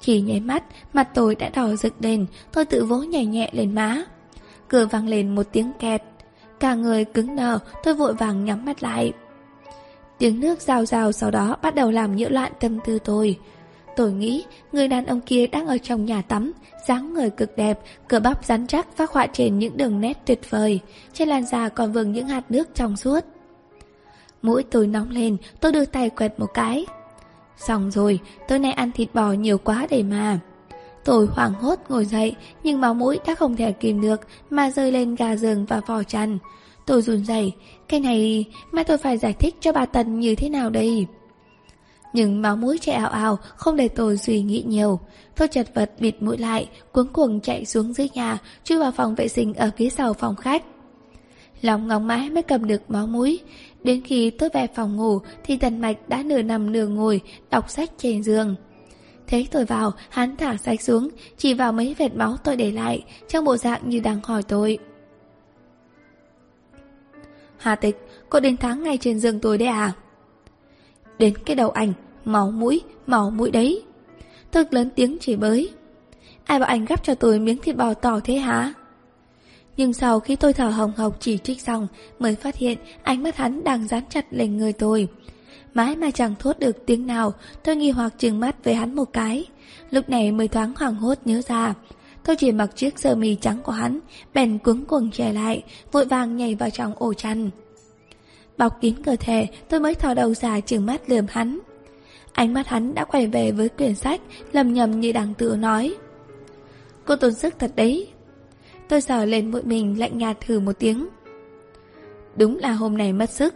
Chỉ 0.00 0.20
nháy 0.20 0.40
mắt, 0.40 0.64
mặt 0.92 1.08
tôi 1.14 1.34
đã 1.34 1.48
đỏ 1.48 1.76
rực 1.76 1.94
lên, 2.00 2.26
tôi 2.52 2.64
tự 2.64 2.84
vỗ 2.84 2.96
nhảy 2.96 3.26
nhẹ 3.26 3.50
lên 3.52 3.74
má. 3.74 4.04
Cửa 4.68 4.86
vang 4.86 5.08
lên 5.08 5.34
một 5.34 5.46
tiếng 5.52 5.72
kẹt. 5.78 6.02
Cả 6.60 6.74
người 6.74 7.04
cứng 7.04 7.36
đờ, 7.36 7.58
tôi 7.84 7.94
vội 7.94 8.14
vàng 8.14 8.44
nhắm 8.44 8.64
mắt 8.64 8.82
lại. 8.82 9.12
Tiếng 10.18 10.40
nước 10.40 10.60
rào 10.60 10.86
rào 10.86 11.12
sau 11.12 11.30
đó 11.30 11.56
bắt 11.62 11.74
đầu 11.74 11.90
làm 11.90 12.16
nhiễu 12.16 12.30
loạn 12.30 12.52
tâm 12.60 12.78
tư 12.84 12.98
tôi. 13.04 13.38
Tôi 13.96 14.12
nghĩ 14.12 14.44
người 14.72 14.88
đàn 14.88 15.06
ông 15.06 15.20
kia 15.20 15.46
đang 15.46 15.66
ở 15.66 15.78
trong 15.78 16.04
nhà 16.04 16.22
tắm, 16.22 16.52
dáng 16.88 17.14
người 17.14 17.30
cực 17.30 17.56
đẹp, 17.56 17.80
cửa 18.08 18.20
bắp 18.20 18.44
rắn 18.44 18.66
chắc 18.66 18.96
phát 18.96 19.10
họa 19.10 19.26
trên 19.26 19.58
những 19.58 19.76
đường 19.76 20.00
nét 20.00 20.18
tuyệt 20.26 20.50
vời, 20.50 20.80
trên 21.12 21.28
làn 21.28 21.46
da 21.46 21.68
còn 21.68 21.92
vương 21.92 22.12
những 22.12 22.28
hạt 22.28 22.44
nước 22.48 22.74
trong 22.74 22.96
suốt. 22.96 23.24
Mũi 24.42 24.64
tôi 24.70 24.86
nóng 24.86 25.10
lên, 25.10 25.36
tôi 25.60 25.72
đưa 25.72 25.84
tay 25.84 26.10
quẹt 26.10 26.40
một 26.40 26.54
cái. 26.54 26.86
Xong 27.56 27.90
rồi, 27.90 28.20
tối 28.48 28.58
nay 28.58 28.72
ăn 28.72 28.92
thịt 28.92 29.08
bò 29.14 29.32
nhiều 29.32 29.58
quá 29.58 29.86
để 29.90 30.02
mà. 30.02 30.38
Tôi 31.08 31.26
hoảng 31.26 31.54
hốt 31.54 31.78
ngồi 31.88 32.04
dậy, 32.04 32.36
nhưng 32.64 32.80
máu 32.80 32.94
mũi 32.94 33.18
đã 33.26 33.34
không 33.34 33.56
thể 33.56 33.72
kìm 33.72 34.00
được 34.00 34.20
mà 34.50 34.70
rơi 34.70 34.92
lên 34.92 35.14
gà 35.14 35.36
giường 35.36 35.66
và 35.66 35.80
vò 35.86 36.02
chăn. 36.02 36.38
Tôi 36.86 37.02
run 37.02 37.24
rẩy, 37.24 37.52
cái 37.88 38.00
này 38.00 38.44
mà 38.72 38.82
tôi 38.82 38.98
phải 38.98 39.18
giải 39.18 39.32
thích 39.32 39.54
cho 39.60 39.72
bà 39.72 39.86
Tần 39.86 40.20
như 40.20 40.34
thế 40.34 40.48
nào 40.48 40.70
đây? 40.70 41.06
Nhưng 42.12 42.42
máu 42.42 42.56
mũi 42.56 42.78
chạy 42.80 42.94
ảo 42.94 43.08
ảo, 43.08 43.38
không 43.56 43.76
để 43.76 43.88
tôi 43.88 44.16
suy 44.16 44.42
nghĩ 44.42 44.64
nhiều. 44.66 45.00
Tôi 45.36 45.48
chật 45.48 45.74
vật 45.74 45.90
bịt 46.00 46.22
mũi 46.22 46.38
lại, 46.38 46.68
cuống 46.92 47.08
cuồng 47.08 47.40
chạy 47.40 47.64
xuống 47.64 47.92
dưới 47.92 48.08
nhà, 48.14 48.38
chui 48.64 48.78
vào 48.78 48.92
phòng 48.92 49.14
vệ 49.14 49.28
sinh 49.28 49.54
ở 49.54 49.70
phía 49.76 49.90
sau 49.90 50.14
phòng 50.14 50.36
khách. 50.36 50.64
Lòng 51.60 51.88
ngóng 51.88 52.06
mãi 52.06 52.30
mới 52.30 52.42
cầm 52.42 52.66
được 52.66 52.90
máu 52.90 53.06
mũi. 53.06 53.40
Đến 53.82 54.02
khi 54.04 54.30
tôi 54.30 54.48
về 54.54 54.66
phòng 54.74 54.96
ngủ 54.96 55.18
thì 55.44 55.56
Tần 55.56 55.80
Mạch 55.80 56.08
đã 56.08 56.22
nửa 56.22 56.42
nằm 56.42 56.72
nửa 56.72 56.86
ngồi, 56.86 57.20
đọc 57.50 57.70
sách 57.70 57.90
trên 57.98 58.22
giường 58.22 58.54
thế 59.28 59.46
tôi 59.50 59.64
vào, 59.64 59.92
hắn 60.08 60.36
thả 60.36 60.56
sách 60.56 60.82
xuống, 60.82 61.08
chỉ 61.36 61.54
vào 61.54 61.72
mấy 61.72 61.94
vệt 61.98 62.14
máu 62.14 62.36
tôi 62.44 62.56
để 62.56 62.70
lại, 62.70 63.04
trong 63.28 63.44
bộ 63.44 63.56
dạng 63.56 63.88
như 63.88 64.00
đang 64.00 64.20
hỏi 64.22 64.42
tôi. 64.42 64.78
Hà 67.58 67.74
tịch, 67.74 67.96
cô 68.28 68.40
đến 68.40 68.56
tháng 68.56 68.82
ngay 68.82 68.98
trên 69.00 69.18
giường 69.18 69.40
tôi 69.40 69.58
đấy 69.58 69.68
à? 69.68 69.92
Đến 71.18 71.34
cái 71.46 71.56
đầu 71.56 71.70
ảnh, 71.70 71.92
máu 72.24 72.50
mũi, 72.50 72.80
máu 73.06 73.30
mũi 73.30 73.50
đấy. 73.50 73.84
Tôi 74.50 74.64
lớn 74.70 74.90
tiếng 74.94 75.16
chỉ 75.20 75.36
bới. 75.36 75.70
Ai 76.44 76.58
bảo 76.58 76.68
anh 76.68 76.84
gắp 76.84 77.04
cho 77.04 77.14
tôi 77.14 77.38
miếng 77.38 77.58
thịt 77.58 77.76
bò 77.76 77.94
tỏ 77.94 78.20
thế 78.24 78.36
hả? 78.36 78.72
Nhưng 79.76 79.92
sau 79.92 80.20
khi 80.20 80.36
tôi 80.36 80.52
thở 80.52 80.68
hồng 80.68 80.92
hộc 80.96 81.16
chỉ 81.20 81.38
trích 81.38 81.60
xong 81.60 81.86
Mới 82.18 82.34
phát 82.34 82.56
hiện 82.56 82.78
ánh 83.02 83.22
mắt 83.22 83.36
hắn 83.36 83.64
đang 83.64 83.88
dán 83.88 84.02
chặt 84.10 84.26
lên 84.30 84.56
người 84.56 84.72
tôi 84.72 85.08
Mãi 85.74 85.96
mà 85.96 86.10
chẳng 86.10 86.34
thốt 86.38 86.58
được 86.58 86.86
tiếng 86.86 87.06
nào. 87.06 87.32
Tôi 87.64 87.76
nghi 87.76 87.90
hoặc 87.90 88.14
trừng 88.18 88.40
mắt 88.40 88.64
với 88.64 88.74
hắn 88.74 88.94
một 88.94 89.12
cái. 89.12 89.44
Lúc 89.90 90.08
này 90.08 90.32
mới 90.32 90.48
thoáng 90.48 90.72
hoảng 90.76 90.94
hốt 90.94 91.18
nhớ 91.24 91.42
ra. 91.48 91.74
Tôi 92.24 92.36
chỉ 92.36 92.52
mặc 92.52 92.76
chiếc 92.76 92.98
sơ 92.98 93.14
mi 93.14 93.36
trắng 93.40 93.58
của 93.62 93.72
hắn, 93.72 93.98
Bèn 94.34 94.58
cuống 94.58 94.84
cuồng 94.84 95.10
trẻ 95.10 95.32
lại, 95.32 95.62
Vội 95.92 96.04
vàng 96.04 96.36
nhảy 96.36 96.54
vào 96.54 96.70
trong 96.70 96.92
ổ 96.96 97.14
chăn. 97.14 97.50
Bọc 98.58 98.80
kín 98.80 98.94
cơ 99.02 99.16
thể, 99.20 99.46
Tôi 99.68 99.80
mới 99.80 99.94
thò 99.94 100.14
đầu 100.14 100.34
ra 100.34 100.60
trừng 100.60 100.86
mắt 100.86 101.10
lườm 101.10 101.24
hắn. 101.28 101.58
Ánh 102.32 102.54
mắt 102.54 102.66
hắn 102.66 102.94
đã 102.94 103.04
quay 103.04 103.26
về 103.26 103.52
với 103.52 103.68
quyển 103.68 103.94
sách, 103.94 104.20
Lầm 104.52 104.72
nhầm 104.72 105.00
như 105.00 105.12
đang 105.12 105.34
tự 105.34 105.56
nói. 105.56 105.94
Cô 107.04 107.16
tốn 107.16 107.34
sức 107.34 107.54
thật 107.58 107.72
đấy. 107.76 108.08
Tôi 108.88 109.00
sờ 109.00 109.24
lên 109.24 109.50
mũi 109.50 109.62
mình 109.62 109.98
lạnh 109.98 110.18
nhạt 110.18 110.40
thử 110.40 110.60
một 110.60 110.78
tiếng. 110.78 111.08
Đúng 112.36 112.58
là 112.58 112.72
hôm 112.72 112.96
nay 112.96 113.12
mất 113.12 113.30
sức. 113.30 113.54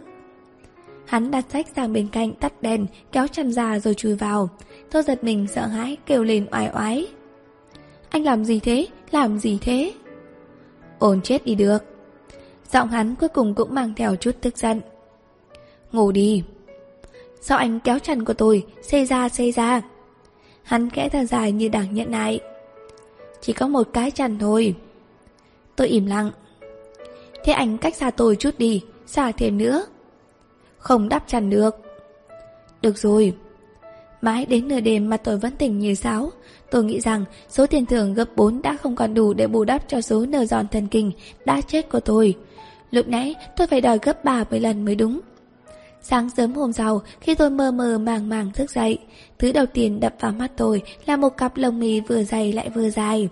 Hắn 1.05 1.31
đặt 1.31 1.45
sách 1.49 1.67
sang 1.75 1.93
bên 1.93 2.07
cạnh 2.07 2.33
tắt 2.33 2.61
đèn, 2.61 2.85
Kéo 3.11 3.27
chăn 3.27 3.51
ra 3.51 3.79
rồi 3.79 3.93
chui 3.93 4.15
vào. 4.15 4.49
Tôi 4.91 5.03
giật 5.03 5.23
mình, 5.23 5.47
sợ 5.47 5.65
hãi, 5.65 5.97
kêu 6.05 6.23
lên 6.23 6.47
oai 6.51 6.69
oái. 6.73 7.07
Anh 8.09 8.23
làm 8.23 8.45
gì 8.45 8.59
thế? 8.59 8.87
Làm 9.11 9.39
gì 9.39 9.57
thế? 9.61 9.93
Ổn 10.99 11.21
chết 11.21 11.45
đi 11.45 11.55
được. 11.55 11.77
Giọng 12.71 12.89
hắn 12.89 13.15
cuối 13.15 13.29
cùng 13.29 13.55
cũng 13.55 13.73
mang 13.73 13.93
theo 13.95 14.15
chút 14.15 14.35
tức 14.41 14.57
giận. 14.57 14.81
Ngủ 15.91 16.11
đi. 16.11 16.43
Sao 17.41 17.57
anh 17.57 17.79
kéo 17.79 17.99
chăn 17.99 18.25
của 18.25 18.33
tôi, 18.33 18.65
Xê 18.81 19.05
ra 19.05 19.29
xê 19.29 19.51
ra? 19.51 19.81
Hắn 20.63 20.89
kẽ 20.89 21.09
thở 21.09 21.25
dài 21.25 21.51
như 21.51 21.69
đang 21.69 21.95
nhận 21.95 22.11
lại 22.11 22.39
Chỉ 23.41 23.53
có 23.53 23.67
một 23.67 23.87
cái 23.93 24.11
chăn 24.11 24.39
thôi. 24.39 24.75
Tôi 25.75 25.87
im 25.87 26.05
lặng. 26.05 26.31
Thế 27.43 27.53
anh 27.53 27.77
cách 27.77 27.95
xa 27.95 28.11
tôi 28.11 28.35
chút 28.35 28.57
đi, 28.57 28.81
Xa 29.05 29.31
thêm 29.31 29.57
nữa. 29.57 29.85
Không 30.83 31.09
đắp 31.09 31.23
chăn 31.27 31.49
được 31.49 31.75
Được 32.81 32.97
rồi 32.97 33.33
Mãi 34.21 34.45
đến 34.45 34.67
nửa 34.67 34.79
đêm 34.79 35.09
mà 35.09 35.17
tôi 35.17 35.37
vẫn 35.37 35.51
tỉnh 35.57 35.79
như 35.79 35.95
sáo 35.95 36.31
Tôi 36.73 36.83
nghĩ 36.83 36.99
rằng 36.99 37.25
số 37.49 37.67
tiền 37.67 37.85
thưởng 37.85 38.13
gấp 38.13 38.25
4 38.35 38.61
đã 38.61 38.77
không 38.77 38.95
còn 38.95 39.13
đủ 39.13 39.33
để 39.33 39.47
bù 39.47 39.63
đắp 39.63 39.87
cho 39.87 40.01
số 40.01 40.25
nờ 40.25 40.45
giòn 40.45 40.67
thần 40.67 40.87
kinh 40.87 41.11
đã 41.45 41.61
chết 41.61 41.89
của 41.89 41.99
tôi. 41.99 42.35
Lúc 42.91 43.07
nãy 43.07 43.35
tôi 43.57 43.67
phải 43.67 43.81
đòi 43.81 43.99
gấp 44.01 44.23
30 44.23 44.59
lần 44.59 44.85
mới 44.85 44.95
đúng. 44.95 45.19
Sáng 46.01 46.29
sớm 46.29 46.53
hôm 46.53 46.73
sau, 46.73 47.01
khi 47.21 47.35
tôi 47.35 47.49
mơ 47.49 47.71
mơ 47.71 47.97
màng 47.97 48.29
màng 48.29 48.51
thức 48.51 48.71
dậy, 48.71 48.99
thứ 49.39 49.51
đầu 49.51 49.65
tiên 49.65 49.99
đập 49.99 50.13
vào 50.19 50.31
mắt 50.31 50.51
tôi 50.57 50.81
là 51.05 51.17
một 51.17 51.37
cặp 51.37 51.57
lông 51.57 51.79
mì 51.79 51.99
vừa 51.99 52.23
dày 52.23 52.53
lại 52.53 52.69
vừa 52.69 52.89
dài. 52.89 53.29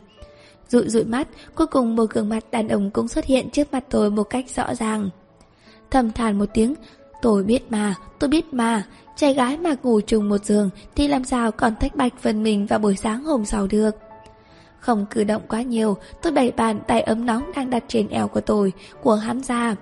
Rụi 0.69 0.89
rụi 0.89 1.03
mắt, 1.03 1.27
cuối 1.55 1.67
cùng 1.67 1.95
một 1.95 2.09
gương 2.09 2.29
mặt 2.29 2.43
đàn 2.51 2.67
ông 2.67 2.91
cũng 2.91 3.07
xuất 3.07 3.25
hiện 3.25 3.49
trước 3.49 3.73
mặt 3.73 3.83
tôi 3.89 4.11
một 4.11 4.23
cách 4.23 4.45
rõ 4.55 4.75
ràng. 4.75 5.09
Thầm 5.91 6.11
thản 6.11 6.39
một 6.39 6.49
tiếng, 6.53 6.75
tôi 7.21 7.43
biết 7.43 7.71
mà, 7.71 7.95
tôi 8.19 8.29
biết 8.29 8.53
mà, 8.53 8.83
trai 9.15 9.33
gái 9.33 9.57
mà 9.57 9.75
ngủ 9.83 9.99
chung 10.07 10.29
một 10.29 10.45
giường 10.45 10.69
thì 10.95 11.07
làm 11.07 11.23
sao 11.23 11.51
còn 11.51 11.75
thách 11.75 11.95
bạch 11.95 12.13
phần 12.21 12.43
mình 12.43 12.65
vào 12.65 12.79
buổi 12.79 12.95
sáng 12.95 13.23
hôm 13.23 13.45
sau 13.45 13.67
được. 13.67 13.95
Không 14.79 15.05
cử 15.09 15.23
động 15.23 15.41
quá 15.47 15.61
nhiều, 15.61 15.97
tôi 16.21 16.31
đẩy 16.31 16.51
bàn 16.51 16.79
tay 16.87 17.01
ấm 17.01 17.25
nóng 17.25 17.51
đang 17.55 17.69
đặt 17.69 17.83
trên 17.87 18.07
eo 18.07 18.27
của 18.27 18.41
tôi, 18.41 18.73
của 19.03 19.15
hắn 19.15 19.43
ra. 19.43 19.75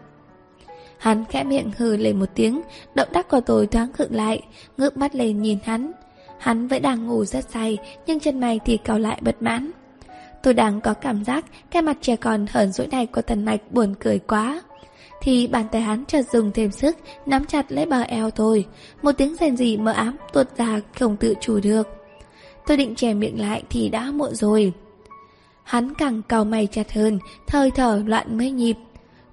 Hắn 0.98 1.26
khẽ 1.26 1.44
miệng 1.44 1.72
hừ 1.78 1.98
lên 1.98 2.20
một 2.20 2.30
tiếng, 2.36 2.62
động 2.96 3.08
tác 3.14 3.30
của 3.30 3.42
tôi 3.42 3.68
thoáng 3.68 3.94
khựng 3.94 4.16
lại, 4.16 4.42
ngước 4.78 4.98
mắt 4.98 5.16
lên 5.16 5.42
nhìn 5.42 5.58
hắn. 5.64 5.92
Hắn 6.40 6.68
vẫn 6.68 6.82
đang 6.82 7.08
ngủ 7.08 7.26
rất 7.26 7.50
say, 7.50 7.78
nhưng 8.08 8.20
chân 8.20 8.40
mày 8.40 8.60
thì 8.66 8.78
cau 8.78 9.00
lại 9.00 9.20
bất 9.22 9.42
mãn. 9.42 9.72
Tôi 10.44 10.54
đang 10.54 10.82
có 10.82 10.94
cảm 10.94 11.24
giác 11.24 11.46
cái 11.72 11.82
mặt 11.82 11.98
trẻ 12.02 12.16
con 12.16 12.46
hờn 12.50 12.72
dỗi 12.72 12.88
này 12.88 13.06
của 13.06 13.22
thần 13.22 13.46
mạch 13.46 13.62
buồn 13.72 13.96
cười 14.00 14.20
quá. 14.20 14.62
Thì 15.22 15.48
bàn 15.48 15.66
tay 15.72 15.82
hắn 15.82 16.06
chợt 16.06 16.22
dùng 16.32 16.52
thêm 16.52 16.72
sức, 16.72 16.98
nắm 17.26 17.46
chặt 17.46 17.72
lấy 17.72 17.86
bờ 17.86 18.02
eo 18.02 18.32
thôi 18.32 18.66
Một 19.02 19.12
tiếng 19.12 19.36
rèn 19.36 19.58
gì 19.58 19.78
mờ 19.78 19.92
ám 19.92 20.18
tuột 20.34 20.48
ra 20.58 20.82
không 21.00 21.18
tự 21.18 21.34
chủ 21.42 21.60
được. 21.60 21.88
Tôi 22.68 22.78
định 22.78 22.96
chè 22.96 23.14
miệng 23.14 23.42
lại 23.42 23.64
thì 23.70 23.90
đã 23.90 24.12
muộn 24.12 24.36
rồi. 24.36 24.74
Hắn 25.64 25.94
càng 25.94 26.22
cầu 26.28 26.44
mày 26.44 26.68
chặt 26.68 26.94
hơn, 26.94 27.20
thời 27.48 27.72
thở 27.72 28.04
loạn 28.06 28.38
mấy 28.38 28.52
nhịp. 28.52 28.76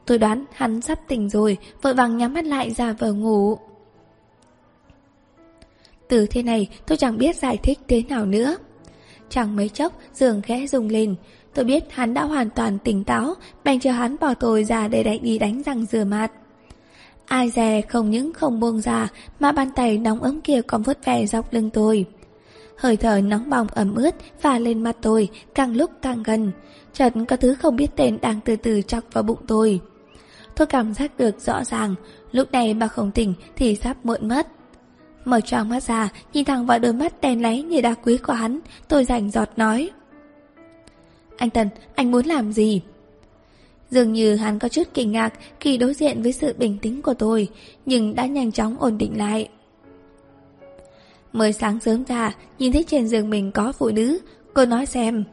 Tôi 0.06 0.18
đoán 0.18 0.44
hắn 0.52 0.80
sắp 0.80 0.98
tỉnh 1.08 1.28
rồi, 1.28 1.56
vội 1.82 1.94
vàng 1.94 2.16
nhắm 2.16 2.34
mắt 2.34 2.44
lại 2.44 2.70
ra 2.70 2.92
vờ 2.92 3.12
ngủ. 3.12 3.58
Từ 6.08 6.26
thế 6.26 6.42
này 6.42 6.68
tôi 6.86 6.98
chẳng 6.98 7.18
biết 7.18 7.36
giải 7.36 7.56
thích 7.62 7.78
thế 7.88 8.02
nào 8.08 8.26
nữa. 8.26 8.56
Chẳng 9.28 9.56
mấy 9.56 9.68
chốc 9.68 9.92
giường 10.12 10.42
khẽ 10.42 10.66
rung 10.66 10.88
lên 10.88 11.14
Tôi 11.56 11.64
biết 11.64 11.84
hắn 11.90 12.14
đã 12.14 12.22
hoàn 12.22 12.50
toàn 12.50 12.78
tỉnh 12.78 13.04
táo 13.04 13.34
Bèn 13.64 13.80
chờ 13.80 13.90
hắn 13.90 14.16
bỏ 14.20 14.34
tôi 14.34 14.64
ra 14.64 14.88
để 14.88 15.02
đánh 15.02 15.22
đi 15.22 15.38
đánh 15.38 15.62
răng 15.62 15.86
rửa 15.86 16.04
mặt. 16.04 16.32
Ai 17.26 17.50
dè 17.50 17.80
không 17.80 18.10
những 18.10 18.32
không 18.32 18.60
buông 18.60 18.80
ra 18.80 19.08
Mà 19.40 19.52
bàn 19.52 19.70
tay 19.76 19.98
nóng 19.98 20.22
ấm 20.22 20.40
kia 20.40 20.60
còn 20.62 20.82
vứt 20.82 21.04
về 21.04 21.26
dọc 21.26 21.52
lưng 21.52 21.70
tôi. 21.70 22.04
Hơi 22.78 22.96
thở 22.96 23.20
nóng 23.20 23.50
bỏng 23.50 23.66
ẩm 23.74 23.94
ướt 23.94 24.14
và 24.42 24.58
lên 24.58 24.82
mặt 24.82 24.96
tôi 25.02 25.28
càng 25.54 25.76
lúc 25.76 25.90
càng 26.02 26.22
gần 26.22 26.52
Chợt 26.92 27.12
có 27.28 27.36
thứ 27.36 27.54
không 27.54 27.76
biết 27.76 27.96
tên 27.96 28.18
đang 28.22 28.40
từ 28.44 28.56
từ 28.56 28.82
chọc 28.82 29.04
vào 29.12 29.24
bụng 29.24 29.40
tôi. 29.46 29.80
Tôi 30.56 30.66
cảm 30.66 30.94
giác 30.94 31.18
được 31.18 31.40
rõ 31.40 31.64
ràng 31.64 31.94
Lúc 32.32 32.52
này 32.52 32.74
mà 32.74 32.88
không 32.88 33.10
tỉnh 33.10 33.34
thì 33.56 33.76
sắp 33.76 33.96
muộn 34.04 34.28
mất. 34.28 34.46
Mở 35.24 35.40
choàng 35.40 35.68
mắt 35.68 35.82
ra, 35.82 36.08
nhìn 36.32 36.44
thẳng 36.44 36.66
vào 36.66 36.78
đôi 36.78 36.92
mắt 36.92 37.20
đen 37.20 37.42
láy 37.42 37.62
như 37.62 37.80
đá 37.80 37.94
quý 37.94 38.16
của 38.18 38.32
hắn, 38.32 38.58
tôi 38.88 39.04
rảnh 39.04 39.30
giọt 39.30 39.48
nói. 39.56 39.90
Anh 41.36 41.50
Tần, 41.50 41.68
anh 41.94 42.10
muốn 42.10 42.26
làm 42.26 42.52
gì? 42.52 42.80
Dường 43.90 44.12
như 44.12 44.36
hắn 44.36 44.58
có 44.58 44.68
chút 44.68 44.88
kinh 44.94 45.12
ngạc 45.12 45.32
khi 45.60 45.78
đối 45.78 45.94
diện 45.94 46.22
với 46.22 46.32
sự 46.32 46.54
bình 46.58 46.78
tĩnh 46.82 47.02
của 47.02 47.14
tôi, 47.14 47.48
nhưng 47.86 48.14
đã 48.14 48.26
nhanh 48.26 48.52
chóng 48.52 48.76
ổn 48.80 48.98
định 48.98 49.18
lại. 49.18 49.48
Mới 51.32 51.52
sáng 51.52 51.80
sớm 51.80 52.04
ra, 52.04 52.34
nhìn 52.58 52.72
thấy 52.72 52.84
trên 52.84 53.08
giường 53.08 53.30
mình 53.30 53.52
có 53.52 53.72
phụ 53.72 53.90
nữ, 53.90 54.18
cô 54.54 54.64
nói 54.64 54.86
xem. 54.86 55.24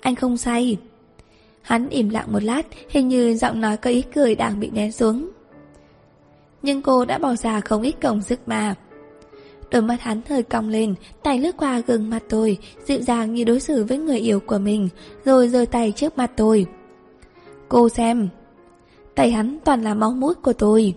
Anh 0.00 0.14
không 0.14 0.36
say. 0.36 0.76
Hắn 1.62 1.88
im 1.88 2.08
lặng 2.08 2.32
một 2.32 2.42
lát, 2.42 2.62
hình 2.88 3.08
như 3.08 3.34
giọng 3.34 3.60
nói 3.60 3.76
có 3.76 3.90
ý 3.90 4.02
cười 4.14 4.34
đang 4.34 4.60
bị 4.60 4.70
nén 4.70 4.92
xuống. 4.92 5.30
Nhưng 6.62 6.82
cô 6.82 7.04
đã 7.04 7.18
bỏ 7.18 7.34
ra 7.34 7.60
không 7.60 7.82
ít 7.82 7.94
công 8.02 8.22
sức 8.22 8.48
mà. 8.48 8.74
Đôi 9.70 9.82
mắt 9.82 10.00
hắn 10.00 10.20
hơi 10.28 10.42
cong 10.42 10.68
lên, 10.68 10.94
Tay 11.22 11.38
lướt 11.38 11.56
qua 11.56 11.80
gương 11.86 12.10
mặt 12.10 12.22
tôi, 12.28 12.58
Dịu 12.84 13.02
dàng 13.02 13.34
như 13.34 13.44
đối 13.44 13.60
xử 13.60 13.84
với 13.84 13.98
người 13.98 14.18
yêu 14.18 14.40
của 14.40 14.58
mình, 14.58 14.88
Rồi 15.24 15.48
giơ 15.48 15.64
tay 15.70 15.92
trước 15.96 16.18
mặt 16.18 16.30
tôi. 16.36 16.66
Cô 17.68 17.88
xem. 17.88 18.28
Tay 19.14 19.30
hắn 19.30 19.58
toàn 19.64 19.82
là 19.82 19.94
máu 19.94 20.10
mũi 20.10 20.34
của 20.34 20.52
tôi. 20.52 20.94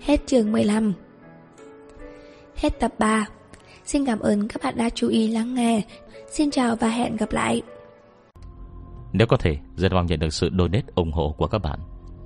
Hết 0.00 0.26
chương 0.26 0.52
15 0.52 0.92
Hết 2.56 2.80
tập 2.80 2.92
3 2.98 3.26
Xin 3.84 4.06
cảm 4.06 4.18
ơn 4.18 4.48
các 4.48 4.62
bạn 4.62 4.76
đã 4.76 4.90
chú 4.90 5.08
ý 5.08 5.28
lắng 5.28 5.54
nghe. 5.54 5.82
Xin 6.30 6.50
chào 6.50 6.76
và 6.76 6.88
hẹn 6.88 7.16
gặp 7.16 7.32
lại. 7.32 7.62
Nếu 9.12 9.26
có 9.26 9.36
thể 9.36 9.56
Rất 9.76 9.92
mong 9.92 10.06
nhận 10.06 10.20
được 10.20 10.32
sự 10.32 10.50
donate 10.58 10.86
ủng 10.94 11.12
hộ 11.12 11.34
của 11.38 11.46
các 11.46 11.58
bạn. 11.58 11.78